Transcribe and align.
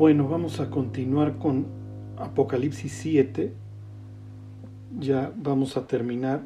Bueno, 0.00 0.26
vamos 0.26 0.60
a 0.60 0.70
continuar 0.70 1.36
con 1.36 1.66
Apocalipsis 2.16 2.90
7. 2.90 3.52
Ya 4.98 5.30
vamos 5.36 5.76
a 5.76 5.86
terminar 5.86 6.40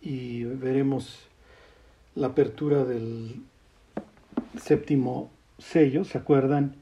y 0.00 0.44
veremos 0.44 1.18
la 2.14 2.28
apertura 2.28 2.86
del 2.86 3.42
séptimo 4.58 5.30
sello. 5.58 6.06
¿Se 6.06 6.16
acuerdan? 6.16 6.74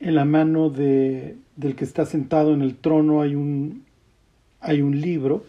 En 0.00 0.16
la 0.16 0.24
mano 0.24 0.68
de, 0.68 1.36
del 1.54 1.76
que 1.76 1.84
está 1.84 2.04
sentado 2.04 2.54
en 2.54 2.62
el 2.62 2.74
trono 2.74 3.22
hay 3.22 3.36
un, 3.36 3.84
hay 4.58 4.82
un 4.82 5.00
libro 5.00 5.44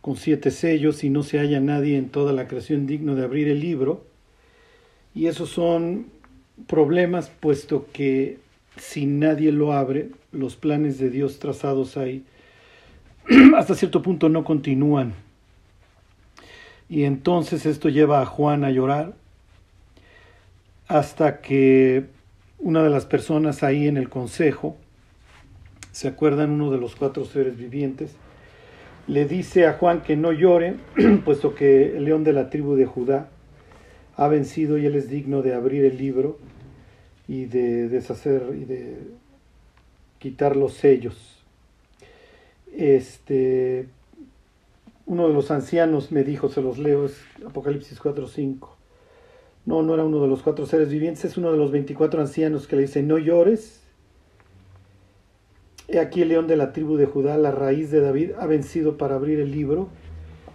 con 0.00 0.14
siete 0.14 0.52
sellos 0.52 1.02
y 1.02 1.10
no 1.10 1.24
se 1.24 1.40
halla 1.40 1.58
nadie 1.58 1.98
en 1.98 2.08
toda 2.08 2.32
la 2.32 2.46
creación 2.46 2.86
digno 2.86 3.16
de 3.16 3.24
abrir 3.24 3.48
el 3.48 3.58
libro. 3.58 4.04
Y 5.12 5.26
esos 5.26 5.48
son 5.48 6.11
problemas, 6.66 7.30
puesto 7.30 7.86
que 7.92 8.38
si 8.76 9.06
nadie 9.06 9.52
lo 9.52 9.72
abre, 9.72 10.10
los 10.32 10.56
planes 10.56 10.98
de 10.98 11.10
Dios 11.10 11.38
trazados 11.38 11.96
ahí 11.96 12.24
hasta 13.56 13.74
cierto 13.74 14.02
punto 14.02 14.28
no 14.28 14.44
continúan. 14.44 15.14
Y 16.88 17.04
entonces 17.04 17.64
esto 17.66 17.88
lleva 17.88 18.20
a 18.20 18.26
Juan 18.26 18.64
a 18.64 18.70
llorar 18.70 19.14
hasta 20.88 21.40
que 21.40 22.06
una 22.58 22.82
de 22.82 22.90
las 22.90 23.06
personas 23.06 23.62
ahí 23.62 23.88
en 23.88 23.96
el 23.96 24.08
consejo, 24.08 24.76
se 25.90 26.08
acuerdan 26.08 26.50
uno 26.50 26.70
de 26.70 26.78
los 26.78 26.96
cuatro 26.96 27.24
seres 27.24 27.56
vivientes, 27.56 28.14
le 29.06 29.24
dice 29.24 29.66
a 29.66 29.74
Juan 29.74 30.02
que 30.02 30.16
no 30.16 30.32
llore, 30.32 30.76
puesto 31.24 31.54
que 31.54 31.96
el 31.96 32.04
león 32.04 32.24
de 32.24 32.32
la 32.32 32.50
tribu 32.50 32.74
de 32.74 32.86
Judá 32.86 33.28
ha 34.24 34.28
vencido 34.28 34.78
y 34.78 34.86
él 34.86 34.94
es 34.94 35.08
digno 35.08 35.42
de 35.42 35.54
abrir 35.54 35.84
el 35.84 35.98
libro 35.98 36.38
y 37.28 37.46
de 37.46 37.88
deshacer 37.88 38.54
y 38.54 38.64
de 38.64 38.96
quitar 40.18 40.56
los 40.56 40.74
sellos. 40.74 41.42
Este, 42.72 43.88
uno 45.06 45.28
de 45.28 45.34
los 45.34 45.50
ancianos 45.50 46.12
me 46.12 46.24
dijo, 46.24 46.48
se 46.48 46.62
los 46.62 46.78
leo, 46.78 47.06
es 47.06 47.20
Apocalipsis 47.46 48.00
4.5. 48.00 48.68
No, 49.64 49.82
no 49.82 49.94
era 49.94 50.04
uno 50.04 50.20
de 50.20 50.28
los 50.28 50.42
cuatro 50.42 50.66
seres 50.66 50.88
vivientes, 50.88 51.24
es 51.24 51.36
uno 51.36 51.52
de 51.52 51.58
los 51.58 51.70
24 51.70 52.20
ancianos 52.20 52.66
que 52.66 52.76
le 52.76 52.82
dice, 52.82 53.02
no 53.02 53.18
llores. 53.18 53.80
He 55.88 55.98
aquí 55.98 56.22
el 56.22 56.28
león 56.28 56.46
de 56.46 56.56
la 56.56 56.72
tribu 56.72 56.96
de 56.96 57.06
Judá, 57.06 57.36
la 57.36 57.50
raíz 57.50 57.90
de 57.90 58.00
David, 58.00 58.32
ha 58.38 58.46
vencido 58.46 58.96
para 58.96 59.14
abrir 59.16 59.40
el 59.40 59.50
libro 59.50 59.88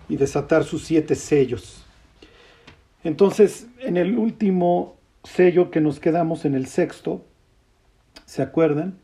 y 0.09 0.17
desatar 0.17 0.63
sus 0.63 0.83
siete 0.83 1.15
sellos. 1.15 1.86
Entonces, 3.07 3.67
en 3.79 3.95
el 3.95 4.17
último 4.17 4.97
sello 5.23 5.71
que 5.71 5.79
nos 5.79 6.01
quedamos 6.01 6.43
en 6.43 6.55
el 6.55 6.65
sexto, 6.65 7.23
¿se 8.25 8.41
acuerdan? 8.41 8.97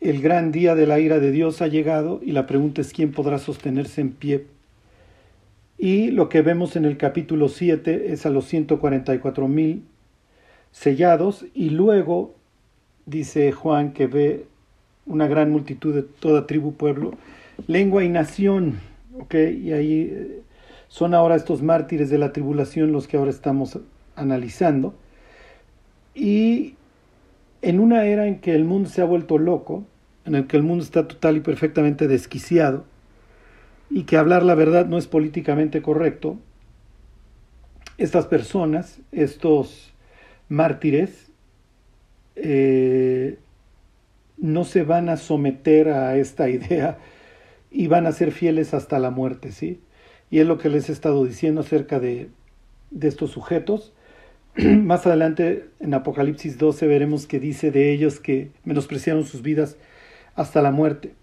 El 0.00 0.20
gran 0.20 0.50
día 0.50 0.74
de 0.74 0.88
la 0.88 0.98
ira 0.98 1.20
de 1.20 1.30
Dios 1.30 1.62
ha 1.62 1.68
llegado 1.68 2.18
y 2.24 2.32
la 2.32 2.48
pregunta 2.48 2.80
es 2.80 2.92
quién 2.92 3.12
podrá 3.12 3.38
sostenerse 3.38 4.00
en 4.00 4.10
pie. 4.10 4.46
Y 5.78 6.10
lo 6.10 6.28
que 6.28 6.42
vemos 6.42 6.74
en 6.74 6.86
el 6.86 6.96
capítulo 6.96 7.48
7 7.48 8.12
es 8.12 8.26
a 8.26 8.30
los 8.30 8.46
144 8.46 9.46
mil 9.46 9.84
sellados 10.72 11.46
y 11.54 11.70
luego 11.70 12.34
dice 13.06 13.52
Juan 13.52 13.92
que 13.92 14.08
ve 14.08 14.46
una 15.06 15.28
gran 15.28 15.52
multitud 15.52 15.94
de 15.94 16.02
toda 16.02 16.48
tribu, 16.48 16.74
pueblo, 16.74 17.12
lengua 17.68 18.02
y 18.02 18.08
nación. 18.08 18.80
Y 19.30 19.70
ahí 19.70 20.10
eh, 20.12 20.40
son 20.94 21.12
ahora 21.12 21.34
estos 21.34 21.60
mártires 21.60 22.08
de 22.08 22.18
la 22.18 22.32
tribulación 22.32 22.92
los 22.92 23.08
que 23.08 23.16
ahora 23.16 23.32
estamos 23.32 23.80
analizando. 24.14 24.94
Y 26.14 26.76
en 27.62 27.80
una 27.80 28.04
era 28.04 28.28
en 28.28 28.38
que 28.38 28.54
el 28.54 28.64
mundo 28.64 28.88
se 28.88 29.02
ha 29.02 29.04
vuelto 29.04 29.36
loco, 29.36 29.84
en 30.24 30.36
el 30.36 30.46
que 30.46 30.56
el 30.56 30.62
mundo 30.62 30.84
está 30.84 31.08
total 31.08 31.38
y 31.38 31.40
perfectamente 31.40 32.06
desquiciado, 32.06 32.84
y 33.90 34.04
que 34.04 34.16
hablar 34.16 34.44
la 34.44 34.54
verdad 34.54 34.86
no 34.86 34.96
es 34.96 35.08
políticamente 35.08 35.82
correcto, 35.82 36.38
estas 37.98 38.26
personas, 38.26 39.00
estos 39.10 39.92
mártires, 40.48 41.32
eh, 42.36 43.40
no 44.38 44.62
se 44.62 44.84
van 44.84 45.08
a 45.08 45.16
someter 45.16 45.88
a 45.88 46.16
esta 46.16 46.48
idea 46.48 46.98
y 47.72 47.88
van 47.88 48.06
a 48.06 48.12
ser 48.12 48.30
fieles 48.30 48.74
hasta 48.74 49.00
la 49.00 49.10
muerte, 49.10 49.50
¿sí? 49.50 49.80
Y 50.30 50.40
es 50.40 50.46
lo 50.46 50.58
que 50.58 50.68
les 50.68 50.88
he 50.88 50.92
estado 50.92 51.24
diciendo 51.24 51.60
acerca 51.60 52.00
de, 52.00 52.28
de 52.90 53.08
estos 53.08 53.30
sujetos. 53.30 53.92
Más 54.56 55.06
adelante 55.06 55.68
en 55.80 55.94
Apocalipsis 55.94 56.58
12 56.58 56.86
veremos 56.86 57.26
que 57.26 57.40
dice 57.40 57.70
de 57.70 57.92
ellos 57.92 58.20
que 58.20 58.50
menospreciaron 58.64 59.24
sus 59.24 59.42
vidas 59.42 59.76
hasta 60.34 60.62
la 60.62 60.70
muerte. 60.70 61.14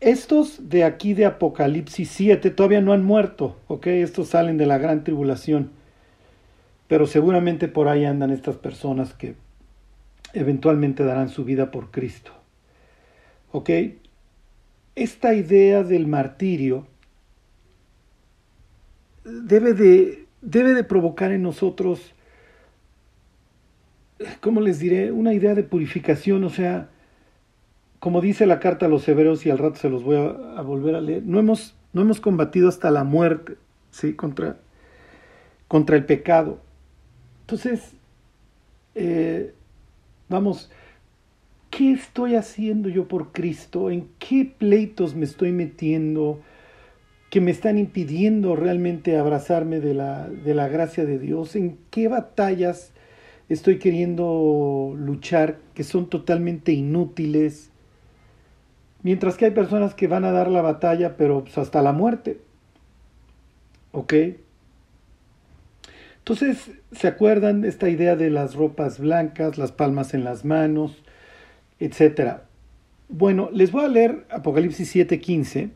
Estos 0.00 0.68
de 0.68 0.84
aquí 0.84 1.14
de 1.14 1.24
Apocalipsis 1.24 2.10
7 2.10 2.50
todavía 2.50 2.82
no 2.82 2.92
han 2.92 3.04
muerto, 3.04 3.56
¿ok? 3.66 3.86
Estos 3.86 4.28
salen 4.28 4.58
de 4.58 4.66
la 4.66 4.78
gran 4.78 5.04
tribulación. 5.04 5.70
Pero 6.88 7.06
seguramente 7.06 7.68
por 7.68 7.88
ahí 7.88 8.04
andan 8.04 8.30
estas 8.30 8.56
personas 8.56 9.14
que 9.14 9.34
eventualmente 10.34 11.04
darán 11.04 11.28
su 11.28 11.44
vida 11.44 11.70
por 11.70 11.90
Cristo. 11.90 12.32
¿Ok? 13.52 13.70
Esta 14.94 15.34
idea 15.34 15.82
del 15.82 16.06
martirio 16.06 16.86
debe 19.26 19.74
de, 19.74 20.26
debe 20.40 20.74
de 20.74 20.84
provocar 20.84 21.32
en 21.32 21.42
nosotros 21.42 22.14
¿cómo 24.40 24.60
les 24.60 24.78
diré? 24.78 25.12
Una 25.12 25.34
idea 25.34 25.54
de 25.54 25.62
purificación, 25.62 26.44
o 26.44 26.50
sea, 26.50 26.88
como 27.98 28.20
dice 28.20 28.46
la 28.46 28.60
carta 28.60 28.86
a 28.86 28.88
los 28.88 29.06
hebreos 29.08 29.44
y 29.46 29.50
al 29.50 29.58
rato 29.58 29.76
se 29.76 29.90
los 29.90 30.02
voy 30.02 30.16
a, 30.16 30.60
volver 30.62 30.94
a 30.94 31.00
leer, 31.00 31.22
no 31.24 31.38
hemos, 31.38 31.74
no 31.92 32.02
hemos 32.02 32.20
combatido 32.20 32.68
hasta 32.68 32.90
la 32.90 33.04
muerte, 33.04 33.56
¿sí? 33.90 34.14
Contra, 34.14 34.58
contra 35.68 35.96
el 35.96 36.04
pecado. 36.04 36.60
Entonces, 37.42 37.92
eh, 38.94 39.52
vamos, 40.28 40.70
¿qué 41.70 41.92
estoy 41.92 42.34
haciendo 42.34 42.88
yo 42.88 43.08
por 43.08 43.32
Cristo? 43.32 43.90
¿En 43.90 44.08
qué 44.18 44.52
pleitos 44.58 45.14
me 45.14 45.24
estoy 45.24 45.52
metiendo 45.52 46.40
que 47.30 47.40
me 47.40 47.50
están 47.50 47.78
impidiendo 47.78 48.56
realmente 48.56 49.16
abrazarme 49.16 49.80
de 49.80 49.94
la, 49.94 50.28
de 50.28 50.54
la 50.54 50.68
gracia 50.68 51.04
de 51.04 51.18
Dios? 51.18 51.56
¿En 51.56 51.78
qué 51.90 52.08
batallas 52.08 52.92
estoy 53.48 53.78
queriendo 53.78 54.94
luchar 54.96 55.58
que 55.74 55.84
son 55.84 56.08
totalmente 56.08 56.72
inútiles. 56.72 57.70
Mientras 59.02 59.36
que 59.36 59.46
hay 59.46 59.50
personas 59.52 59.94
que 59.94 60.08
van 60.08 60.24
a 60.24 60.32
dar 60.32 60.50
la 60.50 60.62
batalla, 60.62 61.16
pero 61.16 61.44
pues, 61.44 61.56
hasta 61.58 61.82
la 61.82 61.92
muerte. 61.92 62.40
¿Ok? 63.92 64.14
Entonces, 66.18 66.72
¿se 66.90 67.06
acuerdan 67.06 67.64
esta 67.64 67.88
idea 67.88 68.16
de 68.16 68.30
las 68.30 68.56
ropas 68.56 68.98
blancas, 68.98 69.58
las 69.58 69.70
palmas 69.70 70.12
en 70.12 70.24
las 70.24 70.44
manos, 70.44 71.04
etcétera? 71.78 72.44
Bueno, 73.08 73.48
les 73.52 73.70
voy 73.70 73.84
a 73.84 73.88
leer 73.88 74.26
Apocalipsis 74.30 74.92
7:15. 74.92 75.70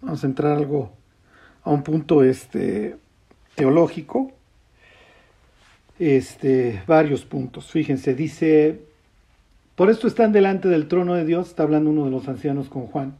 Vamos 0.00 0.24
a 0.24 0.26
entrar 0.26 0.56
algo 0.56 0.92
a 1.62 1.70
un 1.70 1.82
punto 1.82 2.22
este, 2.22 2.96
teológico 3.54 4.32
este, 6.00 6.82
varios 6.86 7.24
puntos. 7.24 7.70
Fíjense, 7.70 8.14
dice, 8.14 8.80
por 9.76 9.90
esto 9.90 10.08
están 10.08 10.32
delante 10.32 10.68
del 10.68 10.88
trono 10.88 11.14
de 11.14 11.24
Dios, 11.24 11.48
está 11.48 11.62
hablando 11.62 11.90
uno 11.90 12.06
de 12.06 12.10
los 12.10 12.26
ancianos 12.26 12.68
con 12.68 12.86
Juan, 12.86 13.14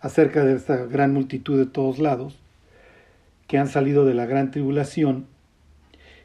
acerca 0.00 0.44
de 0.44 0.54
esta 0.54 0.76
gran 0.84 1.12
multitud 1.12 1.58
de 1.58 1.66
todos 1.66 1.98
lados, 1.98 2.38
que 3.48 3.58
han 3.58 3.68
salido 3.68 4.04
de 4.04 4.14
la 4.14 4.26
gran 4.26 4.50
tribulación. 4.50 5.26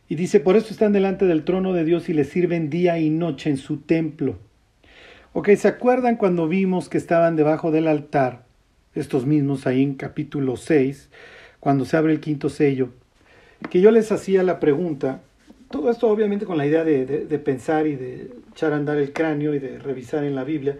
Y 0.09 0.15
dice, 0.15 0.41
por 0.41 0.57
esto 0.57 0.73
están 0.73 0.91
delante 0.91 1.25
del 1.25 1.45
trono 1.45 1.71
de 1.71 1.85
Dios 1.85 2.09
y 2.09 2.13
le 2.13 2.25
sirven 2.25 2.69
día 2.69 2.99
y 2.99 3.09
noche 3.09 3.49
en 3.49 3.57
su 3.57 3.77
templo. 3.77 4.37
Ok, 5.31 5.51
¿se 5.55 5.69
acuerdan 5.69 6.17
cuando 6.17 6.49
vimos 6.49 6.89
que 6.89 6.97
estaban 6.97 7.37
debajo 7.37 7.71
del 7.71 7.87
altar, 7.87 8.43
estos 8.95 9.25
mismos 9.25 9.67
ahí 9.67 9.83
en 9.83 9.95
capítulo 9.95 10.57
6, 10.57 11.09
cuando 11.59 11.85
se 11.85 11.97
abre 11.97 12.13
el 12.13 12.19
quinto 12.19 12.49
sello, 12.49 12.89
que 13.69 13.81
yo 13.81 13.91
les 13.91 14.11
hacía 14.11 14.43
la 14.43 14.59
pregunta, 14.59 15.21
todo 15.69 15.89
esto 15.89 16.07
obviamente 16.09 16.45
con 16.45 16.57
la 16.57 16.65
idea 16.65 16.83
de, 16.83 17.41
pensar 17.43 17.87
y 17.87 17.95
de 17.95 18.31
echar 18.51 18.73
a 18.73 18.75
andar 18.75 18.97
el 18.97 19.13
cráneo 19.13 19.53
y 19.53 19.59
de 19.59 19.79
revisar 19.79 20.23
en 20.23 20.35
la 20.35 20.43
Biblia. 20.43 20.77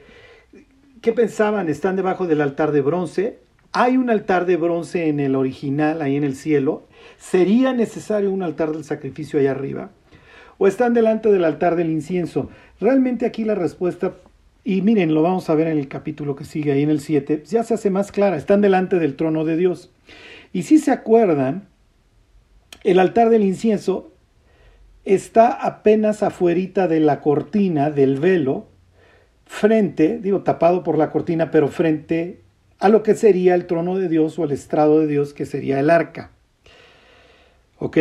¿Qué 1.02 1.14
pensaban? 1.14 1.70
¿Están 1.70 1.96
debajo 1.96 2.28
del 2.28 2.42
altar 2.42 2.72
de 2.72 2.82
bronce? 2.82 3.40
¿Hay 3.72 3.96
un 3.96 4.10
altar 4.10 4.46
de 4.46 4.58
bronce 4.58 5.08
en 5.08 5.20
el 5.20 5.36
original, 5.36 6.02
ahí 6.02 6.18
en 6.18 6.26
el 6.26 6.36
cielo? 6.36 6.84
¿Sería 7.18 7.74
necesario 7.74 8.32
un 8.32 8.44
altar 8.44 8.72
del 8.72 8.84
sacrificio 8.84 9.40
allá 9.40 9.52
arriba? 9.52 9.92
¿O 10.58 10.68
están 10.68 10.94
delante 10.94 11.32
del 11.32 11.46
altar 11.46 11.76
del 11.76 11.90
incienso? 11.90 12.50
Realmente 12.80 13.26
aquí 13.26 13.46
la 13.46 13.56
respuesta, 13.56 14.14
y 14.64 14.82
miren, 14.82 15.14
lo 15.14 15.22
vamos 15.22 15.50
a 15.50 15.56
ver 15.56 15.68
en 15.68 15.78
el 15.78 15.88
capítulo 15.88 16.36
que 16.36 16.46
sigue, 16.46 16.72
ahí 16.72 16.84
en 16.84 16.90
el 16.90 17.00
7, 17.00 17.44
ya 17.46 17.64
se 17.64 17.74
hace 17.74 17.90
más 17.90 18.12
clara. 18.12 18.38
Están 18.38 18.62
delante 18.62 19.00
del 19.00 19.16
trono 19.16 19.44
de 19.44 19.58
Dios. 19.58 19.92
Y 20.54 20.64
si 20.64 20.78
se 20.78 20.92
acuerdan, 20.92 21.68
el 22.84 23.00
altar 23.00 23.30
del 23.30 23.44
incienso 23.44 24.12
está 25.04 25.52
apenas 25.52 26.24
afuerita 26.24 26.88
de 26.88 27.00
la 27.00 27.22
cortina 27.22 27.90
del 27.90 28.20
velo, 28.20 28.68
frente, 29.46 30.20
digo 30.20 30.42
tapado 30.42 30.84
por 30.84 30.98
la 30.98 31.10
cortina, 31.10 31.52
pero 31.52 31.68
frente 31.68 32.40
a 32.80 32.90
lo 32.90 33.04
que 33.04 33.16
sería 33.16 33.56
el 33.56 33.66
trono 33.66 33.98
de 33.98 34.10
Dios 34.10 34.38
o 34.40 34.44
el 34.44 34.52
estrado 34.52 35.00
de 35.00 35.08
Dios, 35.08 35.34
que 35.34 35.46
sería 35.46 35.80
el 35.80 35.90
arca. 35.90 36.32
¿Ok? 37.78 37.98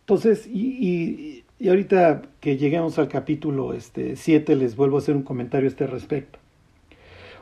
Entonces, 0.00 0.46
y, 0.46 1.43
ahorita 1.68 2.22
que 2.40 2.56
lleguemos 2.56 2.98
al 2.98 3.08
capítulo 3.08 3.74
este, 3.74 4.16
7, 4.16 4.56
les 4.56 4.76
vuelvo 4.76 4.96
a 4.96 5.00
hacer 5.00 5.16
un 5.16 5.22
comentario 5.22 5.68
a 5.68 5.70
este 5.70 5.86
respecto. 5.86 6.38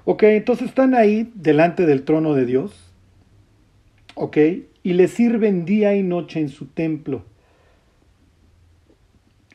Ok, 0.05 0.25
entonces 0.25 0.69
están 0.69 0.95
ahí 0.95 1.31
delante 1.35 1.87
del 1.87 2.05
trono 2.05 2.35
de 2.35 2.45
Dios, 2.45 2.93
ok, 4.15 4.37
y 4.83 4.93
le 4.95 5.09
sirven 5.09 5.65
día 5.65 5.95
y 5.95 6.03
noche 6.03 6.41
en 6.41 6.49
su 6.49 6.67
templo. 6.67 7.25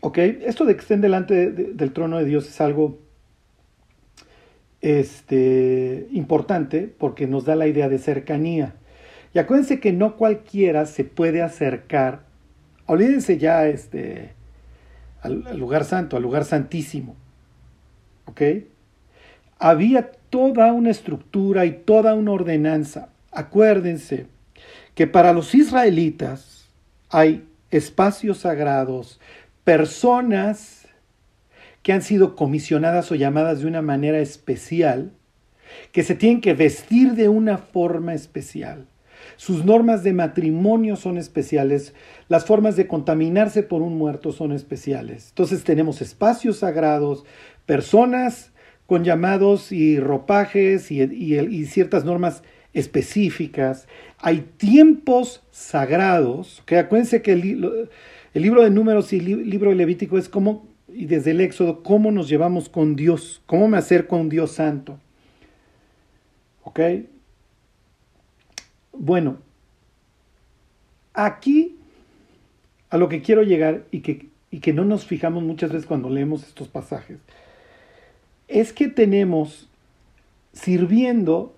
Ok, 0.01 0.19
esto 0.19 0.63
de 0.63 0.75
que 0.75 0.81
estén 0.81 1.01
delante 1.01 1.51
del 1.51 1.91
trono 1.91 2.17
de 2.17 2.25
Dios 2.25 2.47
es 2.47 2.61
algo 2.61 2.99
este, 4.81 6.07
importante 6.11 6.93
porque 6.97 7.27
nos 7.27 7.45
da 7.45 7.55
la 7.55 7.67
idea 7.67 7.89
de 7.89 7.97
cercanía. 7.97 8.75
Y 9.33 9.39
acuérdense 9.39 9.79
que 9.79 9.91
no 9.91 10.15
cualquiera 10.15 10.85
se 10.85 11.03
puede 11.03 11.41
acercar, 11.41 12.25
olvídense 12.85 13.37
ya 13.37 13.67
este, 13.67 14.36
al, 15.27 15.57
lugar 15.57 15.85
santo, 15.85 16.17
al 16.17 16.23
lugar 16.23 16.45
santísimo. 16.45 17.15
¿Ok? 18.25 18.41
Había 19.59 20.11
toda 20.29 20.73
una 20.73 20.91
estructura 20.91 21.65
y 21.65 21.71
toda 21.71 22.13
una 22.13 22.31
ordenanza. 22.31 23.09
Acuérdense 23.31 24.27
que 24.95 25.07
para 25.07 25.33
los 25.33 25.55
israelitas 25.55 26.67
hay 27.09 27.47
espacios 27.71 28.39
sagrados, 28.39 29.19
personas 29.63 30.87
que 31.83 31.93
han 31.93 32.01
sido 32.01 32.35
comisionadas 32.35 33.11
o 33.11 33.15
llamadas 33.15 33.59
de 33.59 33.67
una 33.67 33.81
manera 33.81 34.19
especial, 34.19 35.11
que 35.91 36.03
se 36.03 36.15
tienen 36.15 36.41
que 36.41 36.53
vestir 36.53 37.13
de 37.13 37.29
una 37.29 37.57
forma 37.57 38.13
especial. 38.13 38.87
Sus 39.37 39.63
normas 39.63 40.03
de 40.03 40.13
matrimonio 40.13 40.95
son 40.95 41.17
especiales, 41.17 41.93
las 42.27 42.45
formas 42.45 42.75
de 42.75 42.87
contaminarse 42.87 43.61
por 43.61 43.83
un 43.83 43.95
muerto 43.97 44.31
son 44.31 44.51
especiales. 44.51 45.29
Entonces 45.29 45.63
tenemos 45.63 46.01
espacios 46.01 46.57
sagrados, 46.57 47.23
personas 47.67 48.51
con 48.87 49.03
llamados 49.03 49.71
y 49.71 49.99
ropajes 49.99 50.91
y, 50.91 51.65
ciertas 51.65 52.03
normas 52.03 52.41
específicas. 52.73 53.87
Hay 54.17 54.47
tiempos 54.57 55.43
sagrados, 55.51 56.63
que 56.65 56.79
acuérdense 56.79 57.21
que 57.21 57.33
el, 57.33 57.89
libro 58.33 58.63
de 58.63 58.71
números 58.71 59.13
y 59.13 59.17
el 59.17 59.49
libro 59.49 59.69
de 59.69 59.75
Levítico 59.75 60.17
es 60.17 60.29
como, 60.29 60.67
y 60.91 61.05
desde 61.05 61.31
el 61.31 61.41
Éxodo, 61.41 61.83
cómo 61.83 62.11
nos 62.11 62.27
llevamos 62.27 62.69
con 62.69 62.95
Dios, 62.95 63.43
cómo 63.45 63.67
me 63.67 63.77
acerco 63.77 64.15
a 64.15 64.19
un 64.19 64.29
Dios 64.29 64.51
santo. 64.53 64.99
¿Ok? 66.63 66.79
Bueno, 68.99 69.37
aquí 71.13 71.77
a 72.89 72.97
lo 72.97 73.09
que 73.09 73.21
quiero 73.21 73.43
llegar 73.43 73.85
y 73.91 74.01
que, 74.01 74.29
y 74.51 74.59
que 74.59 74.73
no 74.73 74.85
nos 74.85 75.05
fijamos 75.05 75.43
muchas 75.43 75.71
veces 75.71 75.87
cuando 75.87 76.09
leemos 76.09 76.43
estos 76.43 76.67
pasajes 76.67 77.19
es 78.47 78.73
que 78.73 78.87
tenemos 78.87 79.69
sirviendo 80.53 81.55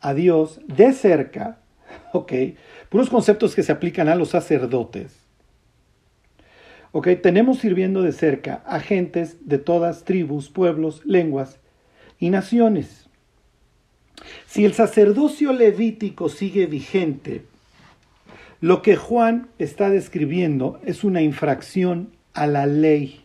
a 0.00 0.14
Dios 0.14 0.60
de 0.66 0.92
cerca, 0.92 1.58
ok, 2.12 2.32
puros 2.88 3.10
conceptos 3.10 3.54
que 3.54 3.62
se 3.62 3.72
aplican 3.72 4.08
a 4.08 4.14
los 4.14 4.30
sacerdotes. 4.30 5.16
Ok, 6.92 7.08
tenemos 7.22 7.58
sirviendo 7.58 8.02
de 8.02 8.12
cerca 8.12 8.62
a 8.64 8.80
gentes 8.80 9.36
de 9.46 9.58
todas 9.58 10.04
tribus, 10.04 10.48
pueblos, 10.48 11.04
lenguas 11.04 11.58
y 12.18 12.30
naciones. 12.30 13.05
Si 14.46 14.64
el 14.64 14.74
sacerdocio 14.74 15.52
levítico 15.52 16.28
sigue 16.28 16.66
vigente, 16.66 17.44
lo 18.60 18.82
que 18.82 18.96
Juan 18.96 19.48
está 19.58 19.90
describiendo 19.90 20.80
es 20.84 21.04
una 21.04 21.22
infracción 21.22 22.10
a 22.32 22.46
la 22.46 22.66
ley. 22.66 23.24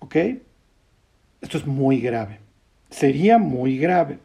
¿Ok? 0.00 0.16
Esto 1.40 1.58
es 1.58 1.66
muy 1.66 2.00
grave. 2.00 2.40
Sería 2.90 3.38
muy 3.38 3.78
grave. 3.78 4.18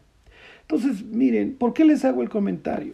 Entonces, 0.62 1.04
miren, 1.04 1.56
¿por 1.56 1.74
qué 1.74 1.86
les 1.86 2.06
hago 2.06 2.22
el 2.22 2.30
comentario? 2.30 2.94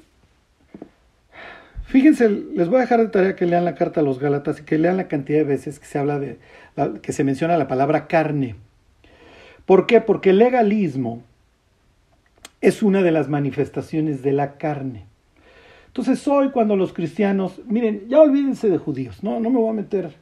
Fíjense, 1.87 2.29
les 2.29 2.67
voy 2.67 2.77
a 2.77 2.81
dejar 2.81 2.99
de 2.99 3.07
tarea 3.07 3.35
que 3.35 3.45
lean 3.45 3.65
la 3.65 3.75
carta 3.75 3.99
a 3.99 4.03
los 4.03 4.19
Gálatas 4.19 4.59
y 4.59 4.63
que 4.63 4.77
lean 4.77 4.97
la 4.97 5.07
cantidad 5.07 5.39
de 5.39 5.43
veces 5.43 5.79
que 5.79 5.85
se 5.85 5.99
habla 5.99 6.19
de, 6.19 6.39
que 7.01 7.13
se 7.13 7.23
menciona 7.23 7.57
la 7.57 7.67
palabra 7.67 8.07
carne. 8.07 8.55
¿Por 9.65 9.87
qué? 9.87 10.01
Porque 10.01 10.31
el 10.31 10.37
legalismo 10.37 11.23
es 12.61 12.83
una 12.83 13.01
de 13.01 13.11
las 13.11 13.29
manifestaciones 13.29 14.21
de 14.21 14.33
la 14.33 14.57
carne. 14.57 15.05
Entonces 15.87 16.27
hoy 16.27 16.49
cuando 16.49 16.75
los 16.75 16.93
cristianos, 16.93 17.61
miren, 17.67 18.07
ya 18.09 18.19
olvídense 18.19 18.69
de 18.69 18.77
judíos, 18.77 19.23
no, 19.23 19.39
no 19.39 19.49
me 19.49 19.59
voy 19.59 19.69
a 19.69 19.73
meter 19.73 20.13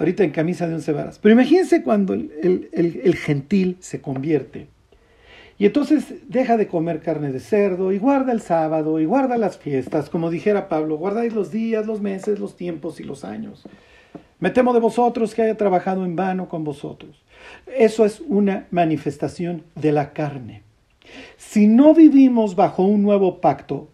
ahorita 0.00 0.24
en 0.24 0.30
camisa 0.30 0.66
de 0.66 0.74
once 0.74 0.92
varas. 0.92 1.18
Pero 1.18 1.34
imagínense 1.34 1.82
cuando 1.82 2.14
el, 2.14 3.14
gentil 3.22 3.76
se 3.80 4.00
convierte. 4.00 4.68
Y 5.58 5.66
entonces 5.66 6.14
deja 6.26 6.56
de 6.56 6.68
comer 6.68 7.00
carne 7.00 7.32
de 7.32 7.40
cerdo 7.40 7.92
y 7.92 7.98
guarda 7.98 8.32
el 8.32 8.40
sábado 8.40 8.98
y 8.98 9.04
guarda 9.04 9.36
las 9.36 9.58
fiestas, 9.58 10.08
como 10.08 10.30
dijera 10.30 10.70
Pablo, 10.70 10.96
guardáis 10.96 11.34
los 11.34 11.50
días, 11.50 11.86
los 11.86 12.00
meses, 12.00 12.38
los 12.38 12.56
tiempos 12.56 12.98
y 12.98 13.04
los 13.04 13.24
años. 13.24 13.64
Me 14.38 14.48
temo 14.48 14.72
de 14.72 14.80
vosotros 14.80 15.34
que 15.34 15.42
haya 15.42 15.56
trabajado 15.58 16.06
en 16.06 16.16
vano 16.16 16.48
con 16.48 16.64
vosotros. 16.64 17.22
Eso 17.66 18.04
es 18.04 18.20
una 18.20 18.66
manifestación 18.70 19.64
de 19.74 19.92
la 19.92 20.12
carne. 20.12 20.62
Si 21.36 21.66
no 21.66 21.94
vivimos 21.94 22.54
bajo 22.56 22.84
un 22.84 23.02
nuevo 23.02 23.40
pacto, 23.40 23.88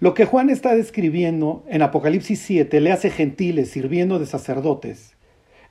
lo 0.00 0.14
que 0.14 0.24
Juan 0.24 0.50
está 0.50 0.74
describiendo 0.74 1.64
en 1.68 1.82
Apocalipsis 1.82 2.40
7 2.40 2.80
le 2.80 2.92
hace 2.92 3.10
gentiles 3.10 3.70
sirviendo 3.70 4.18
de 4.18 4.26
sacerdotes 4.26 5.14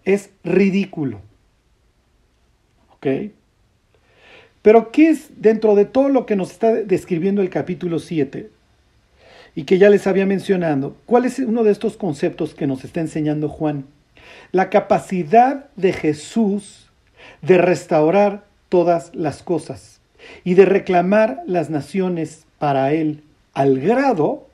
es 0.07 0.29
ridículo. 0.45 1.19
¿Ok? 2.95 3.07
Pero 4.62 4.91
¿qué 4.91 5.09
es 5.09 5.30
dentro 5.35 5.75
de 5.75 5.83
todo 5.83 6.07
lo 6.07 6.25
que 6.25 6.38
nos 6.38 6.51
está 6.51 6.73
describiendo 6.73 7.41
el 7.41 7.50
capítulo 7.50 8.00
7? 8.00 8.50
Y 9.53 9.63
que 9.63 9.77
ya 9.77 9.89
les 9.89 10.07
había 10.07 10.25
mencionado, 10.25 10.95
¿cuál 11.06 11.25
es 11.25 11.40
uno 11.40 11.66
de 11.66 11.71
estos 11.71 11.97
conceptos 11.97 12.56
que 12.56 12.68
nos 12.68 12.85
está 12.85 13.02
enseñando 13.02 13.49
Juan? 13.49 13.85
La 14.54 14.69
capacidad 14.69 15.69
de 15.75 15.92
Jesús 15.92 16.86
de 17.42 17.57
restaurar 17.57 18.46
todas 18.69 19.14
las 19.16 19.44
cosas 19.44 20.02
y 20.44 20.56
de 20.56 20.66
reclamar 20.66 21.42
las 21.46 21.69
naciones 21.69 22.46
para 22.60 22.92
Él, 22.94 23.24
al 23.54 23.80
grado 23.80 24.48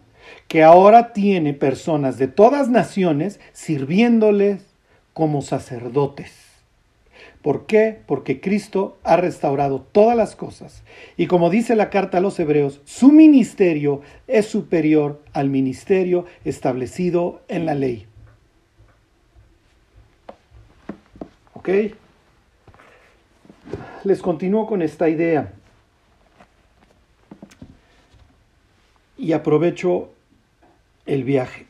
que 0.48 0.64
ahora 0.64 1.14
tiene 1.14 1.54
personas 1.54 2.18
de 2.18 2.28
todas 2.28 2.70
naciones 2.70 3.40
sirviéndoles 3.54 4.66
como 5.14 5.42
sacerdotes. 5.42 6.32
¿Por 7.42 7.66
qué? 7.66 8.00
Porque 8.06 8.40
Cristo 8.40 8.98
ha 9.04 9.18
restaurado 9.18 9.86
todas 9.92 10.16
las 10.16 10.36
cosas. 10.36 10.82
Y 11.18 11.28
como 11.28 11.50
dice 11.50 11.76
la 11.76 11.90
carta 11.90 12.20
a 12.20 12.22
los 12.22 12.40
hebreos, 12.40 12.80
su 12.86 13.12
ministerio 13.12 14.02
es 14.28 14.46
superior 14.46 15.22
al 15.34 15.50
ministerio 15.50 16.26
establecido 16.46 17.42
en 17.50 17.66
la 17.66 17.76
ley. 17.76 18.06
¿Ok? 21.54 21.70
Les 24.04 24.22
continúo 24.22 24.66
con 24.68 24.82
esta 24.82 25.10
idea. 25.10 25.54
Y 29.18 29.34
aprovecho 29.34 30.12
el 31.06 31.24
viaje. 31.24 31.66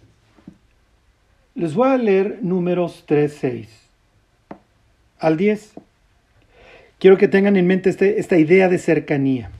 Les 1.56 1.76
voy 1.76 1.90
a 1.90 1.98
leer 1.98 2.40
números 2.42 3.04
3, 3.06 3.38
6 3.40 3.70
al 5.20 5.38
10. 5.38 5.74
Quiero 7.00 7.18
que 7.18 7.28
tengan 7.28 7.58
en 7.58 7.68
mente 7.68 7.90
este, 7.90 8.20
esta 8.20 8.38
idea 8.38 8.70
de 8.70 8.78
cercanía. 8.78 9.52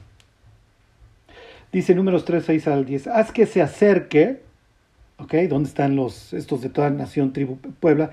Dice 1.72 1.94
números 1.94 2.24
3, 2.24 2.44
6 2.44 2.68
al 2.68 2.84
10. 2.84 3.06
Haz 3.08 3.32
que 3.32 3.46
se 3.46 3.62
acerque, 3.62 4.40
¿ok? 5.18 5.34
¿Dónde 5.48 5.68
están 5.68 5.96
los, 5.96 6.32
estos 6.32 6.62
de 6.62 6.68
toda 6.68 6.90
nación, 6.90 7.32
tribu, 7.32 7.58
Puebla, 7.80 8.10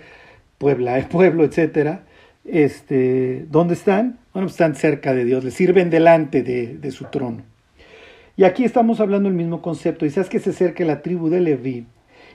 Puebla, 0.58 1.08
pueblo, 1.12 1.44
etcétera? 1.44 2.04
Este, 2.46 3.46
¿Dónde 3.50 3.74
están? 3.74 4.21
Bueno, 4.34 4.46
pues 4.46 4.54
están 4.54 4.76
cerca 4.76 5.14
de 5.14 5.26
Dios, 5.26 5.44
le 5.44 5.52
sirven 5.52 5.90
delante 5.90 6.42
de, 6.42 6.92
su 6.92 7.06
trono. 7.06 7.42
Y 8.38 8.46
aquí 8.46 8.64
estamos 8.64 9.02
hablando 9.02 9.28
del 9.28 9.38
mismo 9.38 9.62
concepto. 9.62 10.06
Dice, 10.06 10.22
haz 10.22 10.30
que 10.30 10.40
se 10.40 10.52
acerque 10.52 10.86
la 10.86 11.02
tribu 11.02 11.30
de 11.30 11.42
Leví 11.42 11.86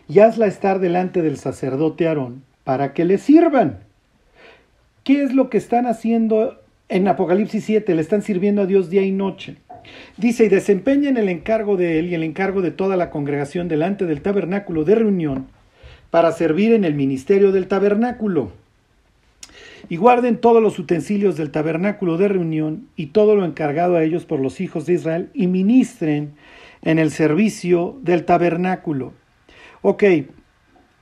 y 0.08 0.18
hazla 0.18 0.46
estar 0.46 0.78
delante 0.78 1.22
del 1.22 1.38
sacerdote 1.38 2.06
Aarón 2.06 2.42
para 2.64 2.92
que 2.92 3.06
le 3.06 3.16
sirvan. 3.16 3.78
¿Qué 5.04 5.22
es 5.22 5.32
lo 5.32 5.48
que 5.48 5.56
están 5.56 5.86
haciendo 5.86 6.60
en 6.90 7.08
Apocalipsis 7.08 7.64
7? 7.64 7.94
Le 7.94 8.02
están 8.02 8.20
sirviendo 8.20 8.62
a 8.62 8.66
Dios 8.66 8.90
día 8.90 9.02
y 9.02 9.12
noche. 9.12 9.56
Dice, 10.18 10.44
y 10.44 10.48
desempeñen 10.48 11.16
el 11.16 11.30
encargo 11.30 11.76
de 11.76 11.98
él 11.98 12.10
y 12.10 12.14
el 12.14 12.24
encargo 12.24 12.60
de 12.60 12.72
toda 12.72 12.96
la 12.96 13.08
congregación 13.08 13.68
delante 13.68 14.04
del 14.04 14.20
tabernáculo 14.20 14.84
de 14.84 14.96
reunión 14.96 15.46
para 16.10 16.32
servir 16.32 16.74
en 16.74 16.84
el 16.84 16.94
ministerio 16.94 17.52
del 17.52 17.68
tabernáculo. 17.68 18.52
Y 19.88 19.96
guarden 19.96 20.40
todos 20.40 20.62
los 20.62 20.78
utensilios 20.78 21.36
del 21.36 21.50
tabernáculo 21.50 22.16
de 22.16 22.28
reunión 22.28 22.88
y 22.96 23.06
todo 23.06 23.36
lo 23.36 23.44
encargado 23.44 23.96
a 23.96 24.02
ellos 24.02 24.24
por 24.24 24.40
los 24.40 24.60
hijos 24.60 24.86
de 24.86 24.94
Israel 24.94 25.30
y 25.34 25.46
ministren 25.46 26.34
en 26.82 26.98
el 26.98 27.10
servicio 27.10 27.98
del 28.02 28.24
tabernáculo. 28.24 29.12
Ok, 29.82 30.04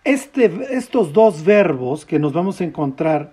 este, 0.04 0.50
estos 0.70 1.12
dos 1.12 1.44
verbos 1.44 2.04
que 2.04 2.18
nos 2.18 2.32
vamos 2.32 2.60
a 2.60 2.64
encontrar 2.64 3.32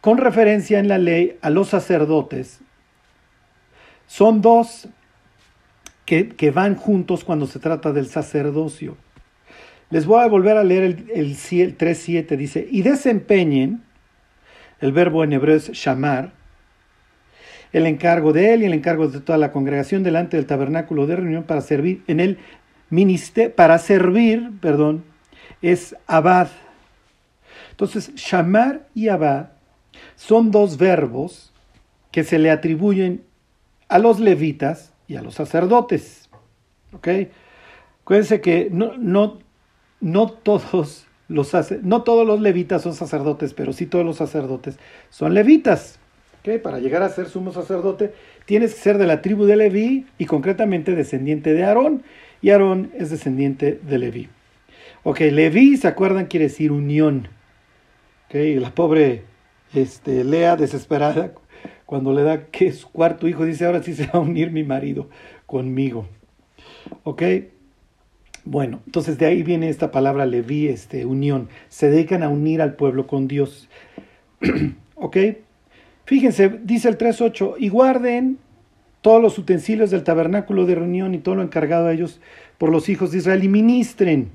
con 0.00 0.18
referencia 0.18 0.78
en 0.78 0.88
la 0.88 0.98
ley 0.98 1.36
a 1.42 1.50
los 1.50 1.68
sacerdotes 1.68 2.60
son 4.06 4.40
dos 4.40 4.88
que, 6.06 6.50
van 6.50 6.74
juntos 6.74 7.22
cuando 7.22 7.46
se 7.46 7.58
trata 7.58 7.92
del 7.92 8.06
sacerdocio. 8.06 8.96
Les 9.90 10.06
voy 10.06 10.22
a 10.22 10.28
volver 10.28 10.56
a 10.56 10.64
leer 10.64 10.82
el, 10.82 11.10
el, 11.14 11.36
3.7, 11.36 12.36
dice, 12.36 12.68
y 12.70 12.82
desempeñen, 12.82 13.82
el 14.80 14.92
verbo 14.92 15.24
en 15.24 15.32
hebreo 15.32 15.56
es 15.56 15.70
shamar, 15.72 16.32
el 17.72 17.86
encargo 17.86 18.32
de 18.32 18.54
él 18.54 18.62
y 18.62 18.66
el 18.66 18.74
encargo 18.74 19.08
de 19.08 19.20
toda 19.20 19.38
la 19.38 19.52
congregación 19.52 20.02
delante 20.02 20.36
del 20.36 20.46
tabernáculo 20.46 21.06
de 21.06 21.16
reunión 21.16 21.44
para 21.44 21.60
servir 21.60 22.02
en 22.06 22.20
el 22.20 22.38
ministerio, 22.90 23.54
para 23.54 23.78
servir, 23.78 24.50
perdón, 24.60 25.04
es 25.62 25.96
abad. 26.06 26.48
Entonces, 27.70 28.14
shamar 28.14 28.86
y 28.94 29.08
abad 29.08 29.50
son 30.16 30.50
dos 30.50 30.78
verbos 30.78 31.52
que 32.10 32.24
se 32.24 32.38
le 32.38 32.50
atribuyen 32.50 33.24
a 33.88 33.98
los 33.98 34.20
levitas 34.20 34.92
y 35.06 35.16
a 35.16 35.22
los 35.22 35.34
sacerdotes. 35.34 36.28
¿Ok? 36.92 37.08
Acuérdense 38.02 38.40
que 38.40 38.68
no, 38.70 38.96
no, 38.96 39.38
no, 40.00 40.28
todos 40.28 41.06
los, 41.28 41.52
no 41.82 42.02
todos 42.02 42.26
los 42.26 42.40
levitas 42.40 42.82
son 42.82 42.94
sacerdotes, 42.94 43.54
pero 43.54 43.72
sí 43.72 43.86
todos 43.86 44.04
los 44.04 44.16
sacerdotes 44.16 44.78
son 45.10 45.34
levitas. 45.34 45.98
¿Ok? 46.40 46.60
Para 46.62 46.78
llegar 46.78 47.02
a 47.02 47.08
ser 47.08 47.28
sumo 47.28 47.52
sacerdote 47.52 48.12
tienes 48.44 48.74
que 48.74 48.80
ser 48.80 48.98
de 48.98 49.06
la 49.06 49.22
tribu 49.22 49.44
de 49.44 49.56
Leví 49.56 50.06
y 50.18 50.26
concretamente 50.26 50.94
descendiente 50.94 51.52
de 51.52 51.64
Aarón. 51.64 52.02
Y 52.40 52.50
Aarón 52.50 52.92
es 52.96 53.10
descendiente 53.10 53.80
de 53.82 53.98
Leví. 53.98 54.28
Ok, 55.02 55.20
Leví, 55.20 55.76
¿se 55.76 55.88
acuerdan? 55.88 56.26
Quiere 56.26 56.46
decir 56.46 56.72
unión. 56.72 57.28
Ok, 58.28 58.34
la 58.60 58.74
pobre 58.74 59.24
este, 59.74 60.24
Lea 60.24 60.56
desesperada 60.56 61.32
cuando 61.86 62.12
le 62.12 62.22
da 62.22 62.46
que 62.46 62.66
es 62.66 62.84
cuarto 62.84 63.26
hijo, 63.28 63.44
dice, 63.44 63.64
ahora 63.64 63.82
sí 63.82 63.94
se 63.94 64.06
va 64.06 64.12
a 64.14 64.18
unir 64.20 64.50
mi 64.50 64.62
marido 64.62 65.08
conmigo. 65.46 66.06
¿Ok? 67.04 67.22
Bueno, 68.44 68.80
entonces 68.86 69.18
de 69.18 69.26
ahí 69.26 69.42
viene 69.42 69.68
esta 69.68 69.90
palabra 69.90 70.26
leví, 70.26 70.68
este, 70.68 71.04
unión. 71.04 71.48
Se 71.68 71.90
dedican 71.90 72.22
a 72.22 72.28
unir 72.28 72.62
al 72.62 72.74
pueblo 72.74 73.06
con 73.06 73.28
Dios. 73.28 73.68
¿Ok? 74.94 75.16
Fíjense, 76.04 76.48
dice 76.62 76.88
el 76.88 76.96
3.8, 76.96 77.56
y 77.58 77.68
guarden 77.68 78.38
todos 79.02 79.20
los 79.20 79.38
utensilios 79.38 79.90
del 79.90 80.04
tabernáculo 80.04 80.66
de 80.66 80.74
reunión 80.74 81.14
y 81.14 81.18
todo 81.18 81.36
lo 81.36 81.42
encargado 81.42 81.86
a 81.86 81.92
ellos 81.92 82.20
por 82.56 82.70
los 82.70 82.88
hijos 82.88 83.12
de 83.12 83.18
Israel 83.18 83.44
y 83.44 83.48
ministren. 83.48 84.30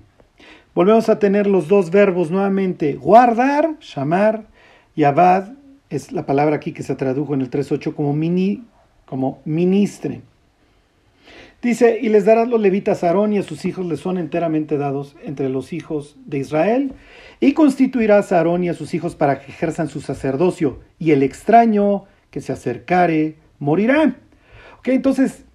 Volvemos 0.75 1.09
a 1.09 1.19
tener 1.19 1.47
los 1.47 1.67
dos 1.67 1.91
verbos 1.91 2.31
nuevamente, 2.31 2.93
guardar, 2.93 3.77
llamar, 3.79 4.47
y 4.95 5.03
abad 5.03 5.53
es 5.89 6.11
la 6.11 6.25
palabra 6.25 6.55
aquí 6.55 6.71
que 6.71 6.83
se 6.83 6.95
tradujo 6.95 7.33
en 7.33 7.41
el 7.41 7.49
3.8 7.49 7.93
como, 7.93 8.13
mini, 8.13 8.63
como 9.05 9.41
ministre. 9.45 10.21
Dice, 11.63 11.97
y 12.01 12.09
les 12.09 12.25
darás 12.25 12.49
los 12.49 12.59
levitas 12.59 13.03
a 13.03 13.07
Aarón 13.07 13.31
y 13.31 13.37
a 13.37 13.43
sus 13.43 13.63
hijos 13.63 13.85
les 13.85 14.01
son 14.01 14.17
enteramente 14.17 14.77
dados 14.77 15.15
entre 15.23 15.47
los 15.47 15.71
hijos 15.71 16.17
de 16.25 16.39
Israel, 16.39 16.91
y 17.39 17.53
constituirás 17.53 18.33
a 18.33 18.37
Aarón 18.37 18.65
y 18.65 18.69
a 18.69 18.73
sus 18.73 18.93
hijos 18.93 19.15
para 19.15 19.39
que 19.39 19.49
ejerzan 19.49 19.87
su 19.87 20.01
sacerdocio, 20.01 20.81
y 20.99 21.11
el 21.11 21.23
extraño 21.23 22.03
que 22.31 22.41
se 22.41 22.51
acercare 22.51 23.37
morirá. 23.59 24.17
Ok, 24.79 24.89
entonces, 24.89 25.45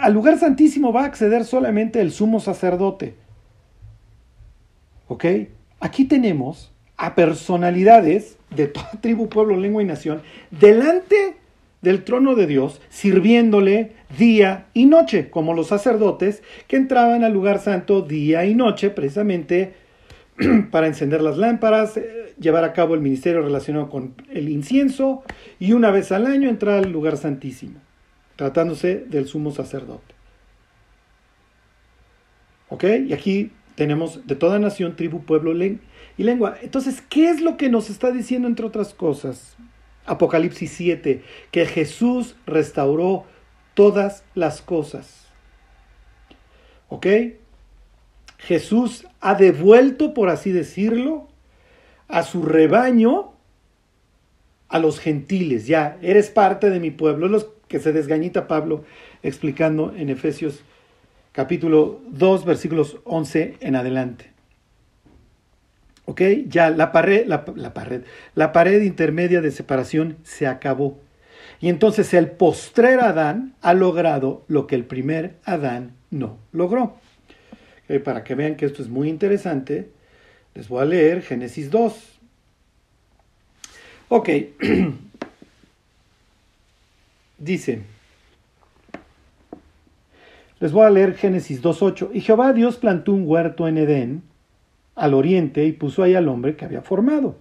al 0.00 0.12
lugar 0.12 0.38
santísimo 0.40 0.92
va 0.92 1.02
a 1.02 1.06
acceder 1.06 1.44
solamente 1.44 2.00
el 2.00 2.10
sumo 2.10 2.40
sacerdote. 2.40 3.14
Ok, 5.06 5.24
aquí 5.78 6.06
tenemos 6.06 6.72
a 6.96 7.14
personalidades 7.14 8.36
de 8.50 8.66
toda 8.66 8.90
tribu, 9.00 9.28
pueblo, 9.28 9.56
lengua 9.56 9.82
y 9.82 9.86
nación 9.86 10.22
delante 10.50 11.36
del 11.82 12.04
trono 12.04 12.34
de 12.34 12.46
Dios, 12.46 12.80
sirviéndole 12.88 13.92
día 14.16 14.66
y 14.72 14.86
noche, 14.86 15.28
como 15.30 15.52
los 15.52 15.66
sacerdotes 15.66 16.42
que 16.68 16.76
entraban 16.76 17.24
al 17.24 17.32
lugar 17.32 17.58
santo 17.58 18.02
día 18.02 18.46
y 18.46 18.54
noche, 18.54 18.90
precisamente 18.90 19.74
para 20.70 20.86
encender 20.86 21.20
las 21.20 21.36
lámparas, 21.36 21.96
eh, 21.96 22.34
llevar 22.38 22.64
a 22.64 22.72
cabo 22.72 22.94
el 22.94 23.00
ministerio 23.00 23.42
relacionado 23.42 23.90
con 23.90 24.14
el 24.30 24.48
incienso 24.48 25.22
y 25.58 25.72
una 25.72 25.90
vez 25.90 26.12
al 26.12 26.26
año 26.26 26.48
entrar 26.48 26.84
al 26.84 26.92
lugar 26.92 27.16
santísimo, 27.16 27.80
tratándose 28.36 29.04
del 29.08 29.26
sumo 29.26 29.50
sacerdote. 29.50 30.14
¿Ok? 32.68 32.84
Y 33.06 33.12
aquí 33.12 33.50
tenemos 33.74 34.26
de 34.26 34.36
toda 34.36 34.58
nación, 34.58 34.96
tribu, 34.96 35.24
pueblo, 35.24 35.52
y 36.16 36.22
lengua. 36.22 36.56
Entonces, 36.62 37.02
¿qué 37.08 37.28
es 37.28 37.40
lo 37.40 37.56
que 37.56 37.68
nos 37.68 37.90
está 37.90 38.10
diciendo, 38.10 38.48
entre 38.48 38.64
otras 38.64 38.94
cosas? 38.94 39.56
Apocalipsis 40.06 40.70
7, 40.72 41.22
que 41.50 41.66
Jesús 41.66 42.36
restauró 42.46 43.24
todas 43.74 44.24
las 44.34 44.62
cosas. 44.62 45.26
¿Ok? 46.88 47.06
Jesús 48.38 49.06
ha 49.20 49.34
devuelto, 49.34 50.14
por 50.14 50.28
así 50.28 50.50
decirlo, 50.50 51.28
a 52.08 52.22
su 52.22 52.42
rebaño 52.42 53.32
a 54.68 54.78
los 54.78 54.98
gentiles. 54.98 55.66
Ya, 55.66 55.98
eres 56.02 56.30
parte 56.30 56.70
de 56.70 56.80
mi 56.80 56.90
pueblo. 56.90 57.26
Es 57.26 57.32
lo 57.32 57.54
que 57.68 57.78
se 57.78 57.92
desgañita 57.92 58.48
Pablo 58.48 58.84
explicando 59.22 59.94
en 59.96 60.10
Efesios 60.10 60.64
capítulo 61.32 62.00
2, 62.10 62.44
versículos 62.44 62.98
11 63.04 63.56
en 63.60 63.76
adelante. 63.76 64.31
¿Ok? 66.04 66.20
Ya 66.48 66.70
la 66.70 66.92
pared, 66.92 67.26
la, 67.26 67.44
pared, 67.44 68.02
la 68.34 68.52
pared 68.52 68.82
intermedia 68.82 69.40
de 69.40 69.50
separación 69.50 70.16
se 70.24 70.46
acabó. 70.46 70.98
Y 71.60 71.68
entonces 71.68 72.12
el 72.12 72.30
postrer 72.30 73.00
Adán 73.00 73.54
ha 73.62 73.72
logrado 73.72 74.44
lo 74.48 74.66
que 74.66 74.74
el 74.74 74.84
primer 74.84 75.36
Adán 75.44 75.92
no 76.10 76.38
logró. 76.50 76.96
Para 78.04 78.24
que 78.24 78.34
vean 78.34 78.56
que 78.56 78.66
esto 78.66 78.82
es 78.82 78.88
muy 78.88 79.08
interesante, 79.08 79.90
les 80.54 80.68
voy 80.68 80.82
a 80.82 80.86
leer 80.86 81.22
Génesis 81.22 81.70
2. 81.70 82.20
Ok. 84.08 84.28
Dice, 87.38 87.82
les 90.58 90.72
voy 90.72 90.84
a 90.86 90.90
leer 90.90 91.14
Génesis 91.14 91.62
2.8. 91.62 92.10
Y 92.12 92.20
Jehová 92.20 92.52
Dios 92.52 92.76
plantó 92.76 93.12
un 93.12 93.26
huerto 93.26 93.66
en 93.68 93.78
Edén 93.78 94.22
al 94.94 95.14
oriente 95.14 95.64
y 95.64 95.72
puso 95.72 96.02
ahí 96.02 96.14
al 96.14 96.28
hombre 96.28 96.56
que 96.56 96.64
había 96.64 96.82
formado. 96.82 97.36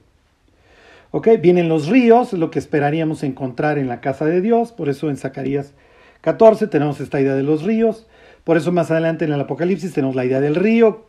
¿Ok? 1.12 1.28
Vienen 1.42 1.68
los 1.68 1.88
ríos, 1.88 2.34
lo 2.34 2.52
que 2.52 2.60
esperaríamos 2.60 3.24
encontrar 3.24 3.78
en 3.78 3.88
la 3.88 4.00
casa 4.00 4.26
de 4.26 4.42
Dios, 4.42 4.72
por 4.72 4.88
eso 4.90 5.10
en 5.10 5.18
Zacarías 5.18 5.74
14 6.22 6.68
tenemos 6.68 7.02
esta 7.02 7.20
idea 7.20 7.36
de 7.36 7.44
los 7.44 7.64
ríos, 7.64 8.08
por 8.44 8.58
eso 8.58 8.72
más 8.72 8.92
adelante 8.92 9.26
en 9.26 9.34
el 9.34 9.42
Apocalipsis 9.42 9.94
tenemos 9.94 10.16
la 10.16 10.26
idea 10.26 10.40
del 10.40 10.56
río 10.56 11.06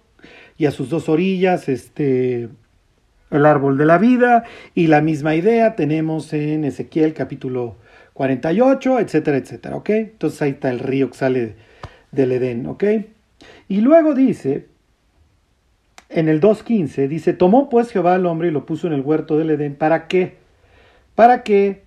y 0.58 0.66
a 0.66 0.70
sus 0.70 0.88
dos 0.88 1.08
orillas 1.08 1.68
este, 1.68 2.48
el 3.30 3.46
árbol 3.46 3.78
de 3.78 3.86
la 3.86 3.98
vida 3.98 4.44
y 4.74 4.86
la 4.86 5.00
misma 5.00 5.34
idea 5.34 5.76
tenemos 5.76 6.32
en 6.32 6.64
Ezequiel 6.64 7.14
capítulo 7.14 7.76
48, 8.14 9.00
etcétera, 9.00 9.36
etcétera, 9.36 9.76
¿ok? 9.76 9.90
Entonces 9.90 10.42
ahí 10.42 10.50
está 10.50 10.70
el 10.70 10.78
río 10.78 11.10
que 11.10 11.16
sale 11.16 11.54
del 12.10 12.32
Edén, 12.32 12.66
¿ok? 12.66 12.84
Y 13.68 13.80
luego 13.80 14.14
dice, 14.14 14.66
en 16.12 16.28
el 16.28 16.40
2.15 16.40 17.08
dice, 17.08 17.32
tomó 17.32 17.68
pues 17.68 17.90
Jehová 17.90 18.14
al 18.14 18.26
hombre 18.26 18.48
y 18.48 18.50
lo 18.50 18.66
puso 18.66 18.86
en 18.86 18.92
el 18.92 19.00
huerto 19.00 19.38
del 19.38 19.50
Edén. 19.50 19.74
¿Para 19.74 20.06
qué? 20.06 20.36
Para 21.14 21.42
que 21.42 21.82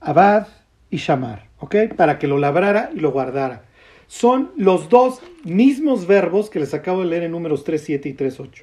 Abad 0.00 0.48
y 0.90 0.96
Shamar, 0.96 1.48
¿ok? 1.58 1.76
Para 1.96 2.18
que 2.18 2.28
lo 2.28 2.38
labrara 2.38 2.90
y 2.94 3.00
lo 3.00 3.12
guardara. 3.12 3.62
Son 4.06 4.52
los 4.56 4.88
dos 4.88 5.20
mismos 5.44 6.06
verbos 6.06 6.48
que 6.48 6.60
les 6.60 6.74
acabo 6.74 7.00
de 7.00 7.06
leer 7.06 7.24
en 7.24 7.32
números 7.32 7.66
3.7 7.66 8.06
y 8.06 8.14
3.8. 8.14 8.62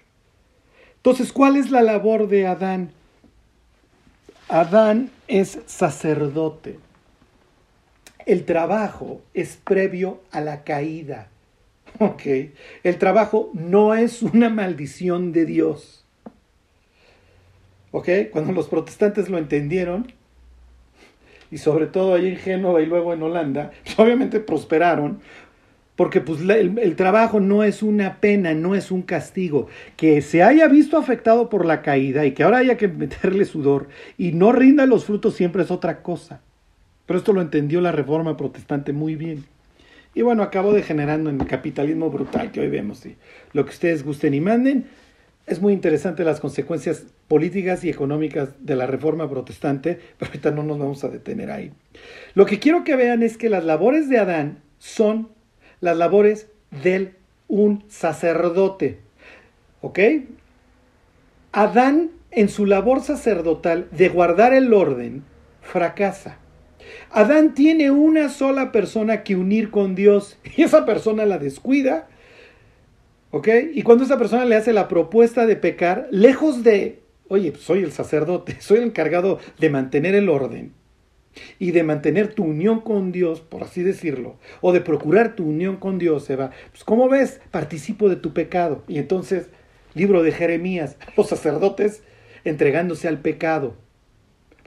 Entonces, 0.97 1.33
¿cuál 1.33 1.57
es 1.57 1.69
la 1.69 1.81
labor 1.81 2.27
de 2.27 2.47
Adán? 2.47 2.91
Adán 4.47 5.09
es 5.27 5.59
sacerdote. 5.65 6.79
El 8.25 8.45
trabajo 8.45 9.21
es 9.33 9.57
previo 9.57 10.21
a 10.31 10.39
la 10.39 10.63
caída. 10.63 11.27
Ok, 11.99 12.23
el 12.83 12.97
trabajo 12.97 13.51
no 13.53 13.93
es 13.93 14.23
una 14.23 14.49
maldición 14.49 15.31
de 15.31 15.45
Dios. 15.45 16.03
Ok, 17.91 18.09
cuando 18.31 18.51
los 18.51 18.67
protestantes 18.67 19.29
lo 19.29 19.37
entendieron, 19.37 20.11
y 21.51 21.59
sobre 21.59 21.85
todo 21.85 22.15
ahí 22.15 22.27
en 22.27 22.37
Génova 22.37 22.81
y 22.81 22.87
luego 22.87 23.13
en 23.13 23.21
Holanda, 23.21 23.71
obviamente 23.97 24.39
prosperaron, 24.39 25.19
porque 25.95 26.19
pues 26.19 26.41
el, 26.41 26.79
el, 26.79 26.95
trabajo 26.95 27.39
no 27.39 27.63
es 27.63 27.83
una 27.83 28.19
pena, 28.19 28.55
no 28.55 28.73
es 28.73 28.89
un 28.89 29.03
castigo. 29.03 29.67
Que 29.95 30.21
se 30.21 30.41
haya 30.41 30.67
visto 30.67 30.97
afectado 30.97 31.49
por 31.49 31.65
la 31.67 31.83
caída 31.83 32.25
y 32.25 32.31
que 32.31 32.41
ahora 32.41 32.57
haya 32.57 32.77
que 32.77 32.87
meterle 32.87 33.45
sudor 33.45 33.89
y 34.17 34.31
no 34.31 34.51
rinda 34.51 34.87
los 34.87 35.05
frutos 35.05 35.35
siempre 35.35 35.61
es 35.61 35.69
otra 35.69 36.01
cosa. 36.01 36.41
Pero 37.05 37.19
esto 37.19 37.31
lo 37.31 37.41
entendió 37.41 37.79
la 37.79 37.91
reforma 37.91 38.35
protestante 38.35 38.91
muy 38.91 39.15
bien. 39.15 39.45
Y 40.13 40.21
bueno, 40.21 40.43
acabó 40.43 40.73
degenerando 40.73 41.29
en 41.29 41.41
el 41.41 41.47
capitalismo 41.47 42.09
brutal 42.09 42.51
que 42.51 42.59
hoy 42.59 42.69
vemos. 42.69 43.03
Lo 43.53 43.65
que 43.65 43.71
ustedes 43.71 44.03
gusten 44.03 44.33
y 44.33 44.41
manden, 44.41 44.85
es 45.45 45.61
muy 45.61 45.73
interesante 45.73 46.23
las 46.23 46.39
consecuencias 46.39 47.05
políticas 47.27 47.83
y 47.83 47.89
económicas 47.89 48.49
de 48.59 48.75
la 48.75 48.85
reforma 48.85 49.29
protestante, 49.29 49.99
pero 50.17 50.29
ahorita 50.29 50.51
no 50.51 50.63
nos 50.63 50.79
vamos 50.79 51.03
a 51.03 51.09
detener 51.09 51.51
ahí. 51.51 51.71
Lo 52.33 52.45
que 52.45 52.59
quiero 52.59 52.83
que 52.83 52.95
vean 52.95 53.23
es 53.23 53.37
que 53.37 53.49
las 53.49 53.63
labores 53.63 54.09
de 54.09 54.19
Adán 54.19 54.59
son 54.77 55.29
las 55.81 55.97
labores 55.97 56.47
de 56.83 57.15
un 57.47 57.83
sacerdote. 57.89 58.99
¿Ok? 59.81 59.99
Adán 61.51 62.11
en 62.31 62.49
su 62.49 62.65
labor 62.65 63.01
sacerdotal 63.01 63.87
de 63.91 64.09
guardar 64.09 64.53
el 64.53 64.73
orden 64.73 65.23
fracasa. 65.61 66.37
Adán 67.11 67.53
tiene 67.53 67.91
una 67.91 68.29
sola 68.29 68.71
persona 68.71 69.23
que 69.23 69.35
unir 69.35 69.69
con 69.71 69.95
Dios 69.95 70.37
y 70.55 70.63
esa 70.63 70.85
persona 70.85 71.25
la 71.25 71.37
descuida 71.37 72.07
¿Ok? 73.35 73.47
Y 73.73 73.81
cuando 73.81 74.03
esa 74.03 74.19
persona 74.19 74.45
le 74.45 74.55
hace 74.55 74.73
la 74.73 74.87
propuesta 74.87 75.47
de 75.47 75.55
pecar, 75.55 76.07
lejos 76.11 76.63
de, 76.63 77.01
oye, 77.29 77.51
pues, 77.51 77.63
soy 77.63 77.79
el 77.79 77.91
sacerdote, 77.91 78.57
soy 78.61 78.77
el 78.77 78.83
encargado 78.83 79.39
de 79.57 79.71
mantener 79.71 80.13
el 80.13 80.29
orden 80.29 80.71
y 81.57 81.71
de 81.71 81.81
mantener 81.81 82.31
tu 82.31 82.43
unión 82.43 82.81
con 82.81 83.11
Dios, 83.11 83.41
por 83.41 83.63
así 83.63 83.81
decirlo, 83.81 84.37
o 84.61 84.71
de 84.71 84.81
procurar 84.81 85.35
tu 85.35 85.47
unión 85.47 85.77
con 85.77 85.97
Dios, 85.97 86.29
Eva, 86.29 86.51
pues 86.69 86.83
¿cómo 86.83 87.09
ves? 87.09 87.41
Participo 87.49 88.07
de 88.07 88.17
tu 88.17 88.33
pecado. 88.33 88.83
Y 88.87 88.99
entonces, 88.99 89.49
libro 89.95 90.21
de 90.21 90.31
Jeremías, 90.31 90.97
los 91.17 91.27
sacerdotes 91.27 92.03
entregándose 92.45 93.07
al 93.07 93.17
pecado. 93.17 93.75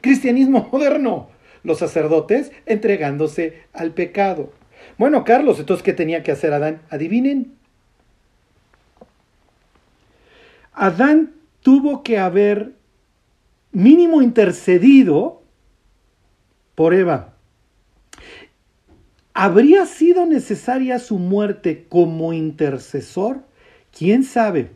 Cristianismo 0.00 0.68
moderno, 0.72 1.28
los 1.66 1.78
sacerdotes 1.78 2.52
entregándose 2.64 3.64
al 3.72 3.92
pecado. 3.92 4.52
Bueno, 4.96 5.24
Carlos, 5.24 5.58
entonces, 5.58 5.82
¿qué 5.82 5.92
tenía 5.92 6.22
que 6.22 6.32
hacer 6.32 6.52
Adán? 6.52 6.80
Adivinen, 6.88 7.52
Adán 10.72 11.32
tuvo 11.60 12.02
que 12.02 12.18
haber 12.18 12.72
mínimo 13.72 14.22
intercedido 14.22 15.42
por 16.74 16.94
Eva. 16.94 17.34
¿Habría 19.34 19.84
sido 19.86 20.24
necesaria 20.24 20.98
su 20.98 21.18
muerte 21.18 21.86
como 21.88 22.32
intercesor? 22.32 23.42
¿Quién 23.90 24.22
sabe? 24.24 24.70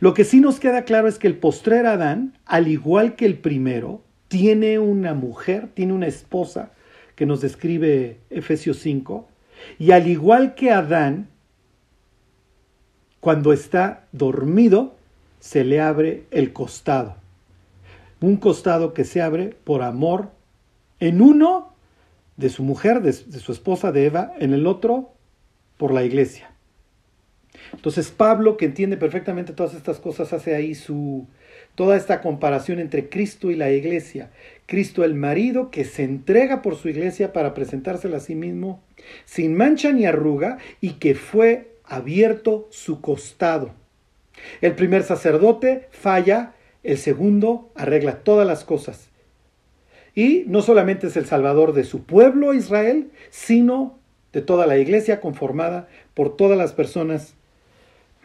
Lo 0.00 0.14
que 0.14 0.24
sí 0.24 0.40
nos 0.40 0.60
queda 0.60 0.84
claro 0.84 1.08
es 1.08 1.18
que 1.18 1.26
el 1.26 1.36
postrer 1.36 1.86
Adán, 1.86 2.38
al 2.46 2.68
igual 2.68 3.16
que 3.16 3.26
el 3.26 3.38
primero, 3.38 4.02
tiene 4.34 4.80
una 4.80 5.14
mujer, 5.14 5.68
tiene 5.74 5.92
una 5.92 6.08
esposa, 6.08 6.72
que 7.14 7.24
nos 7.24 7.40
describe 7.40 8.18
Efesios 8.30 8.80
5, 8.80 9.28
y 9.78 9.92
al 9.92 10.08
igual 10.08 10.56
que 10.56 10.72
Adán, 10.72 11.28
cuando 13.20 13.52
está 13.52 14.08
dormido, 14.10 14.96
se 15.38 15.62
le 15.62 15.80
abre 15.80 16.24
el 16.32 16.52
costado. 16.52 17.14
Un 18.20 18.36
costado 18.38 18.92
que 18.92 19.04
se 19.04 19.22
abre 19.22 19.54
por 19.62 19.82
amor 19.82 20.30
en 20.98 21.22
uno 21.22 21.72
de 22.36 22.48
su 22.48 22.64
mujer, 22.64 23.02
de, 23.02 23.12
su 23.12 23.52
esposa 23.52 23.92
de 23.92 24.06
Eva, 24.06 24.32
en 24.40 24.52
el 24.52 24.66
otro 24.66 25.12
por 25.76 25.94
la 25.94 26.02
iglesia. 26.02 26.50
Entonces 27.72 28.10
Pablo, 28.10 28.56
que 28.56 28.64
entiende 28.64 28.96
perfectamente 28.96 29.52
todas 29.52 29.74
estas 29.74 30.00
cosas, 30.00 30.32
hace 30.32 30.56
ahí 30.56 30.74
su 30.74 31.28
toda 31.74 31.96
esta 31.96 32.20
comparación 32.20 32.78
entre 32.78 33.08
Cristo 33.08 33.50
y 33.50 33.56
la 33.56 33.70
iglesia. 33.70 34.30
Cristo 34.66 35.04
el 35.04 35.14
marido 35.14 35.70
que 35.70 35.84
se 35.84 36.04
entrega 36.04 36.62
por 36.62 36.76
su 36.76 36.88
iglesia 36.88 37.32
para 37.32 37.54
presentársela 37.54 38.18
a 38.18 38.20
sí 38.20 38.34
mismo 38.34 38.82
sin 39.24 39.54
mancha 39.54 39.92
ni 39.92 40.06
arruga 40.06 40.58
y 40.80 40.92
que 40.92 41.14
fue 41.14 41.72
abierto 41.84 42.66
su 42.70 43.00
costado 43.00 43.74
el 44.60 44.74
primer 44.74 45.02
sacerdote 45.02 45.88
falla, 45.90 46.52
el 46.82 46.98
segundo 46.98 47.70
arregla 47.74 48.20
todas 48.20 48.46
las 48.46 48.64
cosas. 48.64 49.08
Y 50.14 50.44
no 50.46 50.62
solamente 50.62 51.08
es 51.08 51.16
el 51.16 51.26
salvador 51.26 51.72
de 51.72 51.84
su 51.84 52.04
pueblo 52.04 52.54
Israel, 52.54 53.10
sino 53.30 53.98
de 54.32 54.42
toda 54.42 54.66
la 54.66 54.78
iglesia 54.78 55.20
conformada 55.20 55.88
por 56.14 56.36
todas 56.36 56.58
las 56.58 56.72
personas 56.72 57.34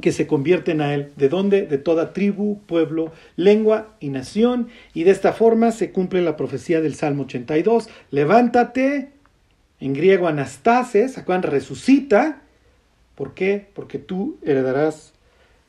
que 0.00 0.12
se 0.12 0.26
convierten 0.26 0.80
a 0.80 0.94
él. 0.94 1.12
¿De 1.16 1.28
dónde? 1.28 1.66
De 1.66 1.78
toda 1.78 2.12
tribu, 2.12 2.60
pueblo, 2.66 3.12
lengua 3.36 3.94
y 4.00 4.10
nación. 4.10 4.68
Y 4.94 5.04
de 5.04 5.10
esta 5.10 5.32
forma 5.32 5.72
se 5.72 5.92
cumple 5.92 6.22
la 6.22 6.36
profecía 6.36 6.80
del 6.80 6.94
Salmo 6.94 7.24
82. 7.24 7.88
Levántate, 8.10 9.10
en 9.80 9.92
griego 9.92 10.28
anastases, 10.28 11.18
acuan 11.18 11.42
resucita, 11.42 12.42
¿Por 13.16 13.32
qué? 13.32 13.66
Porque 13.74 13.98
tú 13.98 14.36
heredarás 14.42 15.14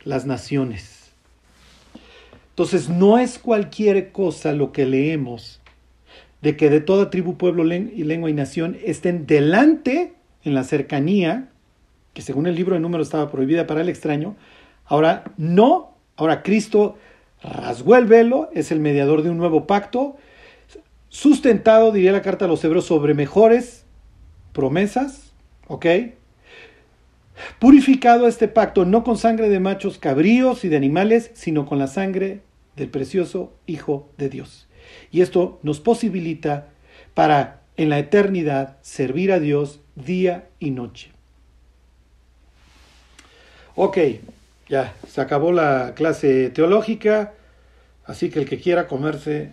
las 0.03 0.25
naciones. 0.25 1.11
Entonces 2.49 2.89
no 2.89 3.17
es 3.17 3.39
cualquier 3.39 4.11
cosa 4.11 4.51
lo 4.51 4.71
que 4.71 4.85
leemos 4.85 5.61
de 6.41 6.55
que 6.55 6.69
de 6.69 6.81
toda 6.81 7.09
tribu, 7.09 7.37
pueblo 7.37 7.63
lengua 7.63 8.29
y 8.29 8.33
nación 8.33 8.77
estén 8.83 9.25
delante 9.25 10.13
en 10.43 10.53
la 10.53 10.63
cercanía, 10.63 11.49
que 12.17 12.23
según 12.23 12.47
el 12.47 12.55
libro 12.55 12.73
de 12.73 12.79
números 12.79 13.05
estaba 13.05 13.29
prohibida 13.29 13.67
para 13.67 13.81
el 13.81 13.89
extraño, 13.89 14.35
ahora 14.85 15.25
no, 15.37 15.93
ahora 16.15 16.41
Cristo 16.41 16.97
rasgó 17.43 17.95
el 17.95 18.07
velo, 18.07 18.49
es 18.55 18.71
el 18.71 18.79
mediador 18.79 19.21
de 19.21 19.29
un 19.29 19.37
nuevo 19.37 19.67
pacto, 19.67 20.17
sustentado, 21.09 21.91
diría 21.91 22.11
la 22.11 22.23
carta 22.23 22.45
a 22.45 22.47
los 22.47 22.63
hebreos, 22.63 22.85
sobre 22.85 23.13
mejores 23.13 23.85
promesas, 24.51 25.31
¿ok? 25.67 25.85
Purificado 27.59 28.27
este 28.27 28.47
pacto 28.47 28.83
no 28.83 29.03
con 29.03 29.19
sangre 29.19 29.47
de 29.47 29.59
machos 29.59 29.99
cabríos 29.99 30.65
y 30.65 30.69
de 30.69 30.77
animales, 30.77 31.29
sino 31.35 31.67
con 31.67 31.77
la 31.77 31.85
sangre 31.85 32.41
del 32.75 32.89
precioso 32.89 33.53
Hijo 33.67 34.09
de 34.17 34.29
Dios. 34.29 34.67
Y 35.11 35.21
esto 35.21 35.59
nos 35.61 35.81
posibilita 35.81 36.69
para 37.13 37.61
en 37.75 37.89
la 37.89 37.99
eternidad 37.99 38.77
servir 38.81 39.31
a 39.31 39.39
Dios 39.39 39.81
día 39.95 40.49
y 40.57 40.71
noche. 40.71 41.11
Ok, 43.79 43.99
ya 44.67 44.95
se 45.07 45.21
acabó 45.21 45.51
la 45.51 45.93
clase 45.93 46.49
teológica, 46.49 47.33
así 48.05 48.31
que 48.31 48.39
el 48.39 48.49
que 48.49 48.59
quiera 48.59 48.87
comerse 48.87 49.51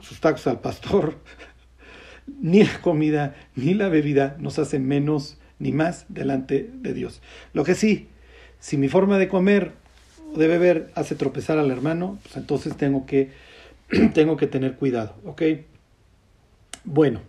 sus 0.00 0.18
tacos 0.18 0.48
al 0.48 0.58
pastor, 0.58 1.14
ni 2.40 2.64
la 2.64 2.80
comida 2.80 3.36
ni 3.54 3.74
la 3.74 3.88
bebida 3.88 4.34
nos 4.40 4.58
hace 4.58 4.80
menos 4.80 5.38
ni 5.60 5.70
más 5.70 6.06
delante 6.08 6.70
de 6.72 6.92
Dios. 6.92 7.22
Lo 7.52 7.62
que 7.62 7.76
sí, 7.76 8.08
si 8.58 8.76
mi 8.76 8.88
forma 8.88 9.16
de 9.16 9.28
comer 9.28 9.70
o 10.34 10.38
de 10.40 10.48
beber 10.48 10.90
hace 10.96 11.14
tropezar 11.14 11.58
al 11.58 11.70
hermano, 11.70 12.18
pues 12.24 12.36
entonces 12.36 12.76
tengo 12.76 13.06
que, 13.06 13.30
tengo 14.12 14.36
que 14.36 14.48
tener 14.48 14.74
cuidado, 14.74 15.14
¿ok? 15.24 15.42
Bueno, 16.82 17.20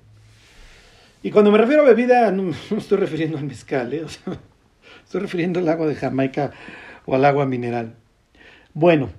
y 1.22 1.30
cuando 1.30 1.52
me 1.52 1.60
refiero 1.60 1.84
a 1.84 1.86
bebida, 1.86 2.32
no, 2.32 2.42
me 2.72 2.78
estoy 2.80 2.98
refiriendo 2.98 3.38
al 3.38 3.44
mezcal, 3.44 3.94
¿eh? 3.94 4.04
Estoy 5.14 5.22
refiriendo 5.22 5.60
al 5.60 5.70
agua 5.70 5.86
de 5.86 5.96
Jamaica 5.96 6.52
o 7.06 7.14
al 7.14 7.24
agua 7.24 7.46
mineral. 7.46 7.94
Bueno, 8.74 9.12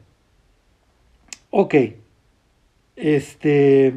ok, 1.51 1.75
este, 2.97 3.95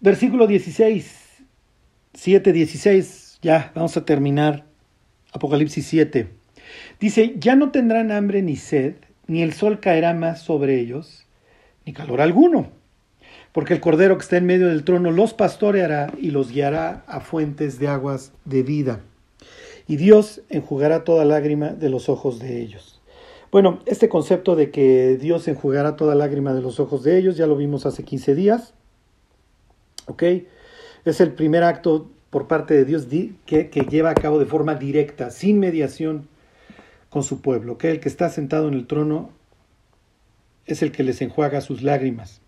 versículo 0.00 0.46
16 0.46 1.26
7.16, 2.16 3.38
ya, 3.42 3.72
vamos 3.74 3.96
a 3.96 4.04
terminar. 4.04 4.64
Apocalipsis 5.32 5.86
7. 5.86 6.28
Dice, 6.98 7.34
ya 7.36 7.56
no 7.56 7.70
tendrán 7.70 8.10
hambre 8.10 8.42
ni 8.42 8.56
sed, 8.56 8.94
ni 9.26 9.42
el 9.42 9.52
sol 9.52 9.80
caerá 9.80 10.14
más 10.14 10.40
sobre 10.40 10.80
ellos, 10.80 11.26
ni 11.84 11.92
calor 11.92 12.22
alguno, 12.22 12.70
porque 13.52 13.74
el 13.74 13.80
Cordero 13.80 14.16
que 14.16 14.22
está 14.22 14.38
en 14.38 14.46
medio 14.46 14.68
del 14.68 14.84
trono 14.84 15.10
los 15.10 15.34
pastoreará 15.34 16.12
y 16.18 16.30
los 16.30 16.50
guiará 16.50 17.04
a 17.06 17.20
fuentes 17.20 17.78
de 17.78 17.88
aguas 17.88 18.32
de 18.46 18.62
vida. 18.62 19.00
Y 19.88 19.96
Dios 19.96 20.42
enjugará 20.48 21.04
toda 21.04 21.24
lágrima 21.24 21.68
de 21.68 21.88
los 21.88 22.08
ojos 22.08 22.38
de 22.38 22.60
ellos. 22.60 23.00
Bueno, 23.52 23.80
este 23.86 24.08
concepto 24.08 24.56
de 24.56 24.70
que 24.70 25.16
Dios 25.16 25.46
enjugará 25.48 25.96
toda 25.96 26.14
lágrima 26.14 26.52
de 26.52 26.62
los 26.62 26.80
ojos 26.80 27.04
de 27.04 27.16
ellos, 27.18 27.36
ya 27.36 27.46
lo 27.46 27.56
vimos 27.56 27.86
hace 27.86 28.02
15 28.02 28.34
días. 28.34 28.74
¿Ok? 30.06 30.22
Es 31.04 31.20
el 31.20 31.32
primer 31.32 31.62
acto 31.62 32.10
por 32.30 32.48
parte 32.48 32.74
de 32.74 32.84
Dios 32.84 33.06
que, 33.46 33.86
lleva 33.88 34.10
a 34.10 34.14
cabo 34.14 34.38
de 34.38 34.46
forma 34.46 34.74
directa, 34.74 35.30
sin 35.30 35.60
mediación 35.60 36.28
con 37.08 37.22
su 37.22 37.40
pueblo, 37.40 37.78
que 37.78 37.90
el 37.90 38.00
que 38.00 38.08
está 38.08 38.28
sentado 38.28 38.68
en 38.68 38.74
el 38.74 38.86
trono 38.86 39.30
es 40.66 40.82
el 40.82 40.90
que 40.90 41.04
les 41.04 41.22
enjuaga 41.22 41.60
sus 41.60 41.82
lágrimas. 41.82 42.40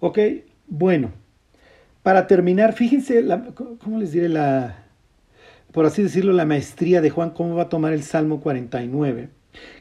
Ok, 0.00 0.18
bueno, 0.66 1.12
para 2.02 2.26
terminar, 2.26 2.74
fíjense, 2.74 3.24
¿cómo 3.54 3.98
les 4.00 4.12
diré 4.12 4.28
la, 4.28 4.85
por 5.76 5.84
así 5.84 6.02
decirlo, 6.02 6.32
la 6.32 6.46
maestría 6.46 7.02
de 7.02 7.10
Juan, 7.10 7.32
cómo 7.32 7.54
va 7.54 7.64
a 7.64 7.68
tomar 7.68 7.92
el 7.92 8.02
Salmo 8.02 8.40
49, 8.40 9.28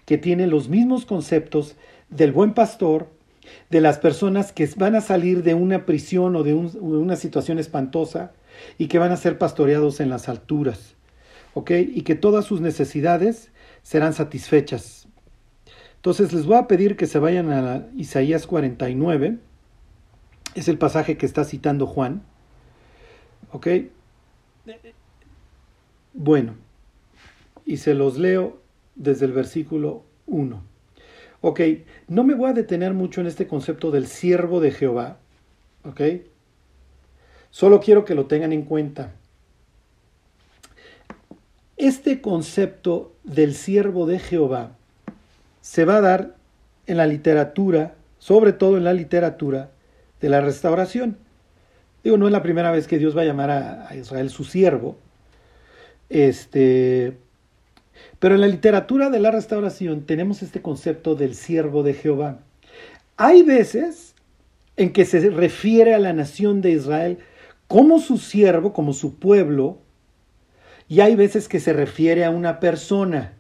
que 0.03 0.17
tiene 0.17 0.45
los 0.45 0.67
mismos 0.67 1.05
conceptos 1.05 1.77
del 2.09 2.33
buen 2.33 2.53
pastor, 2.53 3.07
de 3.69 3.79
las 3.79 3.97
personas 3.97 4.51
que 4.51 4.69
van 4.75 4.95
a 4.95 4.99
salir 4.99 5.41
de 5.41 5.53
una 5.53 5.85
prisión 5.85 6.35
o 6.35 6.43
de, 6.43 6.53
una 6.53 7.15
situación 7.15 7.59
espantosa 7.59 8.33
y 8.77 8.87
que 8.87 8.99
van 8.99 9.13
a 9.13 9.15
ser 9.15 9.37
pastoreados 9.37 10.01
en 10.01 10.09
las 10.09 10.27
alturas, 10.27 10.95
¿ok? 11.53 11.71
Y 11.71 12.01
que 12.01 12.15
todas 12.15 12.43
sus 12.43 12.59
necesidades 12.59 13.51
serán 13.81 14.11
satisfechas. 14.11 15.07
Entonces 15.95 16.33
les 16.33 16.45
voy 16.45 16.57
a 16.57 16.67
pedir 16.67 16.97
que 16.97 17.07
se 17.07 17.19
vayan 17.19 17.49
a 17.53 17.87
Isaías 17.95 18.47
49, 18.47 19.37
es 20.55 20.67
el 20.67 20.77
pasaje 20.77 21.15
que 21.15 21.25
está 21.25 21.45
citando 21.45 21.87
Juan, 21.87 22.21
¿ok? 23.53 23.67
Bueno, 26.17 26.55
y 27.65 27.75
se 27.75 27.93
los 27.93 28.17
leo 28.17 28.61
desde 28.95 29.25
el 29.25 29.33
versículo 29.33 30.03
1. 30.27 30.63
Ok, 31.41 31.59
no 32.07 32.23
me 32.23 32.35
voy 32.35 32.49
a 32.49 32.53
detener 32.53 32.93
mucho 32.93 33.19
en 33.19 33.27
este 33.27 33.47
concepto 33.47 33.91
del 33.91 34.07
siervo 34.07 34.61
de 34.61 34.71
Jehová, 34.71 35.17
ok. 35.83 36.01
Solo 37.49 37.81
quiero 37.81 38.05
que 38.05 38.15
lo 38.15 38.27
tengan 38.27 38.53
en 38.53 38.63
cuenta. 38.63 39.11
Este 41.75 42.21
concepto 42.21 43.13
del 43.25 43.53
siervo 43.53 44.05
de 44.05 44.19
Jehová 44.19 44.71
se 45.59 45.83
va 45.83 45.97
a 45.97 46.01
dar 46.01 46.35
en 46.87 46.95
la 46.95 47.07
literatura, 47.07 47.95
sobre 48.19 48.53
todo 48.53 48.77
en 48.77 48.85
la 48.85 48.93
literatura 48.93 49.69
de 50.21 50.29
la 50.29 50.39
restauración. 50.39 51.17
Digo, 52.05 52.17
no 52.17 52.27
es 52.27 52.31
la 52.31 52.41
primera 52.41 52.71
vez 52.71 52.87
que 52.87 52.99
Dios 52.99 53.17
va 53.17 53.23
a 53.23 53.25
llamar 53.25 53.49
a, 53.49 53.89
a 53.89 53.95
Israel 53.97 54.29
su 54.29 54.45
siervo, 54.45 54.97
este, 56.23 57.17
pero 58.19 58.35
en 58.35 58.41
la 58.41 58.47
literatura 58.47 59.09
de 59.09 59.19
la 59.19 59.31
restauración 59.31 60.05
tenemos 60.05 60.41
este 60.41 60.61
concepto 60.61 61.15
del 61.15 61.35
siervo 61.35 61.83
de 61.83 61.93
Jehová. 61.93 62.39
Hay 63.17 63.43
veces 63.43 64.15
en 64.77 64.93
que 64.93 65.05
se 65.05 65.29
refiere 65.29 65.93
a 65.93 65.99
la 65.99 66.13
nación 66.13 66.61
de 66.61 66.71
Israel 66.71 67.19
como 67.67 67.99
su 67.99 68.17
siervo, 68.17 68.71
como 68.71 68.93
su 68.93 69.15
pueblo, 69.15 69.79
y 70.87 71.01
hay 71.01 71.15
veces 71.15 71.47
que 71.47 71.59
se 71.59 71.73
refiere 71.73 72.23
a 72.23 72.29
una 72.29 72.59
persona. 72.59 73.33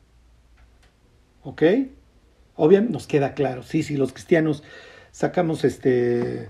¿Ok? 1.43 1.63
Obviamente 2.55 2.93
nos 2.93 3.07
queda 3.07 3.33
claro, 3.33 3.63
sí, 3.63 3.83
sí, 3.83 3.97
los 3.97 4.11
cristianos 4.11 4.63
sacamos 5.11 5.63
este 5.63 6.49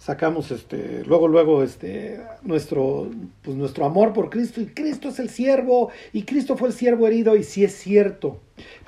sacamos 0.00 0.50
este 0.50 1.04
luego 1.04 1.28
luego 1.28 1.62
este 1.62 2.22
nuestro 2.42 3.10
pues 3.42 3.54
nuestro 3.56 3.84
amor 3.84 4.14
por 4.14 4.30
Cristo 4.30 4.62
y 4.62 4.66
Cristo 4.66 5.10
es 5.10 5.18
el 5.18 5.28
siervo 5.28 5.90
y 6.14 6.22
Cristo 6.22 6.56
fue 6.56 6.68
el 6.68 6.74
siervo 6.74 7.06
herido 7.06 7.36
y 7.36 7.44
sí 7.44 7.62
es 7.62 7.76
cierto. 7.76 8.40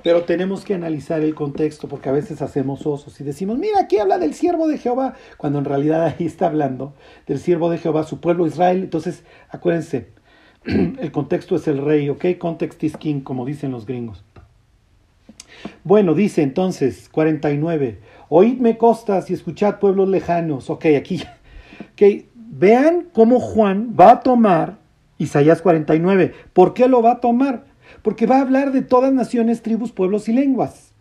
Pero 0.02 0.24
tenemos 0.24 0.64
que 0.64 0.74
analizar 0.74 1.20
el 1.20 1.34
contexto 1.34 1.86
porque 1.86 2.08
a 2.08 2.12
veces 2.12 2.40
hacemos 2.40 2.86
osos 2.86 3.20
y 3.20 3.24
decimos 3.24 3.58
mira 3.58 3.80
aquí 3.80 3.98
habla 3.98 4.16
del 4.16 4.32
siervo 4.32 4.66
de 4.66 4.78
Jehová 4.78 5.14
cuando 5.36 5.58
en 5.58 5.66
realidad 5.66 6.02
ahí 6.02 6.26
está 6.26 6.46
hablando 6.46 6.94
del 7.26 7.38
siervo 7.38 7.70
de 7.70 7.76
Jehová 7.76 8.04
su 8.04 8.18
pueblo 8.18 8.46
Israel. 8.46 8.82
Entonces 8.82 9.22
acuérdense 9.50 10.08
el 10.64 11.12
contexto 11.12 11.56
es 11.56 11.68
el 11.68 11.84
rey 11.84 12.08
ok 12.08 12.24
context 12.38 12.82
is 12.84 12.96
king 12.96 13.20
como 13.20 13.44
dicen 13.44 13.70
los 13.70 13.84
gringos. 13.84 14.24
Bueno 15.84 16.14
dice 16.14 16.40
entonces 16.40 17.10
49 17.10 17.98
Oídme 18.34 18.78
costas 18.78 19.28
y 19.28 19.34
escuchad 19.34 19.78
pueblos 19.78 20.08
lejanos. 20.08 20.70
Ok, 20.70 20.86
aquí. 20.96 21.22
Okay. 21.92 22.30
Vean 22.34 23.08
cómo 23.12 23.38
Juan 23.38 23.94
va 23.94 24.10
a 24.10 24.20
tomar 24.20 24.78
Isaías 25.18 25.60
49. 25.60 26.32
¿Por 26.54 26.72
qué 26.72 26.88
lo 26.88 27.02
va 27.02 27.12
a 27.12 27.20
tomar? 27.20 27.66
Porque 28.00 28.24
va 28.24 28.38
a 28.38 28.40
hablar 28.40 28.72
de 28.72 28.80
todas 28.80 29.12
naciones, 29.12 29.60
tribus, 29.60 29.92
pueblos 29.92 30.30
y 30.30 30.32
lenguas. 30.32 30.94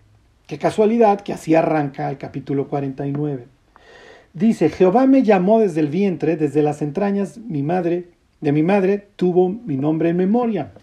Qué 0.45 0.57
casualidad 0.57 1.21
que 1.21 1.31
así 1.31 1.55
arranca 1.55 2.09
el 2.09 2.17
capítulo 2.17 2.67
49. 2.67 3.45
Dice, 4.33 4.67
Jehová 4.67 5.07
me 5.07 5.23
llamó 5.23 5.61
desde 5.61 5.79
el 5.79 5.87
vientre, 5.87 6.35
desde 6.35 6.61
las 6.61 6.81
entrañas, 6.81 7.37
mi 7.37 7.63
madre, 7.63 8.09
de 8.41 8.51
mi 8.51 8.61
madre 8.61 9.07
tuvo 9.15 9.47
mi 9.47 9.77
nombre 9.77 10.09
en 10.09 10.17
memoria. 10.17 10.73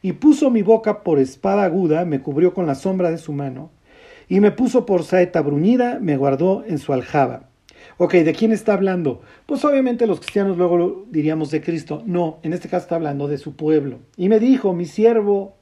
Y 0.00 0.12
puso 0.12 0.48
mi 0.48 0.62
boca 0.62 1.02
por 1.02 1.18
espada 1.18 1.64
aguda, 1.64 2.06
me 2.06 2.22
cubrió 2.22 2.54
con 2.54 2.66
la 2.66 2.76
sombra 2.76 3.10
de 3.10 3.18
su 3.18 3.34
mano 3.34 3.68
y 4.28 4.40
me 4.40 4.50
puso 4.50 4.86
por 4.86 5.04
saeta 5.04 5.40
bruñida, 5.40 5.98
me 6.00 6.16
guardó 6.16 6.64
en 6.66 6.78
su 6.78 6.92
aljaba. 6.92 7.48
Ok, 7.98 8.14
¿de 8.14 8.32
quién 8.32 8.52
está 8.52 8.74
hablando? 8.74 9.20
Pues 9.46 9.64
obviamente 9.64 10.06
los 10.06 10.20
cristianos 10.20 10.56
luego 10.56 10.76
lo 10.76 11.04
diríamos 11.10 11.50
de 11.50 11.62
Cristo. 11.62 12.02
No, 12.06 12.38
en 12.42 12.52
este 12.52 12.68
caso 12.68 12.84
está 12.84 12.94
hablando 12.96 13.28
de 13.28 13.38
su 13.38 13.54
pueblo. 13.54 13.98
Y 14.16 14.28
me 14.28 14.40
dijo, 14.40 14.72
mi 14.72 14.86
siervo 14.86 15.56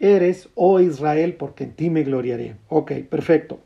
eres, 0.00 0.48
oh 0.54 0.80
Israel, 0.80 1.34
porque 1.34 1.64
en 1.64 1.72
ti 1.72 1.90
me 1.90 2.02
gloriaré. 2.02 2.56
Ok, 2.68 2.92
perfecto. 3.08 3.60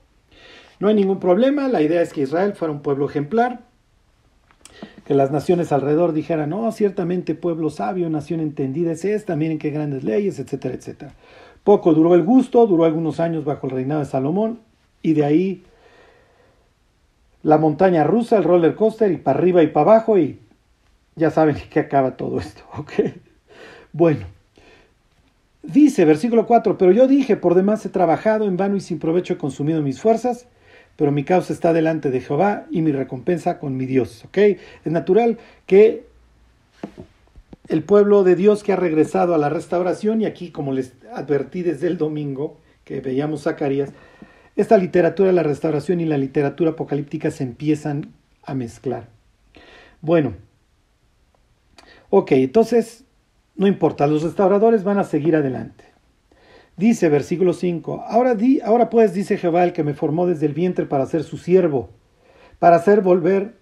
No 0.80 0.88
hay 0.88 0.94
ningún 0.94 1.20
problema, 1.20 1.68
la 1.68 1.80
idea 1.80 2.02
es 2.02 2.12
que 2.12 2.22
Israel 2.22 2.54
fuera 2.54 2.72
un 2.72 2.82
pueblo 2.82 3.08
ejemplar, 3.08 3.60
que 5.06 5.14
las 5.14 5.30
naciones 5.30 5.70
alrededor 5.70 6.12
dijeran, 6.12 6.50
no, 6.50 6.66
oh, 6.66 6.72
ciertamente 6.72 7.34
pueblo 7.34 7.70
sabio, 7.70 8.10
nación 8.10 8.40
entendida 8.40 8.92
es 8.92 9.04
esta, 9.04 9.36
miren 9.36 9.58
qué 9.58 9.70
grandes 9.70 10.02
leyes, 10.02 10.38
etcétera, 10.38 10.74
etcétera. 10.74 11.14
Poco 11.64 11.94
duró 11.94 12.14
el 12.14 12.22
gusto, 12.22 12.66
duró 12.66 12.84
algunos 12.84 13.20
años 13.20 13.44
bajo 13.44 13.66
el 13.66 13.72
reinado 13.72 14.00
de 14.00 14.06
Salomón 14.06 14.60
y 15.00 15.12
de 15.12 15.24
ahí 15.24 15.64
la 17.42 17.58
montaña 17.58 18.04
rusa, 18.04 18.36
el 18.36 18.44
roller 18.44 18.74
coaster 18.74 19.10
y 19.12 19.16
para 19.16 19.38
arriba 19.38 19.62
y 19.62 19.68
para 19.68 19.92
abajo 19.92 20.18
y 20.18 20.38
ya 21.16 21.30
saben 21.30 21.56
que 21.70 21.80
acaba 21.80 22.16
todo 22.16 22.38
esto, 22.38 22.62
¿ok? 22.76 22.92
Bueno, 23.92 24.26
dice 25.62 26.04
versículo 26.04 26.46
4, 26.46 26.78
pero 26.78 26.92
yo 26.92 27.06
dije, 27.06 27.36
por 27.36 27.54
demás 27.54 27.84
he 27.84 27.90
trabajado 27.90 28.46
en 28.46 28.56
vano 28.56 28.76
y 28.76 28.80
sin 28.80 28.98
provecho 28.98 29.34
he 29.34 29.38
consumido 29.38 29.82
mis 29.82 30.00
fuerzas, 30.00 30.46
pero 30.96 31.12
mi 31.12 31.24
causa 31.24 31.52
está 31.52 31.72
delante 31.72 32.10
de 32.10 32.20
Jehová 32.20 32.66
y 32.70 32.82
mi 32.82 32.92
recompensa 32.92 33.58
con 33.58 33.76
mi 33.76 33.86
Dios, 33.86 34.24
¿ok? 34.24 34.38
Es 34.38 34.92
natural 34.92 35.38
que 35.66 36.06
el 37.72 37.82
pueblo 37.82 38.22
de 38.22 38.36
Dios 38.36 38.62
que 38.62 38.72
ha 38.72 38.76
regresado 38.76 39.34
a 39.34 39.38
la 39.38 39.48
restauración 39.48 40.20
y 40.20 40.26
aquí, 40.26 40.50
como 40.50 40.72
les 40.72 40.92
advertí 41.12 41.62
desde 41.62 41.86
el 41.86 41.96
domingo 41.96 42.58
que 42.84 43.00
veíamos 43.00 43.44
Zacarías, 43.44 43.92
esta 44.56 44.76
literatura 44.76 45.28
de 45.28 45.32
la 45.32 45.42
restauración 45.42 46.00
y 46.00 46.04
la 46.04 46.18
literatura 46.18 46.72
apocalíptica 46.72 47.30
se 47.30 47.44
empiezan 47.44 48.12
a 48.44 48.54
mezclar. 48.54 49.08
Bueno, 50.02 50.34
ok, 52.10 52.32
entonces, 52.32 53.04
no 53.56 53.66
importa, 53.66 54.06
los 54.06 54.22
restauradores 54.22 54.84
van 54.84 54.98
a 54.98 55.04
seguir 55.04 55.34
adelante. 55.34 55.84
Dice 56.76 57.08
versículo 57.08 57.54
5, 57.54 58.04
ahora, 58.06 58.34
di, 58.34 58.60
ahora 58.60 58.90
pues 58.90 59.14
dice 59.14 59.38
Jehová 59.38 59.64
el 59.64 59.72
que 59.72 59.84
me 59.84 59.94
formó 59.94 60.26
desde 60.26 60.44
el 60.44 60.52
vientre 60.52 60.84
para 60.84 61.06
ser 61.06 61.22
su 61.22 61.38
siervo, 61.38 61.88
para 62.58 62.76
hacer 62.76 63.00
volver 63.00 63.61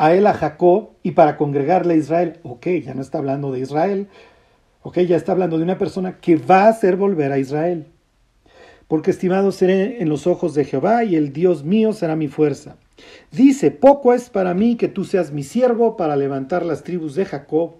a 0.00 0.14
él 0.14 0.26
a 0.26 0.32
Jacob 0.32 0.92
y 1.02 1.10
para 1.10 1.36
congregarle 1.36 1.92
a 1.92 1.96
Israel. 1.98 2.40
Ok, 2.42 2.68
ya 2.82 2.94
no 2.94 3.02
está 3.02 3.18
hablando 3.18 3.52
de 3.52 3.60
Israel. 3.60 4.08
Ok, 4.80 5.00
ya 5.00 5.14
está 5.14 5.32
hablando 5.32 5.58
de 5.58 5.64
una 5.64 5.76
persona 5.76 6.20
que 6.20 6.36
va 6.36 6.64
a 6.64 6.68
hacer 6.68 6.96
volver 6.96 7.32
a 7.32 7.38
Israel. 7.38 7.84
Porque 8.88 9.10
estimado 9.10 9.52
seré 9.52 10.00
en 10.00 10.08
los 10.08 10.26
ojos 10.26 10.54
de 10.54 10.64
Jehová 10.64 11.04
y 11.04 11.16
el 11.16 11.34
Dios 11.34 11.64
mío 11.64 11.92
será 11.92 12.16
mi 12.16 12.28
fuerza. 12.28 12.76
Dice, 13.30 13.70
poco 13.70 14.14
es 14.14 14.30
para 14.30 14.54
mí 14.54 14.76
que 14.76 14.88
tú 14.88 15.04
seas 15.04 15.32
mi 15.32 15.42
siervo 15.42 15.98
para 15.98 16.16
levantar 16.16 16.64
las 16.64 16.82
tribus 16.82 17.14
de 17.14 17.26
Jacob 17.26 17.74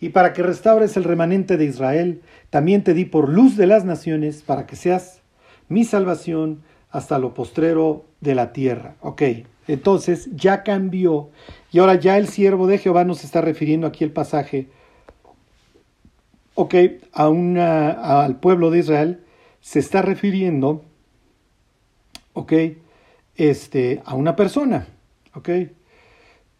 y 0.00 0.08
para 0.08 0.32
que 0.32 0.42
restaures 0.42 0.96
el 0.96 1.04
remanente 1.04 1.58
de 1.58 1.66
Israel. 1.66 2.22
También 2.48 2.82
te 2.82 2.94
di 2.94 3.04
por 3.04 3.28
luz 3.28 3.58
de 3.58 3.66
las 3.66 3.84
naciones 3.84 4.42
para 4.42 4.64
que 4.64 4.76
seas 4.76 5.20
mi 5.68 5.84
salvación 5.84 6.62
hasta 6.90 7.18
lo 7.18 7.34
postrero 7.34 8.06
de 8.22 8.34
la 8.34 8.54
tierra. 8.54 8.96
Ok, 9.02 9.22
entonces 9.68 10.28
ya 10.34 10.62
cambió 10.62 11.30
y 11.72 11.78
ahora 11.78 11.96
ya 11.96 12.18
el 12.18 12.28
siervo 12.28 12.66
de 12.66 12.78
Jehová 12.78 13.04
nos 13.04 13.24
está 13.24 13.40
refiriendo 13.40 13.86
aquí 13.86 14.04
el 14.04 14.12
pasaje, 14.12 14.68
ok, 16.54 16.74
a 17.12 17.28
una, 17.28 18.22
al 18.24 18.40
pueblo 18.40 18.70
de 18.70 18.78
Israel, 18.78 19.24
se 19.60 19.78
está 19.78 20.02
refiriendo, 20.02 20.84
ok, 22.32 22.52
este, 23.34 24.02
a 24.04 24.14
una 24.14 24.36
persona, 24.36 24.86
ok. 25.34 25.50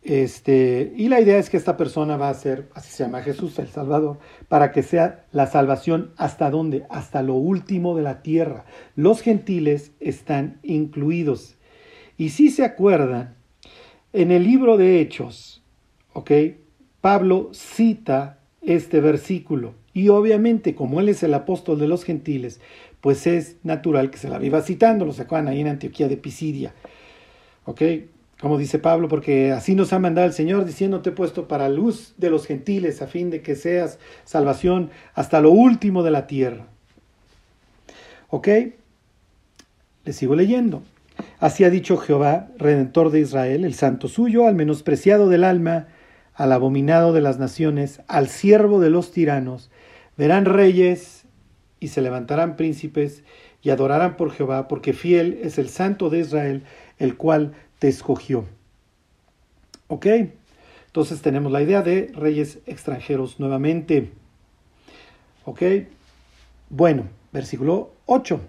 Este, 0.03 0.93
y 0.97 1.09
la 1.09 1.21
idea 1.21 1.37
es 1.37 1.51
que 1.51 1.57
esta 1.57 1.77
persona 1.77 2.17
va 2.17 2.29
a 2.29 2.35
ser, 2.35 2.69
así 2.75 2.91
se 2.93 3.03
llama 3.03 3.23
Jesús, 3.23 3.59
el 3.59 3.67
Salvador, 3.67 4.19
para 4.49 4.71
que 4.71 4.85
sea 4.85 5.25
la 5.33 5.49
salvación 5.49 6.13
hasta 6.17 6.49
dónde, 6.49 6.87
hasta 6.91 7.23
lo 7.23 7.35
último 7.35 7.97
de 7.97 8.03
la 8.03 8.23
tierra. 8.23 8.67
Los 8.95 9.21
gentiles 9.21 9.91
están 9.99 10.61
incluidos. 10.63 11.56
Y 12.19 12.31
si 12.31 12.51
se 12.51 12.65
acuerdan, 12.65 13.35
en 14.13 14.31
el 14.31 14.45
libro 14.45 14.77
de 14.77 15.01
Hechos, 15.01 15.63
¿ok? 16.13 16.31
Pablo 17.01 17.51
cita 17.53 18.39
este 18.63 19.01
versículo. 19.01 19.75
Y 19.93 20.09
obviamente, 20.09 20.75
como 20.75 21.01
él 21.01 21.09
es 21.09 21.23
el 21.23 21.35
apóstol 21.35 21.79
de 21.79 21.89
los 21.89 22.05
gentiles, 22.05 22.61
pues 23.01 23.27
es 23.27 23.57
natural 23.63 24.11
que 24.11 24.19
se 24.19 24.29
la 24.29 24.39
viva 24.39 24.63
citando. 24.63 25.05
Lo 25.05 25.13
sacaban 25.13 25.49
ahí 25.49 25.61
en 25.61 25.69
Antioquía 25.69 26.09
de 26.09 26.17
Pisidia. 26.17 26.75
¿Ok? 27.65 27.83
como 28.41 28.59
dice 28.59 28.79
Pablo, 28.79 29.09
porque 29.09 29.53
así 29.53 29.75
nos 29.75 29.93
ha 29.93 29.99
mandado 29.99 30.27
el 30.27 30.35
Señor, 30.35 30.67
diciendo, 30.67 31.01
te 31.01 31.11
he 31.11 31.13
puesto 31.13 31.49
para 31.49 31.69
luz 31.69 32.15
de 32.19 32.29
los 32.29 32.47
gentiles, 32.47 33.01
a 33.01 33.07
fin 33.07 33.31
de 33.31 33.41
que 33.41 33.55
seas 33.55 33.99
salvación 34.25 34.91
hasta 35.15 35.41
lo 35.41 35.51
último 35.51 36.03
de 36.03 36.11
la 36.11 36.27
tierra. 36.27 36.67
¿Ok? 38.29 38.49
Le 40.05 40.13
sigo 40.13 40.35
leyendo. 40.35 40.83
Así 41.39 41.65
ha 41.65 41.71
dicho 41.71 41.97
Jehová, 41.97 42.49
Redentor 42.59 43.11
de 43.11 43.21
Israel, 43.21 43.65
el 43.65 43.75
santo 43.75 44.09
suyo, 44.09 44.47
al 44.47 44.55
menospreciado 44.55 45.29
del 45.29 45.45
alma, 45.45 45.89
al 46.35 46.53
abominado 46.53 47.13
de 47.13 47.21
las 47.21 47.39
naciones, 47.39 48.01
al 48.09 48.29
siervo 48.29 48.81
de 48.81 48.91
los 48.91 49.13
tiranos. 49.13 49.71
Verán 50.17 50.45
reyes 50.45 51.25
y 51.81 51.89
se 51.89 52.03
levantarán 52.03 52.57
príncipes 52.57 53.23
y 53.63 53.71
adorarán 53.71 54.17
por 54.17 54.31
Jehová, 54.31 54.69
porque 54.69 54.93
fiel 54.93 55.41
es 55.43 55.59
el 55.59 55.69
santo 55.69 56.11
de 56.11 56.21
Israel, 56.21 56.63
el 56.99 57.17
cual 57.17 57.53
te 57.79 57.89
escogió. 57.89 58.45
¿Ok? 59.89 60.07
Entonces 60.87 61.21
tenemos 61.21 61.53
la 61.53 61.63
idea 61.63 61.83
de 61.83 62.11
reyes 62.15 62.59
extranjeros 62.67 63.39
nuevamente. 63.39 64.13
¿Ok? 65.45 65.63
Bueno, 66.71 67.05
versículo 67.33 67.93
8. 68.07 68.41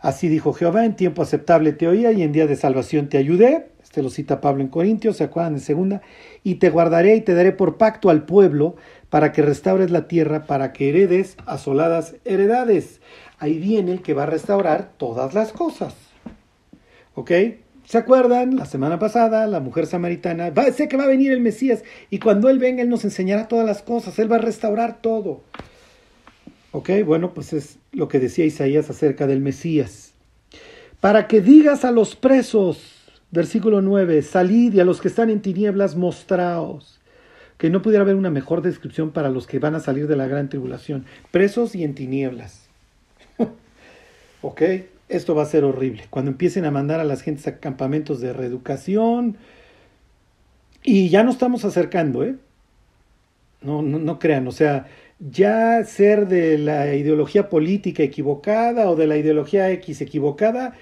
Así 0.00 0.28
dijo 0.28 0.52
Jehová, 0.52 0.84
en 0.84 0.94
tiempo 0.96 1.22
aceptable 1.22 1.72
te 1.72 1.88
oía 1.88 2.12
y 2.12 2.22
en 2.22 2.32
día 2.32 2.46
de 2.46 2.56
salvación 2.56 3.08
te 3.08 3.18
ayudé. 3.18 3.68
Este 3.82 4.02
lo 4.02 4.10
cita 4.10 4.40
Pablo 4.40 4.62
en 4.62 4.68
Corintios, 4.68 5.16
se 5.16 5.24
acuerdan 5.24 5.54
en 5.54 5.60
segunda. 5.60 6.02
Y 6.42 6.56
te 6.56 6.70
guardaré 6.70 7.16
y 7.16 7.20
te 7.22 7.34
daré 7.34 7.52
por 7.52 7.78
pacto 7.78 8.10
al 8.10 8.24
pueblo 8.26 8.76
para 9.08 9.32
que 9.32 9.42
restaures 9.42 9.90
la 9.90 10.08
tierra, 10.08 10.46
para 10.46 10.72
que 10.72 10.90
heredes 10.90 11.36
asoladas 11.46 12.16
heredades. 12.24 13.00
Ahí 13.38 13.58
viene 13.58 13.92
el 13.92 14.02
que 14.02 14.14
va 14.14 14.24
a 14.24 14.26
restaurar 14.26 14.92
todas 14.96 15.34
las 15.34 15.52
cosas. 15.52 15.94
¿Ok? 17.14 17.30
¿Se 17.86 17.98
acuerdan? 17.98 18.56
La 18.56 18.66
semana 18.66 18.98
pasada, 18.98 19.46
la 19.46 19.60
mujer 19.60 19.86
samaritana, 19.86 20.50
va, 20.50 20.72
sé 20.72 20.88
que 20.88 20.96
va 20.96 21.04
a 21.04 21.08
venir 21.08 21.30
el 21.30 21.40
Mesías 21.40 21.84
y 22.10 22.18
cuando 22.18 22.48
Él 22.48 22.58
venga, 22.58 22.82
Él 22.82 22.88
nos 22.88 23.04
enseñará 23.04 23.46
todas 23.46 23.64
las 23.64 23.80
cosas, 23.80 24.18
Él 24.18 24.30
va 24.30 24.36
a 24.36 24.40
restaurar 24.40 25.00
todo. 25.00 25.44
¿Ok? 26.76 26.90
Bueno, 27.06 27.32
pues 27.32 27.54
es 27.54 27.78
lo 27.92 28.06
que 28.06 28.20
decía 28.20 28.44
Isaías 28.44 28.90
acerca 28.90 29.26
del 29.26 29.40
Mesías. 29.40 30.12
Para 31.00 31.26
que 31.26 31.40
digas 31.40 31.86
a 31.86 31.90
los 31.90 32.16
presos, 32.16 32.92
versículo 33.30 33.80
9, 33.80 34.20
salid 34.20 34.74
y 34.74 34.80
a 34.80 34.84
los 34.84 35.00
que 35.00 35.08
están 35.08 35.30
en 35.30 35.40
tinieblas, 35.40 35.96
mostraos. 35.96 37.00
Que 37.56 37.70
no 37.70 37.80
pudiera 37.80 38.02
haber 38.02 38.14
una 38.14 38.28
mejor 38.28 38.60
descripción 38.60 39.10
para 39.10 39.30
los 39.30 39.46
que 39.46 39.58
van 39.58 39.74
a 39.74 39.80
salir 39.80 40.06
de 40.06 40.16
la 40.16 40.26
gran 40.26 40.50
tribulación. 40.50 41.06
Presos 41.30 41.74
y 41.74 41.82
en 41.82 41.94
tinieblas. 41.94 42.68
¿Ok? 44.42 44.62
esto 45.08 45.34
va 45.34 45.44
a 45.44 45.46
ser 45.46 45.64
horrible. 45.64 46.04
Cuando 46.10 46.30
empiecen 46.30 46.66
a 46.66 46.70
mandar 46.70 47.00
a 47.00 47.04
las 47.04 47.22
gentes 47.22 47.46
a 47.46 47.58
campamentos 47.58 48.20
de 48.20 48.34
reeducación, 48.34 49.38
y 50.82 51.08
ya 51.08 51.22
nos 51.22 51.36
estamos 51.36 51.64
acercando, 51.64 52.22
¿eh? 52.22 52.34
No, 53.62 53.80
no, 53.80 53.98
no 53.98 54.18
crean, 54.18 54.46
o 54.46 54.52
sea, 54.52 54.86
ya 55.18 55.82
ser 55.84 56.28
de 56.28 56.58
la 56.58 56.94
ideología 56.94 57.48
política 57.48 58.02
equivocada 58.02 58.90
o 58.90 58.96
de 58.96 59.06
la 59.06 59.16
ideología 59.16 59.70
X 59.70 60.00
equivocada, 60.00 60.74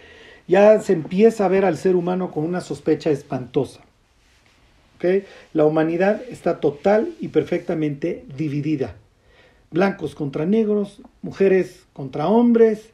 ya 0.48 0.80
se 0.80 0.92
empieza 0.92 1.44
a 1.44 1.48
ver 1.48 1.64
al 1.64 1.76
ser 1.76 1.96
humano 1.96 2.30
con 2.30 2.44
una 2.44 2.60
sospecha 2.60 3.10
espantosa. 3.10 3.80
¿Okay? 4.96 5.24
La 5.52 5.64
humanidad 5.64 6.22
está 6.28 6.60
total 6.60 7.14
y 7.20 7.28
perfectamente 7.28 8.24
dividida. 8.36 8.96
Blancos 9.70 10.14
contra 10.14 10.46
negros, 10.46 11.00
mujeres 11.22 11.86
contra 11.92 12.28
hombres, 12.28 12.90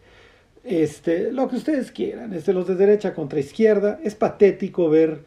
este, 0.65 1.33
lo 1.33 1.49
que 1.49 1.57
ustedes 1.57 1.91
quieran, 1.91 2.33
este, 2.35 2.53
los 2.53 2.67
de 2.67 2.75
derecha 2.75 3.15
contra 3.15 3.41
izquierda, 3.41 3.99
es 4.05 4.15
patético 4.15 4.89
ver 4.89 5.25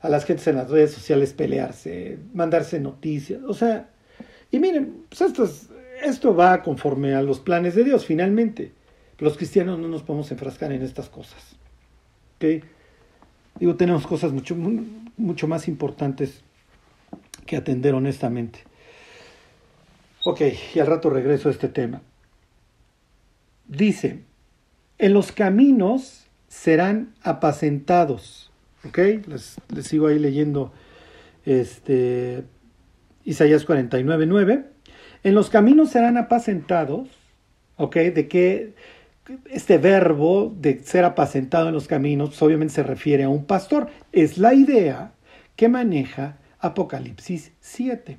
a 0.00 0.08
las 0.08 0.24
gentes 0.24 0.46
en 0.46 0.56
las 0.56 0.70
redes 0.70 0.92
sociales 0.92 1.32
pelearse, 1.32 2.18
mandarse 2.32 2.80
noticias, 2.80 3.42
o 3.42 3.54
sea, 3.54 3.88
y 4.50 4.58
miren, 4.58 5.04
pues 5.08 5.20
esto, 5.20 5.48
esto 6.02 6.34
va 6.34 6.62
conforme 6.62 7.14
a 7.14 7.22
los 7.22 7.40
planes 7.40 7.74
de 7.74 7.84
Dios, 7.84 8.06
finalmente. 8.06 8.72
Los 9.18 9.36
cristianos 9.36 9.78
no 9.78 9.88
nos 9.88 10.02
podemos 10.02 10.30
enfrascar 10.30 10.72
en 10.72 10.82
estas 10.82 11.08
cosas. 11.08 11.56
¿okay? 12.36 12.62
Digo, 13.58 13.76
tenemos 13.76 14.06
cosas 14.06 14.32
mucho, 14.32 14.54
mucho 15.16 15.48
más 15.48 15.68
importantes 15.68 16.42
que 17.46 17.56
atender 17.56 17.94
honestamente. 17.94 18.60
Ok, 20.24 20.40
y 20.74 20.80
al 20.80 20.86
rato 20.86 21.08
regreso 21.08 21.48
a 21.48 21.52
este 21.52 21.68
tema. 21.68 22.02
Dice, 23.68 24.20
en 24.98 25.12
los 25.12 25.32
caminos 25.32 26.26
serán 26.48 27.14
apacentados. 27.22 28.50
¿Ok? 28.84 28.98
Les, 29.26 29.56
sigo 29.82 30.08
ahí 30.08 30.18
leyendo 30.18 30.72
este, 31.44 32.44
Isaías 33.26 33.64
49, 33.64 34.24
9. 34.26 34.64
En 35.24 35.34
los 35.34 35.50
caminos 35.50 35.90
serán 35.90 36.16
apacentados. 36.16 37.08
¿Ok? 37.76 37.96
De 37.96 38.28
que 38.28 38.72
este 39.50 39.76
verbo 39.76 40.54
de 40.56 40.82
ser 40.82 41.04
apacentado 41.04 41.68
en 41.68 41.74
los 41.74 41.88
caminos, 41.88 42.30
pues, 42.30 42.42
obviamente 42.42 42.72
se 42.72 42.82
refiere 42.82 43.24
a 43.24 43.28
un 43.28 43.44
pastor. 43.44 43.88
Es 44.12 44.38
la 44.38 44.54
idea 44.54 45.12
que 45.56 45.68
maneja 45.68 46.38
Apocalipsis 46.60 47.52
7. 47.60 48.18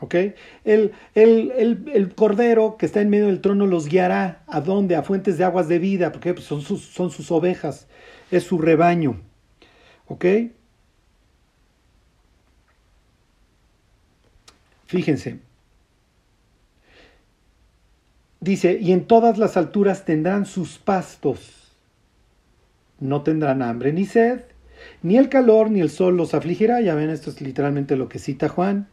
¿Ok? 0.00 0.14
El, 0.64 0.92
el, 1.14 2.14
cordero 2.14 2.76
que 2.76 2.86
está 2.86 3.00
en 3.00 3.10
medio 3.10 3.26
del 3.26 3.40
trono 3.40 3.66
los 3.66 3.88
guiará 3.88 4.44
a 4.46 4.60
dónde? 4.60 4.94
A 4.94 5.02
fuentes 5.02 5.38
de 5.38 5.44
aguas 5.44 5.66
de 5.66 5.80
vida, 5.80 6.12
porque 6.12 6.34
pues 6.34 6.46
son, 6.46 6.60
sus, 6.60 6.84
son 6.84 7.10
sus 7.10 7.32
ovejas, 7.32 7.88
es 8.30 8.44
su 8.44 8.58
rebaño. 8.58 9.20
¿Ok? 10.06 10.24
Fíjense. 14.88 15.38
Dice, 18.40 18.76
y 18.80 18.90
en 18.90 19.06
todas 19.06 19.38
las 19.38 19.56
alturas 19.56 20.04
tendrán 20.04 20.44
sus 20.44 20.78
pastos. 20.78 21.76
No 22.98 23.22
tendrán 23.22 23.62
hambre 23.62 23.92
ni 23.92 24.04
sed, 24.04 24.40
ni 25.02 25.16
el 25.16 25.28
calor 25.28 25.70
ni 25.70 25.80
el 25.80 25.90
sol 25.90 26.16
los 26.16 26.34
afligirá. 26.34 26.80
Ya 26.80 26.96
ven, 26.96 27.10
esto 27.10 27.30
es 27.30 27.40
literalmente 27.40 27.94
lo 27.94 28.08
que 28.08 28.18
cita 28.18 28.48
Juan 28.48 28.88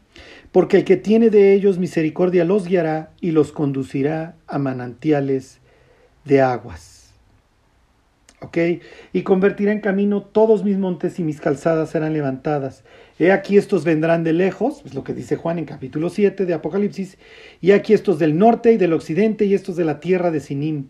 porque 0.51 0.77
el 0.77 0.85
que 0.85 0.97
tiene 0.97 1.29
de 1.29 1.53
ellos 1.53 1.77
misericordia 1.77 2.45
los 2.45 2.67
guiará 2.67 3.11
y 3.19 3.31
los 3.31 3.51
conducirá 3.51 4.35
a 4.47 4.57
manantiales 4.57 5.59
de 6.23 6.41
aguas. 6.41 6.94
Y 9.11 9.23
convertirá 9.23 9.71
en 9.71 9.81
camino 9.81 10.21
todos 10.21 10.63
mis 10.63 10.77
montes 10.77 11.19
y 11.19 11.23
mis 11.23 11.41
calzadas 11.41 11.89
serán 11.89 12.13
levantadas. 12.13 12.83
He 13.19 13.31
aquí 13.31 13.57
estos 13.57 13.83
vendrán 13.83 14.23
de 14.23 14.33
lejos, 14.33 14.81
es 14.85 14.93
lo 14.93 15.03
que 15.03 15.13
dice 15.13 15.35
Juan 15.35 15.59
en 15.59 15.65
capítulo 15.65 16.09
7 16.09 16.45
de 16.45 16.53
Apocalipsis, 16.53 17.17
y 17.61 17.71
aquí 17.71 17.93
estos 17.93 18.19
del 18.19 18.37
norte 18.37 18.73
y 18.73 18.77
del 18.77 18.93
occidente 18.93 19.45
y 19.45 19.53
estos 19.53 19.75
de 19.75 19.85
la 19.85 19.99
tierra 19.99 20.31
de 20.31 20.39
Sinim. 20.39 20.87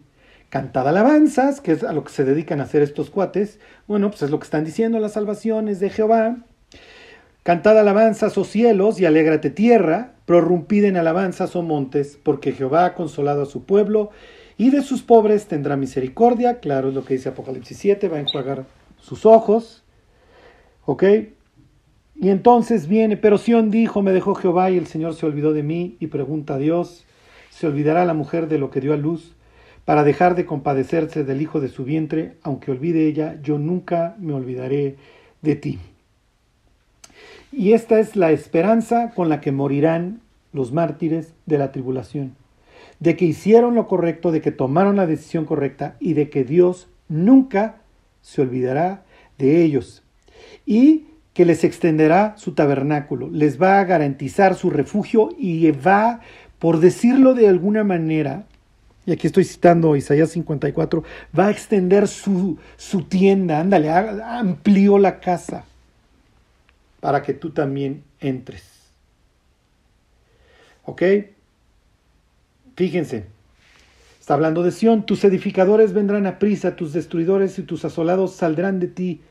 Cantad 0.50 0.88
alabanzas, 0.88 1.60
que 1.60 1.72
es 1.72 1.84
a 1.84 1.94
lo 1.94 2.04
que 2.04 2.12
se 2.12 2.24
dedican 2.24 2.60
a 2.60 2.64
hacer 2.64 2.82
estos 2.82 3.10
cuates. 3.10 3.60
Bueno, 3.88 4.10
pues 4.10 4.22
es 4.22 4.30
lo 4.30 4.40
que 4.40 4.46
están 4.46 4.64
diciendo 4.64 5.00
las 5.00 5.14
salvaciones 5.14 5.80
de 5.80 5.90
Jehová. 5.90 6.38
Cantad 7.44 7.78
alabanzas, 7.78 8.38
oh 8.38 8.44
cielos, 8.44 9.00
y 9.00 9.06
alégrate 9.06 9.50
tierra, 9.50 10.14
prorrumpid 10.26 10.86
en 10.86 10.98
alabanzas, 10.98 11.56
oh 11.56 11.62
montes, 11.62 12.18
porque 12.22 12.54
Jehová 12.54 12.86
ha 12.86 12.94
consolado 12.96 13.44
a 13.44 13.46
su 13.46 13.66
pueblo, 13.66 14.12
y 14.58 14.70
de 14.70 14.82
sus 14.82 15.02
pobres 15.02 15.48
tendrá 15.48 15.76
misericordia. 15.76 16.60
Claro, 16.60 16.90
es 16.90 16.96
lo 16.96 17.04
que 17.04 17.16
dice 17.16 17.30
Apocalipsis 17.30 17.78
7, 17.78 18.08
va 18.10 18.18
a 18.18 18.22
enjuagar 18.22 18.66
sus 19.00 19.26
ojos. 19.26 19.84
¿Ok? 20.86 21.04
Y 22.16 22.30
entonces 22.30 22.88
viene, 22.88 23.18
pero 23.18 23.38
Sión 23.38 23.72
dijo, 23.72 24.02
me 24.02 24.14
dejó 24.14 24.36
Jehová 24.36 24.72
y 24.72 24.78
el 24.78 24.88
Señor 24.88 25.16
se 25.16 25.26
olvidó 25.26 25.52
de 25.52 25.64
mí, 25.64 25.98
y 26.00 26.08
pregunta 26.08 26.56
a 26.56 26.58
Dios, 26.58 27.06
¿se 27.50 27.68
olvidará 27.68 28.06
la 28.06 28.14
mujer 28.14 28.48
de 28.48 28.58
lo 28.58 28.70
que 28.72 28.80
dio 28.80 28.94
a 28.94 28.98
luz? 28.98 29.34
Para 29.84 30.04
dejar 30.04 30.36
de 30.36 30.46
compadecerse 30.46 31.24
del 31.24 31.42
hijo 31.42 31.60
de 31.60 31.68
su 31.68 31.84
vientre, 31.84 32.38
aunque 32.42 32.72
olvide 32.72 33.06
ella, 33.08 33.40
yo 33.42 33.58
nunca 33.58 34.16
me 34.18 34.34
olvidaré 34.34 34.96
de 35.42 35.56
ti. 35.56 35.80
Y 37.52 37.74
esta 37.74 38.00
es 38.00 38.16
la 38.16 38.32
esperanza 38.32 39.12
con 39.14 39.30
la 39.30 39.42
que 39.42 39.52
morirán 39.52 40.22
los 40.54 40.72
mártires 40.72 41.34
de 41.46 41.58
la 41.58 41.72
tribulación, 41.72 42.36
de 43.00 43.16
que 43.16 43.26
hicieron 43.26 43.76
lo 43.76 43.88
correcto, 43.88 44.32
de 44.32 44.42
que 44.42 44.52
tomaron 44.52 44.96
la 44.96 45.08
decisión 45.08 45.46
correcta 45.46 45.96
y 46.00 46.14
de 46.14 46.30
que 46.30 46.44
Dios 46.44 46.88
nunca 47.08 47.78
se 48.22 48.42
olvidará 48.42 49.04
de 49.38 49.64
ellos 49.64 50.04
y 50.66 51.08
que 51.34 51.46
les 51.46 51.64
extenderá 51.64 52.36
su 52.38 52.54
tabernáculo, 52.54 53.30
les 53.30 53.62
va 53.62 53.80
a 53.80 53.84
garantizar 53.84 54.56
su 54.56 54.70
refugio 54.70 55.30
y 55.38 55.70
va, 55.72 56.22
por 56.60 56.80
decirlo 56.80 57.34
de 57.34 57.50
alguna 57.50 57.84
manera, 57.84 58.46
y 59.06 59.12
aquí 59.12 59.28
estoy 59.28 59.44
citando 59.44 59.96
Isaías 59.96 60.30
54, 60.32 61.04
va 61.38 61.48
a 61.48 61.52
extender 61.52 62.08
su, 62.08 62.58
su 62.78 63.04
tienda, 63.04 63.60
ándale, 63.60 63.90
amplió 63.90 64.98
la 64.98 65.20
casa 65.20 65.66
para 67.02 67.22
que 67.22 67.34
tú 67.34 67.52
también 67.52 68.04
entres. 68.20 68.64
¿Ok? 70.86 71.04
Fíjense, 72.76 73.26
está 74.20 74.34
hablando 74.34 74.64
de 74.64 74.72
Sión, 74.72 75.06
tus 75.06 75.24
edificadores 75.24 75.94
vendrán 75.94 76.28
a 76.28 76.40
prisa, 76.40 76.76
tus 76.76 76.94
destruidores 76.94 77.58
y 77.60 77.64
tus 77.64 77.86
asolados 77.86 78.36
saldrán 78.36 78.80
de 78.80 78.88
ti 78.88 79.22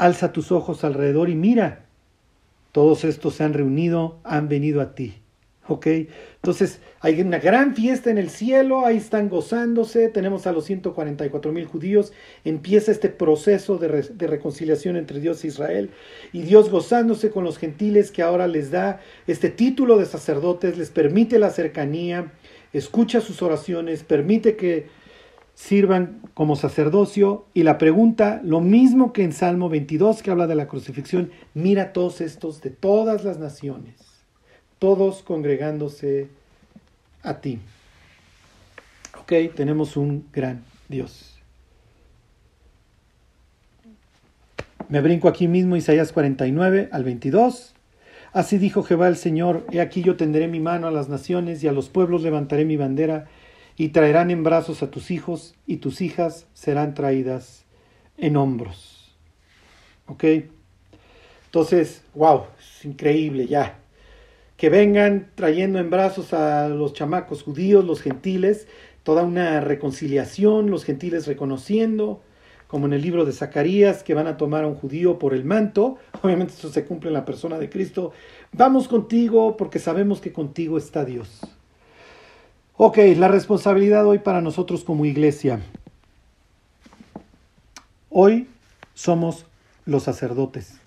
Alza 0.00 0.32
tus 0.32 0.50
ojos 0.50 0.82
alrededor 0.82 1.28
y 1.28 1.34
mira, 1.34 1.84
todos 2.72 3.04
estos 3.04 3.34
se 3.34 3.44
han 3.44 3.52
reunido, 3.52 4.18
han 4.24 4.48
venido 4.48 4.80
a 4.80 4.94
ti. 4.94 5.16
¿Ok? 5.68 5.86
Entonces 6.36 6.80
hay 7.00 7.20
una 7.20 7.38
gran 7.38 7.76
fiesta 7.76 8.10
en 8.10 8.16
el 8.16 8.30
cielo, 8.30 8.86
ahí 8.86 8.96
están 8.96 9.28
gozándose, 9.28 10.08
tenemos 10.08 10.46
a 10.46 10.52
los 10.52 10.64
144 10.64 11.52
mil 11.52 11.66
judíos, 11.66 12.14
empieza 12.46 12.90
este 12.92 13.10
proceso 13.10 13.76
de, 13.76 14.26
reconciliación 14.26 14.96
entre 14.96 15.20
Dios 15.20 15.44
e 15.44 15.48
Israel, 15.48 15.90
y 16.32 16.40
Dios 16.40 16.70
gozándose 16.70 17.30
con 17.30 17.44
los 17.44 17.58
gentiles 17.58 18.10
que 18.10 18.22
ahora 18.22 18.48
les 18.48 18.70
da 18.70 19.00
este 19.26 19.50
título 19.50 19.98
de 19.98 20.06
sacerdotes, 20.06 20.78
les 20.78 20.88
permite 20.88 21.38
la 21.38 21.50
cercanía, 21.50 22.32
escucha 22.72 23.20
sus 23.20 23.42
oraciones, 23.42 24.04
permite 24.04 24.56
que 24.56 24.88
sirvan 25.54 26.20
como 26.34 26.56
sacerdocio, 26.56 27.44
y 27.52 27.64
la 27.64 27.76
pregunta, 27.76 28.40
lo 28.44 28.60
mismo 28.60 29.12
que 29.12 29.24
en 29.24 29.32
Salmo 29.32 29.68
22 29.68 30.22
que 30.22 30.30
habla 30.30 30.46
de 30.46 30.54
la 30.54 30.68
crucifixión, 30.68 31.30
mira 31.54 31.92
todos 31.92 32.20
estos 32.20 32.62
de 32.62 32.70
todas 32.70 33.24
las 33.24 33.38
naciones 33.38 34.10
todos 34.80 35.22
congregándose 35.22 36.28
a 37.22 37.40
ti. 37.40 37.60
Ok, 39.20 39.54
tenemos 39.54 39.96
un 39.96 40.26
gran 40.32 40.64
Dios. 40.88 41.38
Me 44.88 45.00
brinco 45.00 45.28
aquí 45.28 45.46
mismo 45.46 45.76
Isaías 45.76 46.10
49 46.12 46.88
al 46.90 47.04
22. 47.04 47.74
Así 48.32 48.58
dijo 48.58 48.82
Jehová 48.82 49.08
el 49.08 49.16
Señor, 49.16 49.66
he 49.72 49.80
aquí 49.80 50.02
yo 50.02 50.16
tenderé 50.16 50.46
mi 50.46 50.60
mano 50.60 50.86
a 50.86 50.92
las 50.92 51.08
naciones 51.08 51.64
y 51.64 51.68
a 51.68 51.72
los 51.72 51.88
pueblos 51.88 52.22
levantaré 52.22 52.64
mi 52.64 52.76
bandera 52.76 53.26
y 53.76 53.88
traerán 53.88 54.30
en 54.30 54.44
brazos 54.44 54.82
a 54.82 54.90
tus 54.90 55.10
hijos 55.10 55.54
y 55.66 55.78
tus 55.78 56.00
hijas 56.00 56.46
serán 56.54 56.94
traídas 56.94 57.64
en 58.16 58.36
hombros. 58.36 59.16
¿Ok? 60.06 60.24
Entonces, 61.46 62.02
wow, 62.14 62.44
es 62.58 62.84
increíble 62.84 63.46
ya 63.46 63.80
que 64.60 64.68
vengan 64.68 65.30
trayendo 65.36 65.78
en 65.78 65.88
brazos 65.88 66.34
a 66.34 66.68
los 66.68 66.92
chamacos 66.92 67.42
judíos, 67.42 67.82
los 67.82 68.02
gentiles, 68.02 68.68
toda 69.02 69.22
una 69.22 69.62
reconciliación, 69.62 70.70
los 70.70 70.84
gentiles 70.84 71.26
reconociendo, 71.26 72.20
como 72.70 72.86
en 72.86 72.92
el 72.92 73.02
libro 73.02 73.24
de 73.24 73.32
Zacarías, 73.32 74.04
que 74.04 74.14
van 74.14 74.28
a 74.28 74.36
tomar 74.36 74.62
a 74.62 74.68
un 74.68 74.76
judío 74.76 75.18
por 75.18 75.34
el 75.34 75.44
manto, 75.44 75.98
obviamente 76.22 76.54
eso 76.56 76.70
se 76.70 76.84
cumple 76.84 77.08
en 77.08 77.14
la 77.14 77.24
persona 77.24 77.58
de 77.58 77.68
Cristo, 77.68 78.12
vamos 78.52 78.86
contigo 78.86 79.56
porque 79.56 79.80
sabemos 79.80 80.20
que 80.20 80.32
contigo 80.32 80.78
está 80.78 81.04
Dios. 81.04 81.40
Ok, 82.76 82.98
la 83.16 83.26
responsabilidad 83.26 84.06
hoy 84.06 84.20
para 84.20 84.40
nosotros 84.40 84.84
como 84.84 85.04
iglesia. 85.04 85.60
Hoy 88.08 88.46
somos 88.94 89.46
los 89.84 90.04
sacerdotes. 90.04 90.80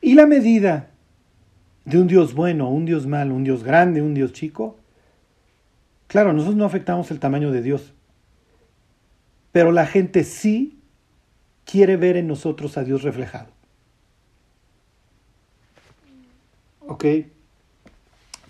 Y 0.00 0.14
la 0.14 0.26
medida 0.26 0.90
de 1.84 2.00
un 2.00 2.08
Dios 2.08 2.34
bueno, 2.34 2.68
un 2.68 2.84
Dios 2.84 3.06
malo, 3.06 3.34
un 3.36 3.44
Dios 3.44 3.62
grande, 3.62 4.02
un 4.02 4.12
Dios 4.12 4.32
chico, 4.32 4.76
claro, 6.08 6.32
nosotros 6.32 6.56
no 6.56 6.64
afectamos 6.64 7.12
el 7.12 7.20
tamaño 7.20 7.52
de 7.52 7.62
Dios, 7.62 7.94
pero 9.54 9.70
la 9.70 9.86
gente 9.86 10.24
sí 10.24 10.80
quiere 11.64 11.96
ver 11.96 12.16
en 12.16 12.26
nosotros 12.26 12.76
a 12.76 12.82
Dios 12.82 13.04
reflejado. 13.04 13.52
¿Ok? 16.80 17.04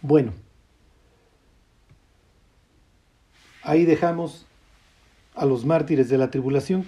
Bueno, 0.01 0.33
ahí 3.63 3.85
dejamos 3.85 4.47
a 5.35 5.45
los 5.45 5.67
mártires 5.67 6.09
de 6.09 6.17
la 6.17 6.31
tribulación. 6.31 6.87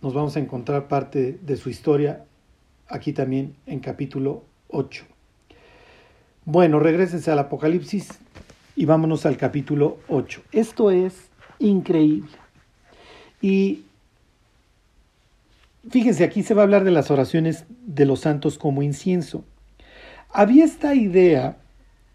Nos 0.00 0.14
vamos 0.14 0.34
a 0.36 0.40
encontrar 0.40 0.88
parte 0.88 1.38
de 1.42 1.56
su 1.58 1.68
historia 1.68 2.24
aquí 2.86 3.12
también 3.12 3.54
en 3.66 3.80
capítulo 3.80 4.44
8. 4.68 5.04
Bueno, 6.46 6.80
regresense 6.80 7.30
al 7.30 7.38
Apocalipsis 7.38 8.18
y 8.76 8.86
vámonos 8.86 9.26
al 9.26 9.36
capítulo 9.36 9.98
8. 10.08 10.40
Esto 10.52 10.90
es 10.90 11.28
increíble. 11.58 12.30
Y 13.40 13.84
fíjense, 15.88 16.24
aquí 16.24 16.42
se 16.42 16.54
va 16.54 16.62
a 16.62 16.64
hablar 16.64 16.84
de 16.84 16.90
las 16.90 17.10
oraciones 17.10 17.64
de 17.86 18.06
los 18.06 18.20
santos 18.20 18.58
como 18.58 18.82
incienso. 18.82 19.44
Había 20.30 20.64
esta 20.64 20.94
idea 20.94 21.56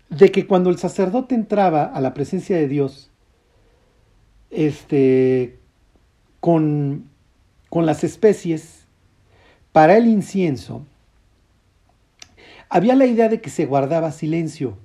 de 0.10 0.32
que 0.32 0.46
cuando 0.46 0.70
el 0.70 0.78
sacerdote 0.78 1.36
entraba 1.36 1.86
a 1.86 2.02
la 2.02 2.14
presencia 2.14 2.56
de 2.56 2.68
Dios, 2.68 3.10
este, 4.52 5.58
con, 6.40 7.10
con 7.70 7.86
las 7.86 8.04
especies, 8.04 8.86
para 9.72 9.98
el 9.98 10.08
incienso, 10.08 10.86
había 12.70 12.96
la 12.96 13.06
idea 13.06 13.30
de 13.30 13.42
que 13.42 13.50
se 13.50 13.66
guardaba 13.66 14.12
silencio. 14.12 14.78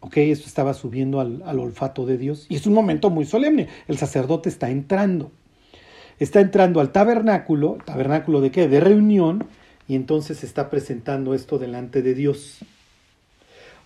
Ok, 0.00 0.16
esto 0.18 0.46
estaba 0.46 0.72
subiendo 0.72 1.20
al, 1.20 1.58
olfato 1.58 2.06
de 2.06 2.16
Dios. 2.16 2.46
Y 2.48 2.56
es 2.56 2.66
un 2.66 2.72
momento 2.72 3.10
muy 3.10 3.26
solemne. 3.26 3.68
El 3.86 3.98
sacerdote 3.98 4.48
está 4.48 4.70
entrando. 4.70 5.30
Está 6.20 6.40
entrando 6.40 6.80
al 6.80 6.92
tabernáculo. 6.92 7.78
¿Tabernáculo 7.84 8.40
de 8.40 8.52
qué? 8.52 8.68
De 8.68 8.78
reunión. 8.78 9.44
Y 9.88 9.96
entonces 9.96 10.44
está 10.44 10.70
presentando 10.70 11.34
esto 11.34 11.58
delante 11.58 12.02
de 12.02 12.14
Dios. 12.14 12.58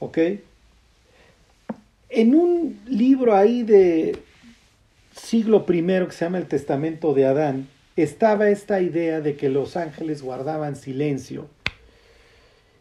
¿Ok? 0.00 0.18
En 2.10 2.34
un 2.34 2.80
libro 2.86 3.34
ahí 3.34 3.62
de 3.62 4.18
siglo 5.16 5.64
I 5.66 5.82
que 5.82 6.10
se 6.10 6.24
llama 6.24 6.38
el 6.38 6.46
Testamento 6.46 7.14
de 7.14 7.24
Adán, 7.26 7.68
estaba 7.96 8.48
esta 8.48 8.82
idea 8.82 9.20
de 9.20 9.36
que 9.36 9.48
los 9.48 9.76
ángeles 9.76 10.22
guardaban 10.22 10.76
silencio 10.76 11.48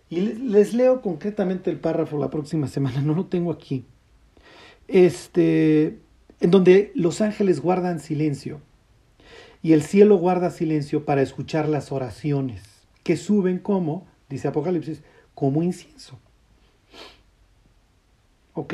y 0.09 0.21
les 0.21 0.73
leo 0.73 1.01
concretamente 1.01 1.71
el 1.71 1.77
párrafo 1.77 2.17
la 2.17 2.29
próxima 2.29 2.67
semana, 2.67 3.01
no 3.01 3.13
lo 3.13 3.25
tengo 3.25 3.51
aquí. 3.51 3.85
Este, 4.87 5.97
en 6.39 6.51
donde 6.51 6.91
los 6.95 7.21
ángeles 7.21 7.59
guardan 7.61 7.99
silencio 7.99 8.59
y 9.63 9.71
el 9.71 9.81
cielo 9.81 10.17
guarda 10.17 10.51
silencio 10.51 11.05
para 11.05 11.21
escuchar 11.21 11.69
las 11.69 11.91
oraciones 11.91 12.61
que 13.01 13.17
suben 13.17 13.59
como, 13.59 14.05
dice 14.29 14.49
Apocalipsis, 14.49 15.01
como 15.33 15.63
incienso. 15.63 16.19
¿Ok? 18.53 18.73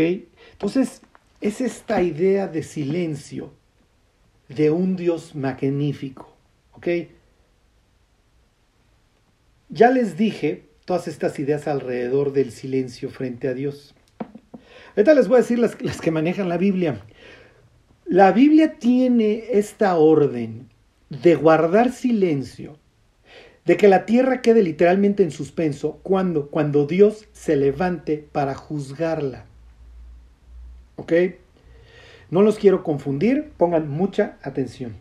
Entonces, 0.51 1.01
es 1.41 1.61
esta 1.61 2.01
idea 2.01 2.47
de 2.47 2.63
silencio 2.63 3.53
de 4.49 4.71
un 4.71 4.95
Dios 4.95 5.35
magnífico. 5.35 6.33
¿Ok? 6.73 6.87
Ya 9.69 9.91
les 9.91 10.17
dije 10.17 10.65
todas 10.85 11.07
estas 11.07 11.37
ideas 11.37 11.67
alrededor 11.67 12.33
del 12.33 12.51
silencio 12.51 13.11
frente 13.11 13.47
a 13.47 13.53
Dios. 13.53 13.93
Ahorita 14.95 15.13
les 15.13 15.27
voy 15.27 15.37
a 15.37 15.41
decir 15.41 15.59
las, 15.59 15.75
que 15.75 16.11
manejan 16.11 16.49
la 16.49 16.57
Biblia. 16.57 17.05
La 18.05 18.31
Biblia 18.31 18.79
tiene 18.79 19.43
esta 19.51 19.95
orden 19.95 20.67
de 21.09 21.35
guardar 21.35 21.91
silencio, 21.91 22.77
de 23.65 23.77
que 23.77 23.87
la 23.87 24.05
tierra 24.05 24.41
quede 24.41 24.63
literalmente 24.63 25.23
en 25.23 25.31
suspenso 25.31 25.99
cuando, 26.03 26.49
cuando 26.49 26.85
Dios 26.85 27.27
se 27.33 27.55
levante 27.55 28.27
para 28.31 28.55
juzgarla. 28.55 29.45
¿Ok? 30.95 31.13
No 32.29 32.41
los 32.41 32.57
quiero 32.57 32.83
confundir, 32.83 33.51
pongan 33.57 33.89
mucha 33.89 34.37
atención. 34.43 34.95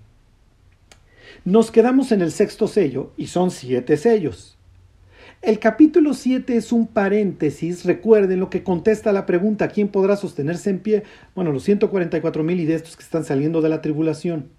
Nos 1.44 1.71
quedamos 1.71 2.11
en 2.12 2.23
el 2.23 2.33
sexto 2.33 2.68
sello 2.68 3.12
y 3.16 3.27
son 3.27 3.51
siete 3.51 3.97
sellos. 3.97 4.57
El 5.40 5.61
capítulo 5.61 6.14
7 6.14 6.57
es 6.57 6.73
un 6.73 6.88
paréntesis, 6.88 7.85
recuerden 7.85 8.40
lo 8.40 8.51
que 8.51 8.64
contesta 8.64 9.12
la 9.12 9.25
pregunta, 9.25 9.68
¿quién 9.68 9.87
podrá 9.87 10.16
sostenerse 10.16 10.71
en 10.71 10.81
pie? 10.81 11.05
Bueno, 11.37 11.53
los 11.53 11.62
144 11.62 12.42
mil 12.42 12.59
y 12.59 12.64
de 12.64 12.75
estos 12.75 12.97
que 12.97 13.05
están 13.05 13.25
saliendo 13.25 13.61
de 13.61 13.68
la 13.68 13.81
tribulación. 13.81 14.58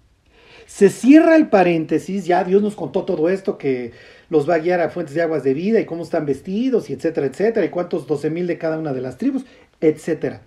Se 0.70 0.88
cierra 0.88 1.34
el 1.34 1.48
paréntesis, 1.48 2.26
ya 2.26 2.44
Dios 2.44 2.62
nos 2.62 2.76
contó 2.76 3.04
todo 3.04 3.28
esto, 3.28 3.58
que 3.58 3.90
los 4.30 4.48
va 4.48 4.54
a 4.54 4.58
guiar 4.60 4.80
a 4.80 4.88
fuentes 4.88 5.16
de 5.16 5.20
aguas 5.20 5.42
de 5.42 5.52
vida 5.52 5.80
y 5.80 5.84
cómo 5.84 6.04
están 6.04 6.26
vestidos, 6.26 6.88
y 6.88 6.92
etcétera, 6.92 7.26
etcétera, 7.26 7.66
y 7.66 7.70
cuántos 7.70 8.06
12 8.06 8.30
mil 8.30 8.46
de 8.46 8.56
cada 8.56 8.78
una 8.78 8.92
de 8.92 9.00
las 9.00 9.18
tribus, 9.18 9.44
etcétera. 9.80 10.42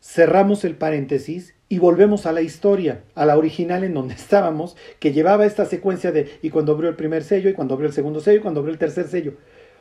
Cerramos 0.00 0.64
el 0.64 0.76
paréntesis 0.76 1.54
y 1.68 1.80
volvemos 1.80 2.24
a 2.24 2.32
la 2.32 2.40
historia, 2.40 3.02
a 3.16 3.26
la 3.26 3.36
original 3.36 3.82
en 3.82 3.94
donde 3.94 4.14
estábamos, 4.18 4.76
que 5.00 5.12
llevaba 5.12 5.44
esta 5.44 5.64
secuencia 5.64 6.12
de 6.12 6.30
y 6.40 6.50
cuando 6.50 6.72
abrió 6.72 6.88
el 6.88 6.96
primer 6.96 7.24
sello, 7.24 7.50
y 7.50 7.54
cuando 7.54 7.74
abrió 7.74 7.88
el 7.88 7.94
segundo 7.94 8.20
sello, 8.20 8.38
y 8.38 8.42
cuando 8.42 8.60
abrió 8.60 8.72
el 8.72 8.78
tercer 8.78 9.08
sello. 9.08 9.34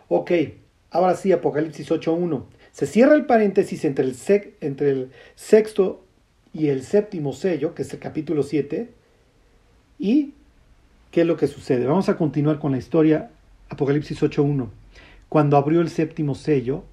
Ok, 0.08 0.32
ahora 0.90 1.16
sí, 1.16 1.32
Apocalipsis 1.32 1.92
8.1. 1.92 2.46
Se 2.72 2.88
cierra 2.88 3.14
el 3.14 3.28
paréntesis 3.28 3.86
entre 3.86 4.06
el, 4.06 4.16
entre 4.60 4.90
el 4.90 5.12
sexto 5.36 6.04
y 6.52 6.70
el 6.70 6.82
séptimo 6.82 7.32
sello, 7.32 7.76
que 7.76 7.84
es 7.84 7.94
el 7.94 8.00
capítulo 8.00 8.42
7, 8.42 8.98
y 10.00 10.34
¿qué 11.12 11.22
es 11.22 11.28
lo 11.28 11.38
que 11.38 11.48
sucede? 11.48 11.86
Vamos 11.86 12.10
a 12.10 12.18
continuar 12.18 12.58
con 12.58 12.72
la 12.72 12.78
historia, 12.78 13.30
Apocalipsis 13.70 14.22
8.1. 14.22 14.70
Cuando 15.28 15.58
abrió 15.58 15.82
el 15.82 15.90
séptimo 15.90 16.34
sello, 16.34 16.84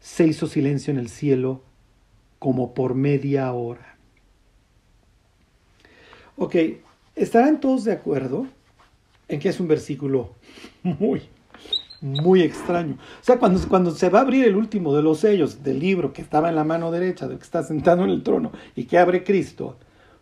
se 0.00 0.26
hizo 0.26 0.46
silencio 0.46 0.90
en 0.90 0.98
el 0.98 1.08
cielo 1.08 1.62
como 2.38 2.74
por 2.74 2.94
media 2.94 3.50
hora. 3.52 3.96
Ok, 6.36 6.56
¿estarán 7.16 7.60
todos 7.60 7.84
de 7.84 7.92
acuerdo 7.92 8.46
en 9.28 9.40
que 9.40 9.48
es 9.48 9.60
un 9.60 9.68
versículo 9.68 10.30
muy, 10.82 11.22
muy 12.00 12.42
extraño. 12.42 12.94
O 12.94 13.24
sea, 13.24 13.38
cuando, 13.38 13.60
cuando 13.68 13.90
se 13.90 14.08
va 14.08 14.20
a 14.20 14.22
abrir 14.22 14.44
el 14.46 14.56
último 14.56 14.94
de 14.94 15.02
los 15.02 15.20
sellos 15.20 15.62
del 15.62 15.78
libro 15.78 16.12
que 16.12 16.22
estaba 16.22 16.48
en 16.48 16.56
la 16.56 16.64
mano 16.64 16.90
derecha, 16.90 17.28
del 17.28 17.38
que 17.38 17.44
está 17.44 17.62
sentado 17.62 18.04
en 18.04 18.10
el 18.10 18.22
trono 18.22 18.52
y 18.74 18.84
que 18.84 18.98
abre 18.98 19.24
Cristo, 19.24 19.76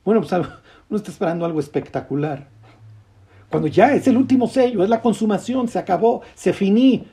bueno, 0.05 0.21
pues 0.21 0.33
uno 0.89 0.97
está 0.97 1.11
esperando 1.11 1.45
algo 1.45 1.61
espectacular. 1.61 2.49
Cuando 3.51 3.69
ya 3.69 3.95
es 3.95 4.07
el 4.07 4.17
último 4.17 4.49
sello, 4.49 4.83
es 4.83 4.91
la 4.91 5.03
consumación, 5.03 5.69
se 5.69 5.79
acabó, 5.79 6.23
se 6.35 6.53
finí. 6.53 7.07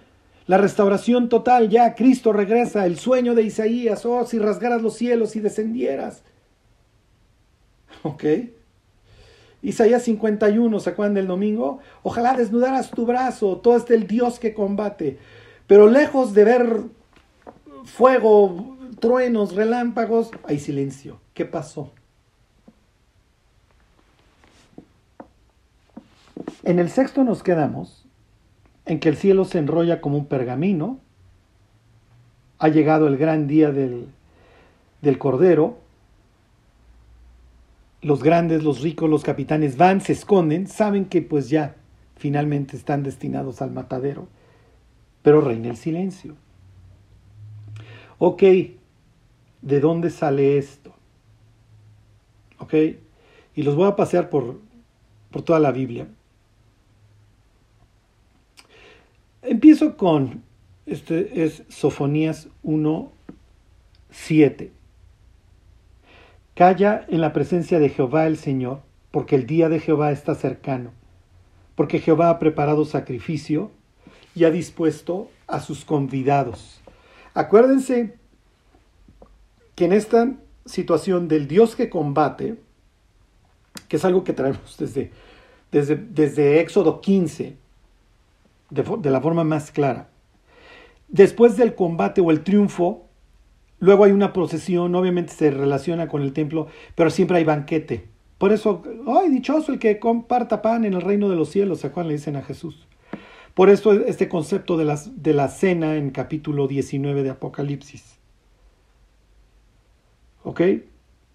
La 0.46 0.58
restauración 0.58 1.30
total, 1.30 1.70
ya 1.70 1.96
Cristo 1.96 2.34
regresa, 2.34 2.86
el 2.86 2.98
sueño 2.98 3.34
de 3.34 3.44
Isaías, 3.44 4.06
oh, 4.06 4.26
si 4.26 4.40
rasgaras 4.40 4.82
los 4.82 4.96
cielos 4.96 5.36
y 5.36 5.40
descendieras. 5.40 6.24
¿Ok? 8.04 8.24
Isaías 9.62 10.04
51, 10.04 10.80
¿se 10.82 10.90
acuerdan 10.90 11.14
del 11.14 11.28
domingo? 11.28 11.80
Ojalá 12.02 12.36
desnudaras 12.36 12.92
tu 12.92 13.06
brazo, 13.06 13.58
todo 13.58 13.78
este 13.78 13.96
el 13.96 14.08
Dios 14.08 14.40
que 14.40 14.54
combate. 14.54 15.18
Pero 15.68 15.88
lejos 15.88 16.34
de 16.34 16.44
ver 16.44 16.80
fuego, 17.86 18.78
truenos, 19.00 19.56
relámpagos, 19.56 20.32
hay 20.44 20.60
silencio. 20.60 21.22
¿Qué 21.34 21.46
pasó? 21.46 21.92
En 26.64 26.80
el 26.80 26.90
sexto 26.90 27.24
nos 27.24 27.44
quedamos 27.44 28.06
en 28.86 29.00
que 29.00 29.10
el 29.10 29.18
cielo 29.18 29.46
se 29.46 29.60
enrolla 29.60 30.02
como 30.02 30.18
un 30.18 30.26
pergamino. 30.26 31.00
Ha 32.60 32.70
llegado 32.70 33.08
el 33.08 33.18
gran 33.18 33.48
día 33.48 33.72
del, 33.72 34.08
del 35.02 35.18
Cordero 35.18 35.84
los 38.04 38.22
grandes, 38.22 38.64
los 38.64 38.82
ricos, 38.82 39.10
los 39.10 39.24
capitanes 39.24 39.78
van, 39.78 40.02
se 40.02 40.12
esconden, 40.12 40.68
saben 40.68 41.06
que 41.06 41.22
pues 41.22 41.50
ya 41.50 41.76
finalmente 42.18 42.76
están 42.76 43.02
destinados 43.02 43.62
al 43.62 43.72
matadero, 43.72 44.28
pero 45.22 45.42
reina 45.42 45.70
el 45.70 45.78
silencio. 45.78 46.36
Ok, 48.20 48.44
¿de 49.62 49.80
dónde 49.80 50.10
sale 50.10 50.58
esto? 50.58 50.94
Ok, 52.60 52.74
y 53.56 53.64
los 53.64 53.76
voy 53.76 53.88
a 53.88 53.96
pasear 53.96 54.30
por, 54.30 54.60
por 55.32 55.42
toda 55.42 55.60
la 55.60 55.72
Biblia. 55.72 56.08
Empiezo 59.46 59.98
con, 59.98 60.42
este 60.86 61.44
es 61.44 61.64
Sofonías 61.68 62.48
1, 62.64 63.12
7. 64.10 64.72
Calla 66.56 67.06
en 67.10 67.20
la 67.20 67.34
presencia 67.34 67.80
de 67.80 67.90
Jehová 67.90 68.26
el 68.26 68.38
Señor, 68.38 68.80
porque 69.12 69.36
el 69.36 69.46
día 69.46 69.68
de 69.68 69.82
Jehová 69.82 70.14
está 70.14 70.34
cercano, 70.34 70.92
porque 71.76 72.00
Jehová 72.00 72.30
ha 72.30 72.40
preparado 72.40 72.86
sacrificio 72.86 73.70
y 74.34 74.46
ha 74.46 74.50
dispuesto 74.50 75.30
a 75.48 75.60
sus 75.60 75.84
convidados. 75.84 76.80
Acuérdense 77.34 78.14
que 79.76 79.86
en 79.86 79.92
esta 79.92 80.38
situación 80.66 81.28
del 81.28 81.50
Dios 81.50 81.76
que 81.76 81.90
combate, 81.90 82.56
que 83.90 83.98
es 83.98 84.06
algo 84.06 84.24
que 84.24 84.32
traemos 84.32 84.78
desde, 84.78 85.12
desde, 85.70 85.98
desde 85.98 86.62
Éxodo 86.62 87.02
15, 87.02 87.58
de, 88.74 89.10
la 89.10 89.22
forma 89.22 89.44
más 89.44 89.72
clara, 89.72 90.10
después 91.08 91.58
del 91.58 91.76
combate 91.76 92.22
o 92.22 92.32
el 92.32 92.44
triunfo, 92.44 93.08
Luego 93.84 94.06
hay 94.06 94.14
una 94.14 94.32
procesión, 94.32 94.96
obviamente 94.96 95.34
se 95.34 95.52
relaciona 95.52 96.08
con 96.08 96.22
el 96.22 96.32
templo, 96.32 96.68
pero 96.96 97.10
siempre 97.10 97.40
hay 97.40 97.44
banquete. 97.44 98.08
Por 98.38 98.54
eso, 98.54 98.82
¡ay, 99.08 99.30
dichoso 99.30 99.74
el 99.74 99.80
que 99.80 100.00
comparta 100.00 100.62
pan 100.62 100.86
en 100.86 100.94
el 100.94 101.02
reino 101.02 101.28
de 101.28 101.36
los 101.36 101.50
cielos! 101.50 101.84
¿A 101.84 101.92
cuál 101.92 102.08
le 102.08 102.14
dicen 102.14 102.38
a 102.38 102.44
Jesús? 102.44 102.88
Por 103.54 103.70
eso 103.70 103.92
este 103.92 104.30
concepto 104.30 104.78
de, 104.78 104.86
las, 104.86 105.22
de 105.22 105.34
la 105.34 105.50
cena 105.50 105.98
en 105.98 106.12
capítulo 106.12 106.70
19 106.70 107.24
de 107.24 107.32
Apocalipsis. 107.32 108.20
¿Ok? 110.46 110.62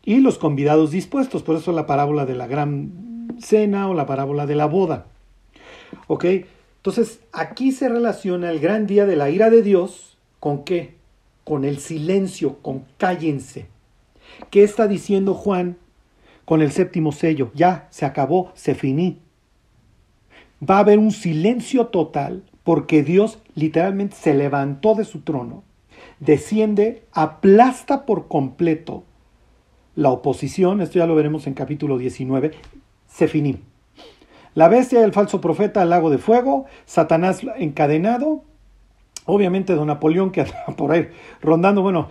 Y 0.06 0.20
los 0.20 0.38
convidados 0.38 0.90
dispuestos, 0.90 1.42
por 1.42 1.56
eso 1.56 1.72
la 1.72 1.84
parábola 1.84 2.24
de 2.24 2.34
la 2.34 2.46
gran 2.46 3.28
cena 3.40 3.90
o 3.90 3.94
la 3.94 4.06
parábola 4.06 4.46
de 4.46 4.54
la 4.54 4.64
boda. 4.64 5.04
¿Ok? 6.06 6.24
Entonces, 6.78 7.20
aquí 7.32 7.72
se 7.72 7.88
relaciona 7.88 8.50
el 8.50 8.60
gran 8.60 8.86
día 8.86 9.06
de 9.06 9.16
la 9.16 9.30
ira 9.30 9.50
de 9.50 9.62
Dios 9.62 10.16
con 10.40 10.64
qué? 10.64 10.98
con 11.48 11.64
el 11.64 11.78
silencio, 11.78 12.58
con 12.58 12.84
cállense. 12.98 13.68
¿Qué 14.50 14.62
está 14.62 14.86
diciendo 14.86 15.32
Juan 15.32 15.78
con 16.44 16.60
el 16.60 16.70
séptimo 16.70 17.10
sello? 17.10 17.50
Ya, 17.54 17.88
se 17.90 18.04
acabó, 18.04 18.52
se 18.54 18.74
finí. 18.74 19.18
Va 20.62 20.76
a 20.76 20.80
haber 20.80 20.98
un 20.98 21.10
silencio 21.10 21.86
total 21.86 22.44
porque 22.64 23.02
Dios 23.02 23.38
literalmente 23.54 24.14
se 24.14 24.34
levantó 24.34 24.94
de 24.94 25.06
su 25.06 25.20
trono, 25.20 25.64
desciende, 26.20 27.04
aplasta 27.12 28.04
por 28.04 28.28
completo 28.28 29.04
la 29.94 30.10
oposición, 30.10 30.82
esto 30.82 30.98
ya 30.98 31.06
lo 31.06 31.14
veremos 31.14 31.46
en 31.46 31.54
capítulo 31.54 31.96
19, 31.96 32.50
se 33.06 33.26
finí. 33.26 33.62
La 34.58 34.66
bestia 34.66 35.04
el 35.04 35.12
falso 35.12 35.40
profeta 35.40 35.82
al 35.82 35.90
lago 35.90 36.10
de 36.10 36.18
fuego, 36.18 36.66
Satanás 36.84 37.42
encadenado, 37.58 38.42
Obviamente 39.24 39.72
don 39.76 39.86
Napoleón 39.86 40.32
que 40.32 40.40
andaba 40.40 40.74
por 40.76 40.90
ahí 40.90 41.10
rondando, 41.40 41.80
bueno, 41.80 42.08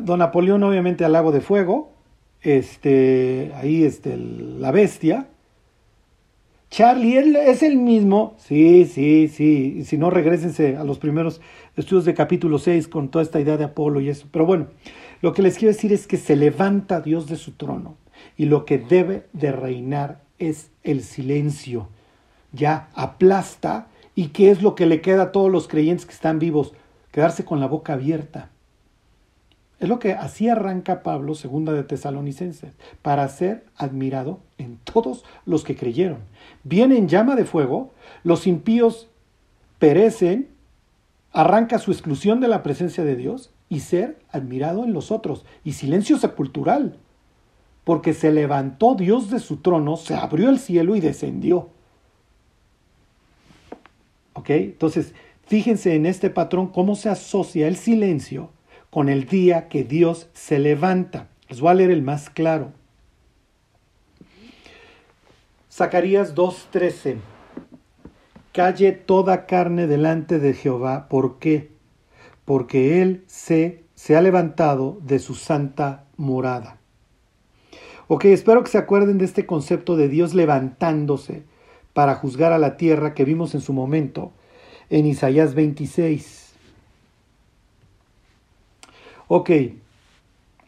don 0.00 0.20
Napoleón 0.20 0.62
obviamente 0.62 1.04
al 1.04 1.12
lago 1.12 1.30
de 1.30 1.42
fuego, 1.42 1.92
este, 2.40 3.52
ahí 3.54 3.84
este, 3.84 4.16
la 4.16 4.70
bestia. 4.70 5.28
Charlie, 6.70 7.18
él 7.18 7.36
es 7.36 7.62
el 7.62 7.76
mismo, 7.76 8.34
sí, 8.38 8.86
sí, 8.86 9.28
sí, 9.28 9.84
si 9.84 9.98
no, 9.98 10.08
regresense 10.08 10.78
a 10.78 10.84
los 10.84 10.98
primeros 10.98 11.42
estudios 11.76 12.06
de 12.06 12.14
capítulo 12.14 12.58
6 12.58 12.88
con 12.88 13.10
toda 13.10 13.24
esta 13.24 13.40
idea 13.40 13.58
de 13.58 13.64
Apolo 13.64 14.00
y 14.00 14.08
eso. 14.08 14.26
Pero 14.32 14.46
bueno, 14.46 14.68
lo 15.20 15.34
que 15.34 15.42
les 15.42 15.58
quiero 15.58 15.74
decir 15.74 15.92
es 15.92 16.06
que 16.06 16.16
se 16.16 16.34
levanta 16.34 17.02
Dios 17.02 17.26
de 17.26 17.36
su 17.36 17.52
trono 17.52 17.98
y 18.38 18.46
lo 18.46 18.64
que 18.64 18.78
debe 18.78 19.26
de 19.34 19.52
reinar 19.52 20.29
es 20.40 20.70
el 20.82 21.04
silencio. 21.04 21.88
Ya 22.52 22.88
aplasta 22.94 23.86
¿Y 24.20 24.28
qué 24.28 24.50
es 24.50 24.62
lo 24.62 24.74
que 24.74 24.84
le 24.84 25.00
queda 25.00 25.22
a 25.22 25.32
todos 25.32 25.50
los 25.50 25.66
creyentes 25.66 26.04
que 26.04 26.12
están 26.12 26.38
vivos? 26.38 26.74
Quedarse 27.10 27.46
con 27.46 27.58
la 27.58 27.66
boca 27.66 27.94
abierta. 27.94 28.50
Es 29.78 29.88
lo 29.88 29.98
que 29.98 30.12
así 30.12 30.48
arranca 30.48 31.02
Pablo, 31.02 31.34
segunda 31.34 31.72
de 31.72 31.84
Tesalonicenses, 31.84 32.74
para 33.00 33.26
ser 33.28 33.64
admirado 33.76 34.40
en 34.58 34.76
todos 34.84 35.24
los 35.46 35.64
que 35.64 35.74
creyeron. 35.74 36.18
Viene 36.64 36.98
en 36.98 37.08
llama 37.08 37.34
de 37.34 37.46
fuego, 37.46 37.92
los 38.22 38.46
impíos 38.46 39.08
perecen, 39.78 40.48
arranca 41.32 41.78
su 41.78 41.90
exclusión 41.90 42.40
de 42.40 42.48
la 42.48 42.62
presencia 42.62 43.04
de 43.04 43.16
Dios 43.16 43.50
y 43.70 43.80
ser 43.80 44.18
admirado 44.32 44.84
en 44.84 44.92
los 44.92 45.10
otros. 45.10 45.46
Y 45.64 45.72
silencio 45.72 46.18
sepultural, 46.18 46.98
porque 47.84 48.14
se 48.14 48.32
levantó 48.32 48.94
Dios 48.94 49.30
de 49.30 49.38
su 49.38 49.58
trono, 49.58 49.96
se 49.96 50.14
abrió 50.14 50.48
el 50.48 50.58
cielo 50.58 50.96
y 50.96 51.00
descendió. 51.00 51.70
Entonces, 54.48 55.14
fíjense 55.46 55.94
en 55.94 56.06
este 56.06 56.30
patrón 56.30 56.68
cómo 56.68 56.96
se 56.96 57.08
asocia 57.08 57.68
el 57.68 57.76
silencio 57.76 58.50
con 58.90 59.08
el 59.08 59.26
día 59.26 59.68
que 59.68 59.84
Dios 59.84 60.28
se 60.32 60.58
levanta. 60.58 61.28
Les 61.48 61.60
voy 61.60 61.70
a 61.70 61.74
leer 61.74 61.90
el 61.90 62.02
más 62.02 62.30
claro. 62.30 62.72
Zacarías 65.70 66.34
2.13. 66.34 67.18
Calle 68.52 68.92
toda 68.92 69.46
carne 69.46 69.86
delante 69.86 70.40
de 70.40 70.54
Jehová. 70.54 71.08
¿Por 71.08 71.38
qué? 71.38 71.70
Porque 72.44 73.00
Él 73.00 73.22
se, 73.28 73.84
se 73.94 74.16
ha 74.16 74.20
levantado 74.20 74.98
de 75.02 75.20
su 75.20 75.34
santa 75.34 76.04
morada. 76.16 76.79
Ok, 78.12 78.24
espero 78.24 78.64
que 78.64 78.70
se 78.72 78.76
acuerden 78.76 79.18
de 79.18 79.24
este 79.24 79.46
concepto 79.46 79.94
de 79.94 80.08
Dios 80.08 80.34
levantándose 80.34 81.44
para 81.92 82.16
juzgar 82.16 82.52
a 82.52 82.58
la 82.58 82.76
tierra 82.76 83.14
que 83.14 83.24
vimos 83.24 83.54
en 83.54 83.60
su 83.60 83.72
momento 83.72 84.32
en 84.88 85.06
Isaías 85.06 85.54
26. 85.54 86.52
Ok, 89.28 89.50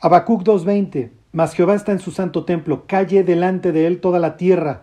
Habacuc 0.00 0.44
2.20, 0.44 1.10
mas 1.32 1.54
Jehová 1.54 1.74
está 1.74 1.90
en 1.90 1.98
su 1.98 2.12
santo 2.12 2.44
templo, 2.44 2.84
calle 2.86 3.24
delante 3.24 3.72
de 3.72 3.88
él 3.88 4.00
toda 4.00 4.20
la 4.20 4.36
tierra. 4.36 4.82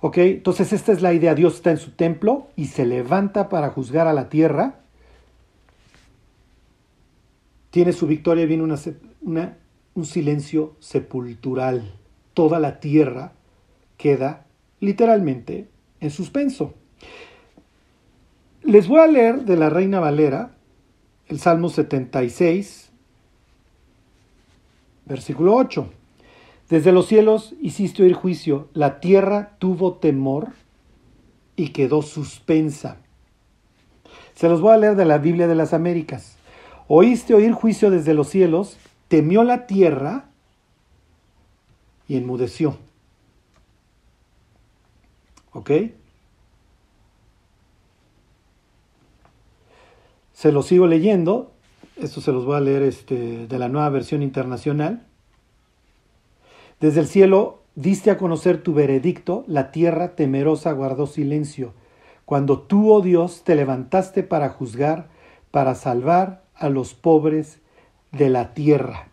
Ok, 0.00 0.18
entonces 0.18 0.72
esta 0.72 0.92
es 0.92 1.02
la 1.02 1.12
idea, 1.12 1.34
Dios 1.34 1.56
está 1.56 1.72
en 1.72 1.78
su 1.78 1.90
templo 1.90 2.46
y 2.54 2.66
se 2.66 2.86
levanta 2.86 3.48
para 3.48 3.70
juzgar 3.70 4.06
a 4.06 4.12
la 4.12 4.28
tierra. 4.28 4.76
Tiene 7.70 7.92
su 7.92 8.06
victoria, 8.06 8.46
viene 8.46 8.62
una, 8.62 9.56
un 9.98 10.06
silencio 10.06 10.76
sepultural. 10.78 11.92
Toda 12.32 12.60
la 12.60 12.78
tierra 12.78 13.32
queda 13.96 14.46
literalmente 14.80 15.68
en 16.00 16.10
suspenso. 16.10 16.74
Les 18.62 18.86
voy 18.86 19.00
a 19.00 19.08
leer 19.08 19.44
de 19.44 19.56
la 19.56 19.70
Reina 19.70 19.98
Valera 19.98 20.54
el 21.26 21.40
Salmo 21.40 21.68
76, 21.68 22.90
versículo 25.04 25.56
8. 25.56 25.90
Desde 26.70 26.92
los 26.92 27.06
cielos 27.06 27.54
hiciste 27.60 28.02
oír 28.02 28.14
juicio, 28.14 28.68
la 28.74 29.00
tierra 29.00 29.56
tuvo 29.58 29.94
temor 29.94 30.52
y 31.56 31.70
quedó 31.70 32.02
suspensa. 32.02 32.98
Se 34.34 34.48
los 34.48 34.60
voy 34.60 34.74
a 34.74 34.76
leer 34.76 34.94
de 34.94 35.04
la 35.06 35.18
Biblia 35.18 35.48
de 35.48 35.56
las 35.56 35.74
Américas. 35.74 36.36
Oíste 36.86 37.34
oír 37.34 37.52
juicio 37.52 37.90
desde 37.90 38.14
los 38.14 38.28
cielos, 38.28 38.78
temió 39.08 39.42
la 39.42 39.66
tierra 39.66 40.30
y 42.06 42.16
enmudeció. 42.16 42.76
¿Ok? 45.52 45.70
Se 50.32 50.52
los 50.52 50.66
sigo 50.66 50.86
leyendo. 50.86 51.52
Esto 51.96 52.20
se 52.20 52.30
los 52.30 52.44
voy 52.44 52.56
a 52.56 52.60
leer 52.60 52.82
este, 52.82 53.48
de 53.48 53.58
la 53.58 53.68
nueva 53.68 53.88
versión 53.88 54.22
internacional. 54.22 55.04
Desde 56.80 57.00
el 57.00 57.08
cielo 57.08 57.62
diste 57.74 58.10
a 58.10 58.18
conocer 58.18 58.62
tu 58.62 58.72
veredicto, 58.72 59.44
la 59.48 59.72
tierra 59.72 60.14
temerosa 60.14 60.72
guardó 60.72 61.06
silencio. 61.06 61.72
Cuando 62.24 62.60
tú, 62.60 62.92
oh 62.92 63.00
Dios, 63.00 63.42
te 63.42 63.56
levantaste 63.56 64.22
para 64.22 64.50
juzgar, 64.50 65.08
para 65.50 65.74
salvar 65.74 66.44
a 66.54 66.68
los 66.68 66.94
pobres 66.94 67.60
de 68.12 68.30
la 68.30 68.54
tierra. 68.54 69.08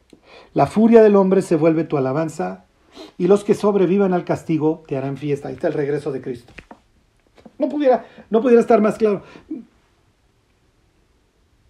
La 0.53 0.67
furia 0.67 1.01
del 1.01 1.15
hombre 1.15 1.41
se 1.41 1.55
vuelve 1.55 1.83
tu 1.83 1.97
alabanza, 1.97 2.65
y 3.17 3.27
los 3.27 3.43
que 3.43 3.53
sobrevivan 3.53 4.13
al 4.13 4.25
castigo 4.25 4.83
te 4.87 4.97
harán 4.97 5.17
fiesta. 5.17 5.47
Ahí 5.49 5.55
está 5.55 5.67
el 5.67 5.73
regreso 5.73 6.11
de 6.11 6.21
Cristo. 6.21 6.53
No 7.57 7.69
pudiera, 7.69 8.05
no 8.29 8.41
pudiera 8.41 8.61
estar 8.61 8.81
más 8.81 8.97
claro. 8.97 9.23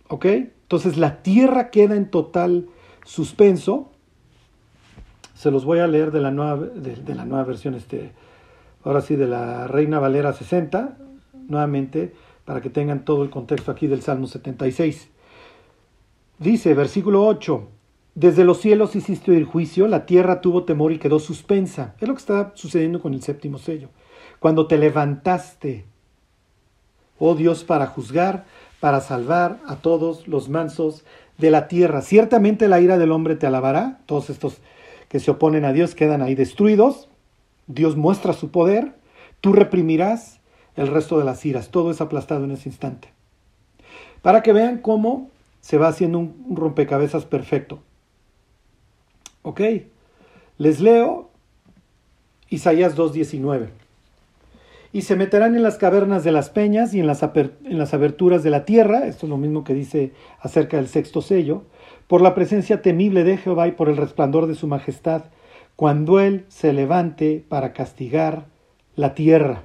¿Ok? 0.08 0.26
Entonces 0.26 0.98
la 0.98 1.22
tierra 1.22 1.70
queda 1.70 1.96
en 1.96 2.10
total 2.10 2.68
suspenso. 3.04 3.92
Se 5.36 5.52
los 5.52 5.66
voy 5.66 5.80
a 5.80 5.88
leer 5.88 6.12
de 6.12 6.22
la 6.22 6.32
nueva, 6.32 6.58
de, 6.58 7.16
la 7.16 7.26
nueva 7.26 7.44
versión, 7.44 7.76
este, 7.76 8.12
ahora 8.84 9.02
sí, 9.02 9.16
de 9.16 9.28
la 9.28 9.68
Reina 9.68 10.00
Valera 10.00 10.34
60, 10.34 10.98
nuevamente, 11.48 12.14
para 12.46 12.62
que 12.62 12.70
tengan 12.70 13.04
todo 13.04 13.24
el 13.24 13.30
contexto 13.30 13.72
aquí 13.72 13.88
del 13.88 14.02
Salmo 14.02 14.28
76. 14.28 15.10
Dice, 16.40 16.74
versículo 16.74 17.26
8, 17.26 17.68
desde 18.14 18.44
los 18.44 18.60
cielos 18.60 18.96
hiciste 18.96 19.32
oír 19.32 19.46
juicio, 19.46 19.88
la 19.88 20.06
tierra 20.06 20.42
tuvo 20.42 20.64
temor 20.64 20.92
y 20.92 21.00
quedó 21.00 21.20
suspensa. 21.20 21.96
Es 22.00 22.08
lo 22.08 22.14
que 22.14 22.20
está 22.20 22.52
sucediendo 22.56 23.02
con 23.02 23.14
el 23.14 23.22
séptimo 23.22 23.58
sello. 23.58 23.90
Cuando 24.40 24.68
te 24.68 24.78
levantaste, 24.78 25.86
oh 27.20 27.36
Dios, 27.36 27.64
para 27.64 27.88
juzgar, 27.88 28.46
para 28.80 29.00
salvar 29.00 29.60
a 29.66 29.78
todos 29.78 30.28
los 30.28 30.50
mansos 30.50 31.06
de 31.38 31.52
la 31.52 31.68
tierra. 31.68 32.02
Ciertamente 32.02 32.68
la 32.68 32.82
ira 32.82 32.98
del 32.98 33.12
hombre 33.12 33.36
te 33.36 33.48
alabará, 33.48 34.00
todos 34.06 34.30
estos 34.30 34.58
que 35.08 35.20
se 35.20 35.32
oponen 35.32 35.66
a 35.66 35.74
Dios 35.74 35.96
quedan 35.96 36.22
ahí 36.22 36.36
destruidos, 36.36 37.08
Dios 37.68 37.96
muestra 37.96 38.34
su 38.34 38.52
poder, 38.52 38.94
tú 39.42 39.54
reprimirás 39.54 40.40
el 40.76 40.88
resto 40.88 41.18
de 41.18 41.26
las 41.26 41.46
iras, 41.46 41.70
todo 41.70 41.92
es 41.92 42.02
aplastado 42.02 42.44
en 42.44 42.52
ese 42.52 42.70
instante. 42.70 43.14
Para 44.22 44.44
que 44.44 44.54
vean 44.54 44.80
cómo 44.80 45.30
se 45.66 45.80
va 45.80 45.88
haciendo 45.88 46.20
un, 46.20 46.56
rompecabezas 46.56 47.26
perfecto. 47.26 47.80
Ok, 49.42 49.62
les 50.60 50.80
leo 50.80 51.32
Isaías 52.52 52.96
2.19 52.96 53.70
y 54.94 55.02
se 55.02 55.16
meterán 55.16 55.56
en 55.56 55.64
las 55.64 55.78
cavernas 55.80 56.24
de 56.24 56.32
las 56.32 56.52
peñas 56.52 56.94
y 56.94 57.00
en 57.00 57.08
las, 57.08 57.24
en 57.24 57.80
las 57.80 57.96
aberturas 57.96 58.44
de 58.44 58.52
la 58.52 58.64
tierra, 58.64 59.08
esto 59.08 59.26
es 59.26 59.30
lo 59.32 59.38
mismo 59.38 59.64
que 59.64 59.74
dice 59.74 60.12
acerca 60.40 60.78
del 60.78 60.88
sexto 60.88 61.24
sello, 61.24 61.64
por 62.06 62.22
la 62.22 62.36
presencia 62.36 62.84
temible 62.84 63.24
de 63.24 63.38
Jehová 63.38 63.68
y 63.68 63.72
por 63.72 63.90
el 63.90 63.98
resplandor 63.98 64.46
de 64.46 64.54
su 64.54 64.68
majestad, 64.68 65.24
cuando 65.76 66.20
Él 66.20 66.46
se 66.48 66.74
levante 66.74 67.44
para 67.50 67.74
castigar 67.74 68.46
la 68.96 69.16
tierra. 69.16 69.64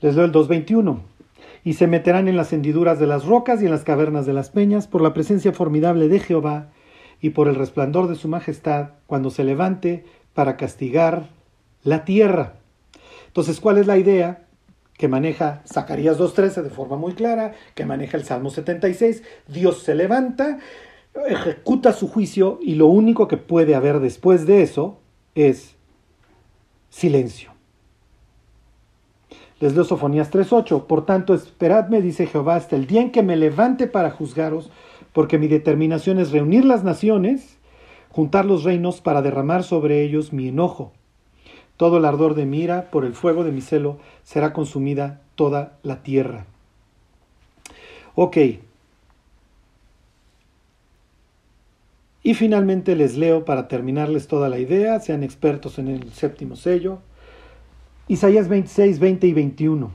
Les 0.00 0.14
leo 0.14 0.24
el 0.24 0.32
2.21. 0.32 1.11
Y 1.64 1.74
se 1.74 1.86
meterán 1.86 2.28
en 2.28 2.36
las 2.36 2.52
hendiduras 2.52 2.98
de 2.98 3.06
las 3.06 3.24
rocas 3.24 3.62
y 3.62 3.66
en 3.66 3.70
las 3.70 3.84
cavernas 3.84 4.26
de 4.26 4.32
las 4.32 4.50
peñas, 4.50 4.86
por 4.88 5.00
la 5.00 5.14
presencia 5.14 5.52
formidable 5.52 6.08
de 6.08 6.18
Jehová 6.18 6.70
y 7.20 7.30
por 7.30 7.48
el 7.48 7.54
resplandor 7.54 8.08
de 8.08 8.16
su 8.16 8.28
majestad, 8.28 8.90
cuando 9.06 9.30
se 9.30 9.44
levante 9.44 10.04
para 10.34 10.56
castigar 10.56 11.28
la 11.84 12.04
tierra. 12.04 12.54
Entonces, 13.28 13.60
¿cuál 13.60 13.78
es 13.78 13.86
la 13.86 13.98
idea? 13.98 14.46
que 15.02 15.08
maneja 15.08 15.62
Zacarías 15.66 16.16
2.13 16.16 16.62
de 16.62 16.70
forma 16.70 16.96
muy 16.96 17.14
clara, 17.14 17.54
que 17.74 17.84
maneja 17.84 18.16
el 18.16 18.24
Salmo 18.24 18.50
76, 18.50 19.24
Dios 19.48 19.82
se 19.82 19.96
levanta, 19.96 20.60
ejecuta 21.26 21.92
su 21.92 22.06
juicio 22.06 22.60
y 22.62 22.76
lo 22.76 22.86
único 22.86 23.26
que 23.26 23.36
puede 23.36 23.74
haber 23.74 23.98
después 23.98 24.46
de 24.46 24.62
eso 24.62 25.00
es 25.34 25.74
silencio. 26.88 27.51
Les 29.62 29.74
leo 29.74 29.84
Sofonías 29.84 30.30
3.8, 30.30 30.86
por 30.86 31.06
tanto 31.06 31.32
esperadme, 31.32 32.02
dice 32.02 32.26
Jehová, 32.26 32.56
hasta 32.56 32.76
el 32.76 32.86
día 32.86 33.00
en 33.00 33.12
que 33.12 33.22
me 33.22 33.36
levante 33.36 33.86
para 33.86 34.10
juzgaros, 34.10 34.70
porque 35.14 35.38
mi 35.38 35.48
determinación 35.48 36.18
es 36.18 36.32
reunir 36.32 36.66
las 36.66 36.84
naciones, 36.84 37.56
juntar 38.10 38.44
los 38.44 38.64
reinos 38.64 39.00
para 39.00 39.22
derramar 39.22 39.62
sobre 39.62 40.02
ellos 40.02 40.34
mi 40.34 40.48
enojo 40.48 40.92
todo 41.82 41.98
el 41.98 42.04
ardor 42.04 42.36
de 42.36 42.46
mi 42.46 42.60
ira, 42.60 42.92
por 42.92 43.04
el 43.04 43.12
fuego 43.12 43.42
de 43.42 43.50
mi 43.50 43.60
celo, 43.60 43.98
será 44.22 44.52
consumida 44.52 45.20
toda 45.34 45.78
la 45.82 46.04
tierra. 46.04 46.46
Ok. 48.14 48.36
Y 52.22 52.34
finalmente 52.34 52.94
les 52.94 53.16
leo 53.16 53.44
para 53.44 53.66
terminarles 53.66 54.28
toda 54.28 54.48
la 54.48 54.60
idea, 54.60 55.00
sean 55.00 55.24
expertos 55.24 55.80
en 55.80 55.88
el 55.88 56.12
séptimo 56.12 56.54
sello. 56.54 57.00
Isaías 58.12 58.46
26, 58.48 58.98
20 58.98 59.26
y 59.26 59.32
21. 59.32 59.90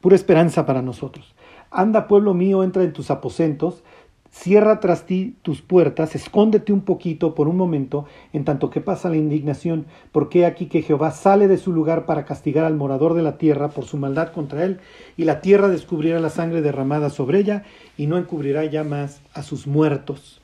Pura 0.00 0.16
esperanza 0.16 0.66
para 0.66 0.82
nosotros. 0.82 1.36
Anda, 1.70 2.08
pueblo 2.08 2.34
mío, 2.34 2.64
entra 2.64 2.82
en 2.82 2.92
tus 2.92 3.12
aposentos, 3.12 3.84
Cierra 4.32 4.80
tras 4.80 5.06
ti 5.06 5.36
tus 5.42 5.62
puertas, 5.62 6.16
escóndete 6.16 6.72
un 6.72 6.80
poquito 6.80 7.36
por 7.36 7.46
un 7.46 7.56
momento, 7.56 8.04
en 8.32 8.44
tanto 8.44 8.68
que 8.68 8.80
pasa 8.80 9.08
la 9.08 9.16
indignación, 9.16 9.86
porque 10.10 10.44
aquí 10.44 10.66
que 10.66 10.82
Jehová 10.82 11.12
sale 11.12 11.46
de 11.46 11.56
su 11.56 11.72
lugar 11.72 12.04
para 12.04 12.24
castigar 12.24 12.64
al 12.64 12.74
morador 12.74 13.14
de 13.14 13.22
la 13.22 13.38
tierra 13.38 13.68
por 13.68 13.84
su 13.84 13.96
maldad 13.96 14.32
contra 14.32 14.64
él, 14.64 14.80
y 15.16 15.24
la 15.24 15.40
tierra 15.40 15.68
descubrirá 15.68 16.18
la 16.18 16.30
sangre 16.30 16.62
derramada 16.62 17.10
sobre 17.10 17.38
ella, 17.38 17.62
y 17.96 18.08
no 18.08 18.18
encubrirá 18.18 18.64
ya 18.64 18.82
más 18.82 19.22
a 19.32 19.44
sus 19.44 19.68
muertos. 19.68 20.42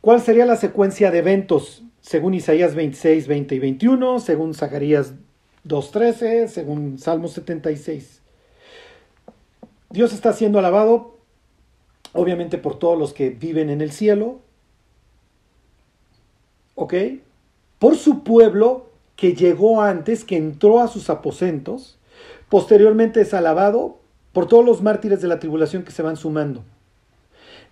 ¿Cuál 0.00 0.20
sería 0.20 0.46
la 0.46 0.56
secuencia 0.56 1.10
de 1.10 1.18
eventos 1.18 1.82
según 2.00 2.34
Isaías 2.34 2.76
26, 2.76 3.26
20 3.26 3.54
y 3.56 3.58
21, 3.58 4.20
según 4.20 4.54
Zacarías 4.54 5.14
2.13, 5.68 6.48
según 6.48 6.98
Salmo 6.98 7.28
76? 7.28 8.22
Dios 9.90 10.12
está 10.12 10.32
siendo 10.32 10.58
alabado 10.58 11.18
obviamente 12.12 12.58
por 12.58 12.78
todos 12.78 12.98
los 12.98 13.12
que 13.12 13.30
viven 13.30 13.70
en 13.70 13.80
el 13.80 13.92
cielo, 13.92 14.40
¿ok? 16.74 16.94
Por 17.78 17.96
su 17.96 18.22
pueblo 18.24 18.90
que 19.16 19.34
llegó 19.34 19.82
antes, 19.82 20.24
que 20.24 20.36
entró 20.36 20.80
a 20.80 20.88
sus 20.88 21.10
aposentos, 21.10 21.98
posteriormente 22.48 23.20
es 23.20 23.34
alabado 23.34 23.98
por 24.32 24.46
todos 24.46 24.64
los 24.64 24.82
mártires 24.82 25.20
de 25.20 25.28
la 25.28 25.38
tribulación 25.38 25.82
que 25.82 25.92
se 25.92 26.02
van 26.02 26.16
sumando. 26.16 26.62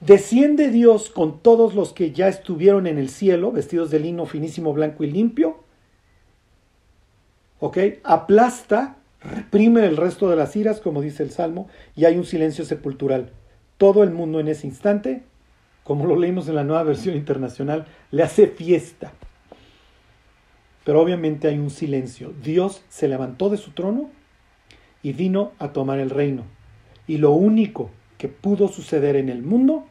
Desciende 0.00 0.70
Dios 0.70 1.08
con 1.08 1.40
todos 1.40 1.74
los 1.74 1.92
que 1.92 2.12
ya 2.12 2.28
estuvieron 2.28 2.86
en 2.86 2.98
el 2.98 3.08
cielo, 3.08 3.52
vestidos 3.52 3.90
de 3.90 4.00
lino 4.00 4.26
finísimo, 4.26 4.72
blanco 4.74 5.04
y 5.04 5.10
limpio. 5.10 5.58
¿Ok? 7.58 7.78
Aplasta, 8.04 8.96
reprime 9.20 9.86
el 9.86 9.96
resto 9.96 10.28
de 10.28 10.36
las 10.36 10.54
iras, 10.56 10.80
como 10.80 11.00
dice 11.00 11.22
el 11.22 11.30
Salmo, 11.30 11.68
y 11.94 12.04
hay 12.04 12.16
un 12.16 12.24
silencio 12.24 12.64
sepultural 12.64 13.32
todo 13.78 14.02
el 14.02 14.10
mundo 14.10 14.40
en 14.40 14.48
ese 14.48 14.66
instante, 14.66 15.22
como 15.84 16.06
lo 16.06 16.16
leímos 16.16 16.48
en 16.48 16.56
la 16.56 16.64
nueva 16.64 16.82
versión 16.82 17.16
internacional, 17.16 17.86
le 18.10 18.22
hace 18.22 18.48
fiesta. 18.48 19.12
Pero 20.84 21.00
obviamente 21.00 21.48
hay 21.48 21.58
un 21.58 21.70
silencio. 21.70 22.32
Dios 22.42 22.84
se 22.88 23.08
levantó 23.08 23.50
de 23.50 23.56
su 23.56 23.72
trono 23.72 24.10
y 25.02 25.12
vino 25.12 25.52
a 25.58 25.72
tomar 25.72 25.98
el 25.98 26.10
reino. 26.10 26.44
Y 27.06 27.18
lo 27.18 27.32
único 27.32 27.90
que 28.18 28.28
pudo 28.28 28.68
suceder 28.68 29.16
en 29.16 29.28
el 29.28 29.42
mundo 29.42 29.86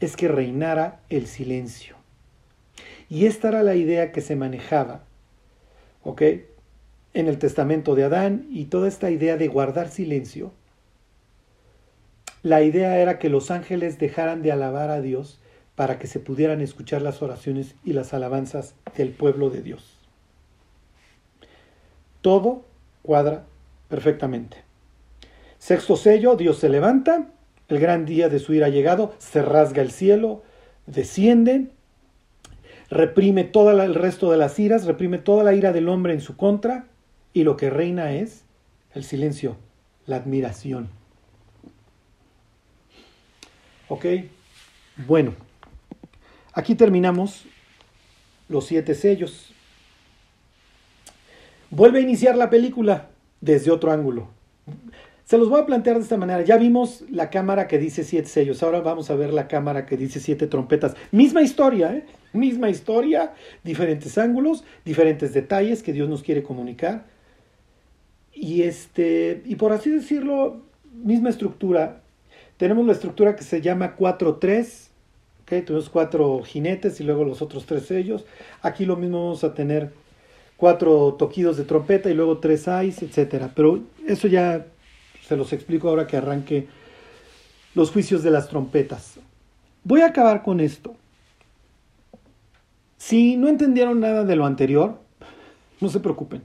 es 0.00 0.16
que 0.16 0.28
reinara 0.28 1.00
el 1.08 1.26
silencio. 1.26 1.96
Y 3.08 3.26
esta 3.26 3.48
era 3.48 3.62
la 3.62 3.74
idea 3.74 4.12
que 4.12 4.20
se 4.20 4.36
manejaba, 4.36 5.04
¿ok? 6.02 6.22
En 7.14 7.28
el 7.28 7.38
testamento 7.38 7.94
de 7.94 8.04
Adán 8.04 8.46
y 8.50 8.66
toda 8.66 8.88
esta 8.88 9.10
idea 9.10 9.36
de 9.36 9.48
guardar 9.48 9.88
silencio 9.88 10.52
la 12.42 12.62
idea 12.62 12.98
era 12.98 13.20
que 13.20 13.28
los 13.28 13.52
ángeles 13.52 14.00
dejaran 14.00 14.42
de 14.42 14.50
alabar 14.50 14.90
a 14.90 15.00
Dios 15.00 15.38
para 15.76 16.00
que 16.00 16.08
se 16.08 16.18
pudieran 16.18 16.60
escuchar 16.60 17.00
las 17.00 17.22
oraciones 17.22 17.76
y 17.84 17.92
las 17.92 18.12
alabanzas 18.14 18.74
del 18.96 19.10
pueblo 19.10 19.48
de 19.48 19.62
Dios. 19.62 19.98
Todo 22.20 22.64
cuadra 23.02 23.44
perfectamente. 23.88 24.56
Sexto 25.58 25.96
sello, 25.96 26.34
Dios 26.34 26.58
se 26.58 26.68
levanta, 26.68 27.28
el 27.68 27.78
gran 27.78 28.06
día 28.06 28.28
de 28.28 28.40
su 28.40 28.54
ira 28.54 28.66
ha 28.66 28.70
llegado, 28.70 29.14
se 29.18 29.40
rasga 29.40 29.80
el 29.80 29.92
cielo, 29.92 30.42
desciende, 30.86 31.68
reprime 32.90 33.44
todo 33.44 33.70
el 33.70 33.94
resto 33.94 34.32
de 34.32 34.36
las 34.36 34.58
iras, 34.58 34.84
reprime 34.84 35.18
toda 35.18 35.44
la 35.44 35.54
ira 35.54 35.72
del 35.72 35.88
hombre 35.88 36.12
en 36.12 36.20
su 36.20 36.36
contra, 36.36 36.86
y 37.32 37.44
lo 37.44 37.56
que 37.56 37.70
reina 37.70 38.12
es 38.12 38.44
El 38.94 39.04
silencio, 39.04 39.56
la 40.06 40.16
admiración. 40.16 40.90
¿Ok? 43.88 44.04
Bueno, 45.06 45.34
aquí 46.52 46.74
terminamos 46.74 47.46
los 48.48 48.66
siete 48.66 48.94
sellos. 48.94 49.52
Vuelve 51.70 52.00
a 52.00 52.02
iniciar 52.02 52.36
la 52.36 52.50
película 52.50 53.08
desde 53.40 53.70
otro 53.70 53.92
ángulo. 53.92 54.28
Se 55.24 55.38
los 55.38 55.48
voy 55.48 55.60
a 55.60 55.64
plantear 55.64 55.96
de 55.96 56.02
esta 56.02 56.18
manera. 56.18 56.42
Ya 56.42 56.58
vimos 56.58 57.04
la 57.10 57.30
cámara 57.30 57.66
que 57.66 57.78
dice 57.78 58.04
siete 58.04 58.28
sellos. 58.28 58.62
Ahora 58.62 58.80
vamos 58.80 59.10
a 59.10 59.16
ver 59.16 59.32
la 59.32 59.48
cámara 59.48 59.86
que 59.86 59.96
dice 59.96 60.20
siete 60.20 60.46
trompetas. 60.46 60.94
Misma 61.10 61.40
historia, 61.40 61.94
¿eh? 61.94 62.04
Misma 62.34 62.68
historia, 62.68 63.32
diferentes 63.64 64.18
ángulos, 64.18 64.64
diferentes 64.84 65.32
detalles 65.32 65.82
que 65.82 65.94
Dios 65.94 66.10
nos 66.10 66.22
quiere 66.22 66.42
comunicar. 66.42 67.06
Y 68.34 68.62
este, 68.62 69.42
y 69.44 69.56
por 69.56 69.72
así 69.72 69.90
decirlo, 69.90 70.62
misma 70.92 71.30
estructura. 71.30 72.02
Tenemos 72.56 72.86
la 72.86 72.92
estructura 72.92 73.36
que 73.36 73.44
se 73.44 73.60
llama 73.60 73.96
4-3. 73.96 74.88
¿okay? 75.42 75.62
Tenemos 75.62 75.88
cuatro 75.88 76.42
jinetes 76.42 77.00
y 77.00 77.04
luego 77.04 77.24
los 77.24 77.42
otros 77.42 77.66
tres 77.66 77.86
sellos. 77.86 78.24
Aquí 78.62 78.84
lo 78.84 78.96
mismo 78.96 79.24
vamos 79.24 79.44
a 79.44 79.54
tener 79.54 79.92
cuatro 80.56 81.14
toquidos 81.18 81.56
de 81.56 81.64
trompeta 81.64 82.08
y 82.08 82.14
luego 82.14 82.38
tres 82.38 82.68
ais, 82.68 83.02
etcétera. 83.02 83.50
Pero 83.54 83.80
eso 84.06 84.28
ya 84.28 84.66
se 85.26 85.36
los 85.36 85.52
explico 85.52 85.88
ahora 85.88 86.06
que 86.06 86.16
arranque 86.16 86.68
los 87.74 87.90
juicios 87.90 88.22
de 88.22 88.30
las 88.30 88.48
trompetas. 88.48 89.18
Voy 89.84 90.02
a 90.02 90.06
acabar 90.06 90.42
con 90.42 90.60
esto. 90.60 90.94
Si 92.98 93.36
no 93.36 93.48
entendieron 93.48 93.98
nada 93.98 94.24
de 94.24 94.36
lo 94.36 94.46
anterior, 94.46 95.00
no 95.80 95.88
se 95.88 95.98
preocupen, 95.98 96.42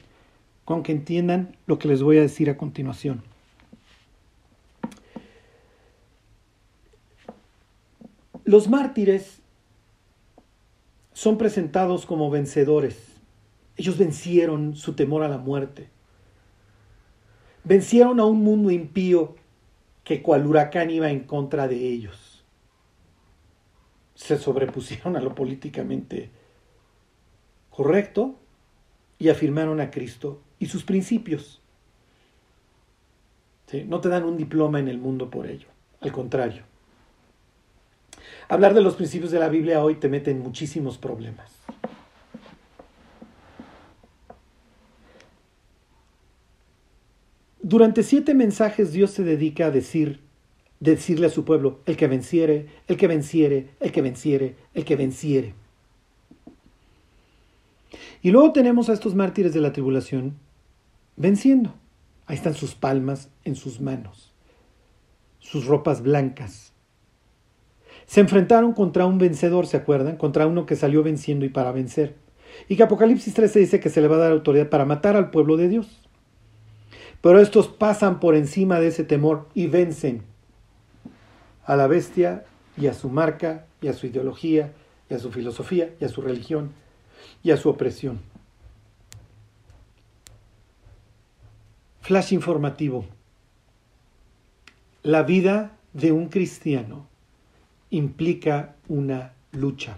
con 0.67 0.83
que 0.83 0.91
entiendan 0.91 1.55
lo 1.65 1.79
que 1.79 1.87
les 1.87 2.03
voy 2.03 2.17
a 2.17 2.21
decir 2.21 2.51
a 2.51 2.57
continuación. 2.57 3.23
Los 8.43 8.67
mártires 8.67 9.39
son 11.13 11.39
presentados 11.39 12.05
como 12.05 12.29
vencedores 12.29 13.17
ellos 13.77 13.97
vencieron 13.99 14.75
su 14.75 14.93
temor 14.93 15.23
a 15.23 15.29
la 15.29 15.37
muerte. 15.37 15.87
Vencieron 17.63 18.19
a 18.19 18.25
un 18.25 18.43
mundo 18.43 18.71
impío 18.71 19.35
que 20.03 20.23
cual 20.23 20.47
huracán 20.47 20.89
iba 20.89 21.11
en 21.11 21.21
contra 21.21 21.67
de 21.67 21.75
ellos. 21.75 22.43
Se 24.15 24.37
sobrepusieron 24.37 25.15
a 25.15 25.21
lo 25.21 25.35
políticamente 25.35 26.31
correcto 27.69 28.35
y 29.19 29.29
afirmaron 29.29 29.79
a 29.79 29.91
Cristo 29.91 30.41
y 30.59 30.67
sus 30.67 30.83
principios. 30.83 31.61
No 33.85 33.99
te 33.99 34.09
dan 34.09 34.23
un 34.23 34.37
diploma 34.37 34.79
en 34.79 34.87
el 34.87 34.97
mundo 34.97 35.29
por 35.29 35.45
ello, 35.45 35.67
al 35.99 36.11
contrario. 36.11 36.63
Hablar 38.47 38.73
de 38.73 38.81
los 38.81 38.95
principios 38.95 39.31
de 39.31 39.39
la 39.39 39.49
Biblia 39.49 39.83
hoy 39.83 39.95
te 39.95 40.07
mete 40.07 40.31
en 40.31 40.39
muchísimos 40.39 40.97
problemas. 40.97 41.51
Durante 47.61 48.03
siete 48.03 48.33
mensajes 48.33 48.93
Dios 48.93 49.11
se 49.11 49.25
dedica 49.25 49.65
a 49.65 49.71
decir, 49.71 50.21
decirle 50.79 51.27
a 51.27 51.29
su 51.29 51.43
pueblo, 51.43 51.81
el 51.85 51.97
que 51.97 52.07
venciere, 52.07 52.67
el 52.87 52.95
que 52.95 53.07
venciere, 53.07 53.67
el 53.81 53.91
que 53.91 54.01
venciere, 54.01 54.55
el 54.73 54.85
que 54.85 54.95
venciere. 54.95 55.53
Y 58.21 58.31
luego 58.31 58.53
tenemos 58.53 58.87
a 58.87 58.93
estos 58.93 59.15
mártires 59.15 59.53
de 59.53 59.59
la 59.59 59.73
tribulación 59.73 60.35
venciendo. 61.17 61.73
Ahí 62.25 62.35
están 62.35 62.53
sus 62.53 62.75
palmas 62.75 63.29
en 63.43 63.55
sus 63.55 63.81
manos, 63.81 64.33
sus 65.39 65.65
ropas 65.65 66.01
blancas. 66.01 66.73
Se 68.05 68.21
enfrentaron 68.21 68.73
contra 68.73 69.05
un 69.05 69.17
vencedor, 69.17 69.67
¿se 69.67 69.77
acuerdan? 69.77 70.15
Contra 70.15 70.47
uno 70.47 70.65
que 70.65 70.77
salió 70.77 71.03
venciendo 71.03 71.45
y 71.45 71.49
para 71.49 71.73
vencer. 71.73 72.15
Y 72.69 72.77
que 72.77 72.83
Apocalipsis 72.83 73.33
13 73.33 73.59
dice 73.59 73.79
que 73.79 73.89
se 73.89 74.01
le 74.01 74.07
va 74.07 74.15
a 74.15 74.19
dar 74.19 74.31
autoridad 74.31 74.69
para 74.69 74.85
matar 74.85 75.15
al 75.15 75.29
pueblo 75.29 75.57
de 75.57 75.67
Dios. 75.67 76.07
Pero 77.21 77.41
estos 77.41 77.67
pasan 77.67 78.19
por 78.19 78.35
encima 78.35 78.79
de 78.79 78.87
ese 78.87 79.03
temor 79.03 79.49
y 79.53 79.67
vencen 79.67 80.23
a 81.65 81.75
la 81.75 81.87
bestia 81.87 82.45
y 82.77 82.87
a 82.87 82.93
su 82.93 83.09
marca 83.09 83.65
y 83.81 83.87
a 83.87 83.93
su 83.93 84.07
ideología 84.07 84.71
y 85.09 85.13
a 85.13 85.19
su 85.19 85.31
filosofía 85.31 85.93
y 85.99 86.05
a 86.05 86.09
su 86.09 86.21
religión 86.21 86.71
y 87.43 87.51
a 87.51 87.57
su 87.57 87.69
opresión. 87.69 88.19
Flash 92.07 92.31
informativo. 92.31 93.03
La 95.03 95.23
vida 95.23 95.77
de 95.91 96.13
un 96.13 96.29
cristiano 96.29 97.05
implica 97.89 98.77
una 98.87 99.33
lucha, 99.51 99.97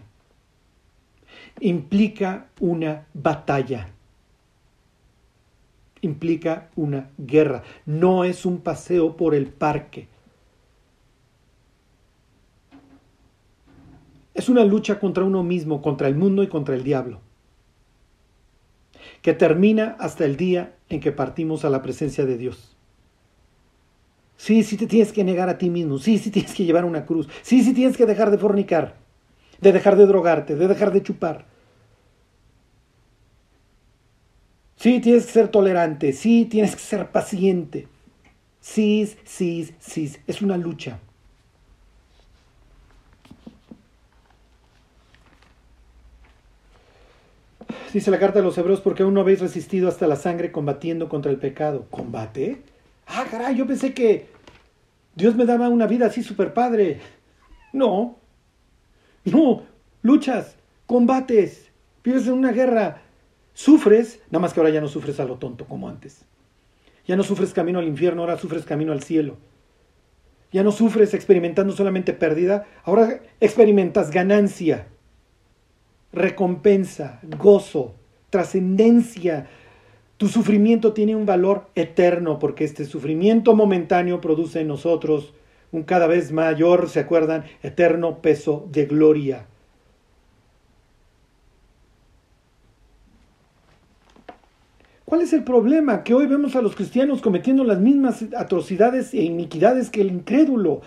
implica 1.59 2.47
una 2.61 3.05
batalla 3.13 3.91
implica 6.01 6.71
una 6.75 7.11
guerra, 7.19 7.61
no 7.85 8.23
es 8.23 8.43
un 8.43 8.61
paseo 8.61 9.15
por 9.15 9.35
el 9.35 9.45
parque. 9.45 10.07
Es 14.33 14.49
una 14.49 14.63
lucha 14.63 14.99
contra 14.99 15.23
uno 15.23 15.43
mismo, 15.43 15.83
contra 15.83 16.07
el 16.07 16.15
mundo 16.15 16.41
y 16.41 16.47
contra 16.47 16.73
el 16.73 16.83
diablo, 16.83 17.19
que 19.21 19.35
termina 19.35 19.95
hasta 19.99 20.25
el 20.25 20.35
día 20.35 20.73
en 20.89 20.99
que 20.99 21.11
partimos 21.11 21.65
a 21.65 21.69
la 21.69 21.81
presencia 21.81 22.25
de 22.25 22.37
Dios. 22.37 22.75
Sí, 24.37 24.63
sí 24.63 24.77
te 24.77 24.87
tienes 24.87 25.11
que 25.11 25.23
negar 25.23 25.49
a 25.49 25.57
ti 25.57 25.69
mismo, 25.69 25.97
sí, 25.97 26.17
sí 26.17 26.31
tienes 26.31 26.53
que 26.53 26.63
llevar 26.63 26.85
una 26.85 27.05
cruz, 27.05 27.27
sí, 27.41 27.61
sí 27.63 27.73
tienes 27.73 27.97
que 27.97 28.05
dejar 28.05 28.31
de 28.31 28.37
fornicar, 28.37 28.95
de 29.59 29.73
dejar 29.73 29.97
de 29.97 30.05
drogarte, 30.05 30.55
de 30.55 30.67
dejar 30.67 30.93
de 30.93 31.03
chupar, 31.03 31.45
Sí, 34.79 35.01
tienes 35.01 35.25
que 35.25 35.33
ser 35.33 35.49
tolerante, 35.49 36.13
sí, 36.13 36.45
tienes 36.45 36.73
que 36.73 36.81
ser 36.81 37.11
paciente. 37.11 37.87
Sí, 38.61 39.09
sí, 39.25 39.69
sí, 39.79 40.13
es 40.25 40.41
una 40.41 40.57
lucha. 40.57 40.99
Dice 47.93 48.11
la 48.11 48.19
carta 48.19 48.39
de 48.39 48.45
los 48.45 48.57
hebreos, 48.57 48.81
porque 48.81 49.03
aún 49.03 49.13
no 49.13 49.21
habéis 49.21 49.39
resistido 49.39 49.87
hasta 49.87 50.07
la 50.07 50.15
sangre 50.15 50.51
combatiendo 50.51 51.09
contra 51.09 51.31
el 51.31 51.37
pecado. 51.37 51.87
¿Combate? 51.89 52.61
Ah, 53.07 53.25
caray, 53.29 53.55
yo 53.55 53.65
pensé 53.65 53.93
que 53.93 54.27
Dios 55.15 55.35
me 55.35 55.45
daba 55.45 55.69
una 55.69 55.87
vida 55.87 56.05
así 56.05 56.21
super 56.21 56.53
padre. 56.53 56.99
No, 57.73 58.17
no, 59.25 59.63
luchas, 60.01 60.55
combates, 60.85 61.69
vives 62.03 62.27
en 62.27 62.33
una 62.33 62.51
guerra, 62.51 63.01
Sufres, 63.59 64.21
nada 64.27 64.39
más 64.39 64.53
que 64.53 64.61
ahora 64.61 64.71
ya 64.71 64.79
no 64.79 64.87
sufres 64.87 65.19
a 65.19 65.25
lo 65.25 65.35
tonto 65.35 65.65
como 65.65 65.89
antes. 65.89 66.23
Ya 67.05 67.17
no 67.17 67.23
sufres 67.23 67.51
camino 67.51 67.79
al 67.79 67.89
infierno, 67.89 68.21
ahora 68.21 68.37
sufres 68.37 68.63
camino 68.63 68.93
al 68.93 69.03
cielo. 69.03 69.35
Ya 70.53 70.63
no 70.63 70.71
sufres 70.71 71.13
experimentando 71.13 71.73
solamente 71.73 72.13
pérdida, 72.13 72.65
ahora 72.85 73.19
experimentas 73.41 74.11
ganancia, 74.11 74.87
recompensa, 76.11 77.19
gozo, 77.37 77.93
trascendencia. 78.29 79.47
Tu 80.17 80.27
sufrimiento 80.27 80.93
tiene 80.93 81.15
un 81.15 81.25
valor 81.25 81.67
eterno 81.75 82.39
porque 82.39 82.63
este 82.63 82.85
sufrimiento 82.85 83.55
momentáneo 83.55 84.21
produce 84.21 84.61
en 84.61 84.67
nosotros 84.67 85.33
un 85.71 85.83
cada 85.83 86.07
vez 86.07 86.31
mayor, 86.31 86.89
¿se 86.89 86.99
acuerdan? 86.99 87.45
Eterno 87.61 88.21
peso 88.21 88.67
de 88.71 88.85
gloria. 88.85 89.45
¿Cuál 95.05 95.21
es 95.21 95.33
el 95.33 95.43
problema? 95.43 96.03
Que 96.03 96.13
hoy 96.13 96.27
vemos 96.27 96.55
a 96.55 96.61
los 96.61 96.75
cristianos 96.75 97.21
cometiendo 97.21 97.63
las 97.63 97.79
mismas 97.79 98.23
atrocidades 98.37 99.13
e 99.15 99.23
iniquidades 99.23 99.89
que 99.89 100.01
el 100.01 100.11
incrédulo. 100.11 100.81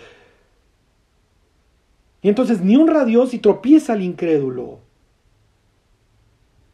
Y 2.21 2.29
entonces 2.29 2.61
ni 2.61 2.77
honra 2.77 3.01
a 3.01 3.05
Dios 3.05 3.33
y 3.33 3.39
tropieza 3.39 3.91
al 3.91 4.01
incrédulo. 4.01 4.79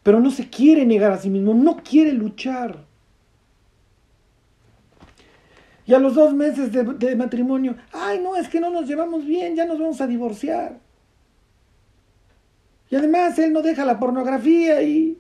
Pero 0.10 0.22
no 0.22 0.32
se 0.32 0.50
quiere 0.50 0.88
negar 0.88 1.12
a 1.12 1.20
sí 1.20 1.30
mismo, 1.30 1.54
no 1.54 1.84
quiere 1.84 2.14
luchar. 2.14 2.84
Y 5.86 5.94
a 5.94 6.00
los 6.00 6.16
dos 6.16 6.34
meses 6.34 6.72
de, 6.72 7.16
matrimonio, 7.16 7.76
ay 7.92 8.20
no, 8.20 8.36
es 8.36 8.50
que 8.50 8.60
no 8.60 8.72
nos 8.72 8.88
llevamos 8.88 9.24
bien, 9.24 9.56
ya 9.56 9.66
nos 9.66 9.78
vamos 9.78 10.02
a 10.02 10.08
divorciar. 10.08 10.80
Y 12.90 12.96
además 12.96 13.38
él 13.38 13.54
no 13.54 13.62
deja 13.62 13.86
la 13.86 14.00
pornografía 14.00 14.82
y... 14.82 15.20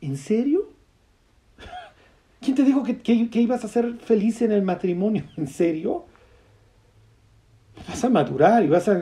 ¿En 0.00 0.16
serio? 0.16 0.70
¿Quién 2.40 2.56
te 2.56 2.62
dijo 2.62 2.82
que, 2.82 3.28
ibas 3.42 3.62
a 3.62 3.68
ser 3.68 3.98
feliz 3.98 4.40
en 4.40 4.52
el 4.52 4.62
matrimonio? 4.62 5.24
¿En 5.36 5.48
serio? 5.48 6.06
Vas 7.86 8.02
a 8.02 8.08
madurar 8.08 8.64
y 8.64 8.68
vas 8.68 8.88
a, 8.88 8.98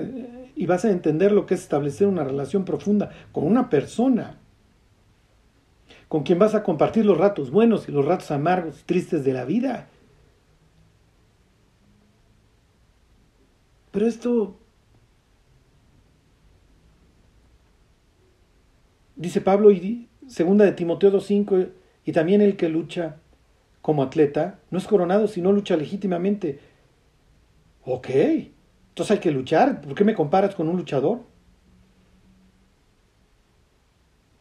y 0.56 0.66
vas 0.66 0.84
a 0.84 0.90
entender 0.90 1.30
lo 1.30 1.46
que 1.46 1.54
es 1.54 1.60
establecer 1.60 2.08
una 2.08 2.24
relación 2.24 2.64
profunda 2.64 3.12
con 3.30 3.46
una 3.46 3.70
persona. 3.70 4.40
Con 6.08 6.22
quien 6.22 6.38
vas 6.38 6.54
a 6.54 6.62
compartir 6.62 7.04
los 7.04 7.18
ratos 7.18 7.50
buenos 7.50 7.88
y 7.88 7.92
los 7.92 8.04
ratos 8.04 8.30
amargos 8.30 8.80
y 8.80 8.84
tristes 8.84 9.24
de 9.24 9.32
la 9.32 9.44
vida. 9.44 9.88
Pero 13.90 14.06
esto, 14.06 14.56
dice 19.16 19.40
Pablo, 19.40 19.70
y 19.70 20.08
segunda 20.26 20.64
de 20.64 20.72
Timoteo 20.72 21.10
2.5, 21.12 21.70
y 22.04 22.12
también 22.12 22.40
el 22.40 22.56
que 22.56 22.68
lucha 22.68 23.16
como 23.82 24.02
atleta 24.02 24.60
no 24.70 24.78
es 24.78 24.86
coronado 24.86 25.28
si 25.28 25.40
no 25.42 25.52
lucha 25.52 25.76
legítimamente. 25.76 26.60
Ok, 27.84 28.10
entonces 28.10 29.10
hay 29.10 29.18
que 29.18 29.30
luchar. 29.30 29.80
¿Por 29.80 29.94
qué 29.94 30.04
me 30.04 30.14
comparas 30.14 30.54
con 30.54 30.68
un 30.68 30.76
luchador? 30.76 31.20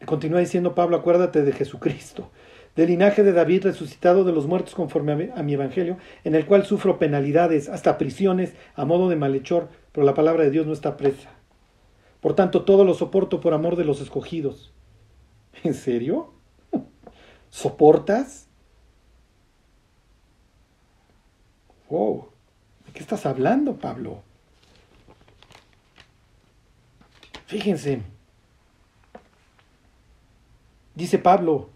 Continúa 0.08 0.40
diciendo 0.40 0.74
Pablo, 0.74 0.96
acuérdate 0.96 1.42
de 1.42 1.52
Jesucristo, 1.52 2.30
del 2.74 2.88
linaje 2.88 3.22
de 3.22 3.34
David 3.34 3.64
resucitado 3.64 4.24
de 4.24 4.32
los 4.32 4.46
muertos 4.46 4.74
conforme 4.74 5.30
a 5.36 5.42
mi 5.42 5.52
evangelio, 5.52 5.98
en 6.24 6.34
el 6.34 6.46
cual 6.46 6.64
sufro 6.64 6.98
penalidades, 6.98 7.68
hasta 7.68 7.98
prisiones, 7.98 8.54
a 8.74 8.86
modo 8.86 9.10
de 9.10 9.16
malhechor, 9.16 9.68
pero 9.92 10.06
la 10.06 10.14
palabra 10.14 10.44
de 10.44 10.50
Dios 10.50 10.66
no 10.66 10.72
está 10.72 10.96
presa. 10.96 11.28
Por 12.22 12.32
tanto, 12.32 12.64
todo 12.64 12.86
lo 12.86 12.94
soporto 12.94 13.38
por 13.38 13.52
amor 13.52 13.76
de 13.76 13.84
los 13.84 14.00
escogidos. 14.00 14.72
¿En 15.62 15.74
serio? 15.74 16.32
¿Soportas? 17.50 18.48
Wow, 21.90 22.28
¿de 22.86 22.92
qué 22.92 23.00
estás 23.00 23.26
hablando, 23.26 23.76
Pablo? 23.76 24.22
Fíjense, 27.44 28.00
Dice 30.98 31.20
Pablo, 31.20 31.68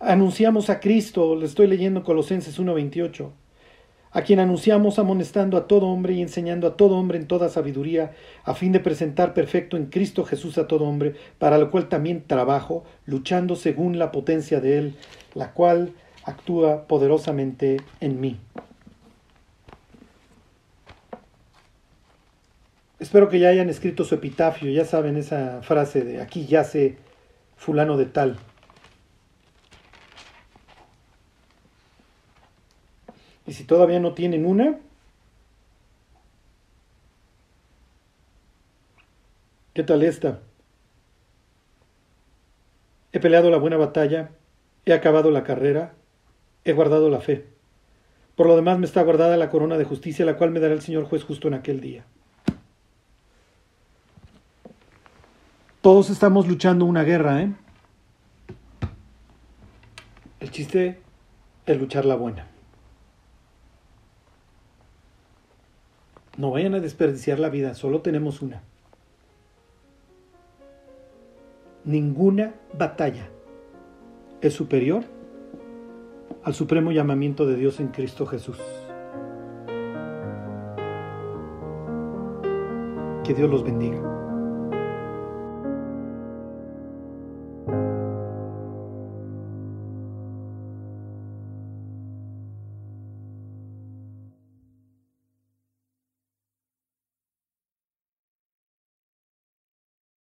anunciamos 0.00 0.68
a 0.68 0.80
Cristo, 0.80 1.36
le 1.36 1.46
estoy 1.46 1.68
leyendo 1.68 2.02
Colosenses 2.02 2.58
1:28, 2.58 3.30
a 4.10 4.22
quien 4.22 4.40
anunciamos 4.40 4.98
amonestando 4.98 5.56
a 5.56 5.68
todo 5.68 5.86
hombre 5.86 6.14
y 6.14 6.22
enseñando 6.22 6.66
a 6.66 6.76
todo 6.76 6.96
hombre 6.96 7.18
en 7.18 7.28
toda 7.28 7.48
sabiduría, 7.48 8.14
a 8.42 8.54
fin 8.54 8.72
de 8.72 8.80
presentar 8.80 9.32
perfecto 9.32 9.76
en 9.76 9.86
Cristo 9.86 10.24
Jesús 10.24 10.58
a 10.58 10.66
todo 10.66 10.86
hombre, 10.86 11.14
para 11.38 11.56
lo 11.56 11.70
cual 11.70 11.88
también 11.88 12.24
trabajo, 12.26 12.82
luchando 13.04 13.54
según 13.54 13.96
la 13.96 14.10
potencia 14.10 14.60
de 14.60 14.78
Él, 14.78 14.96
la 15.34 15.52
cual 15.52 15.92
actúa 16.24 16.88
poderosamente 16.88 17.76
en 18.00 18.20
mí. 18.20 18.40
Espero 22.98 23.28
que 23.28 23.38
ya 23.38 23.50
hayan 23.50 23.70
escrito 23.70 24.02
su 24.02 24.16
epitafio, 24.16 24.68
ya 24.72 24.84
saben 24.84 25.16
esa 25.16 25.62
frase 25.62 26.02
de 26.02 26.20
aquí 26.20 26.46
yace 26.46 27.05
fulano 27.56 27.96
de 27.96 28.06
tal. 28.06 28.38
Y 33.46 33.52
si 33.52 33.64
todavía 33.64 34.00
no 34.00 34.12
tienen 34.12 34.44
una, 34.44 34.78
¿qué 39.72 39.82
tal 39.82 40.02
esta? 40.02 40.40
He 43.12 43.20
peleado 43.20 43.50
la 43.50 43.58
buena 43.58 43.76
batalla, 43.76 44.30
he 44.84 44.92
acabado 44.92 45.30
la 45.30 45.44
carrera, 45.44 45.94
he 46.64 46.72
guardado 46.72 47.08
la 47.08 47.20
fe. 47.20 47.46
Por 48.34 48.46
lo 48.46 48.56
demás 48.56 48.78
me 48.78 48.86
está 48.86 49.02
guardada 49.02 49.36
la 49.36 49.48
corona 49.48 49.78
de 49.78 49.84
justicia, 49.84 50.26
la 50.26 50.36
cual 50.36 50.50
me 50.50 50.60
dará 50.60 50.74
el 50.74 50.82
Señor 50.82 51.04
juez 51.04 51.24
justo 51.24 51.48
en 51.48 51.54
aquel 51.54 51.80
día. 51.80 52.04
Todos 55.86 56.10
estamos 56.10 56.48
luchando 56.48 56.84
una 56.84 57.04
guerra, 57.04 57.42
¿eh? 57.42 57.52
El 60.40 60.50
chiste 60.50 60.98
es 61.64 61.78
luchar 61.78 62.04
la 62.04 62.16
buena. 62.16 62.48
No 66.38 66.50
vayan 66.50 66.74
a 66.74 66.80
desperdiciar 66.80 67.38
la 67.38 67.50
vida, 67.50 67.76
solo 67.76 68.00
tenemos 68.00 68.42
una. 68.42 68.64
Ninguna 71.84 72.56
batalla 72.76 73.28
es 74.40 74.54
superior 74.54 75.04
al 76.42 76.54
supremo 76.54 76.90
llamamiento 76.90 77.46
de 77.46 77.54
Dios 77.54 77.78
en 77.78 77.92
Cristo 77.92 78.26
Jesús. 78.26 78.58
Que 83.22 83.34
Dios 83.34 83.48
los 83.48 83.62
bendiga. 83.62 84.15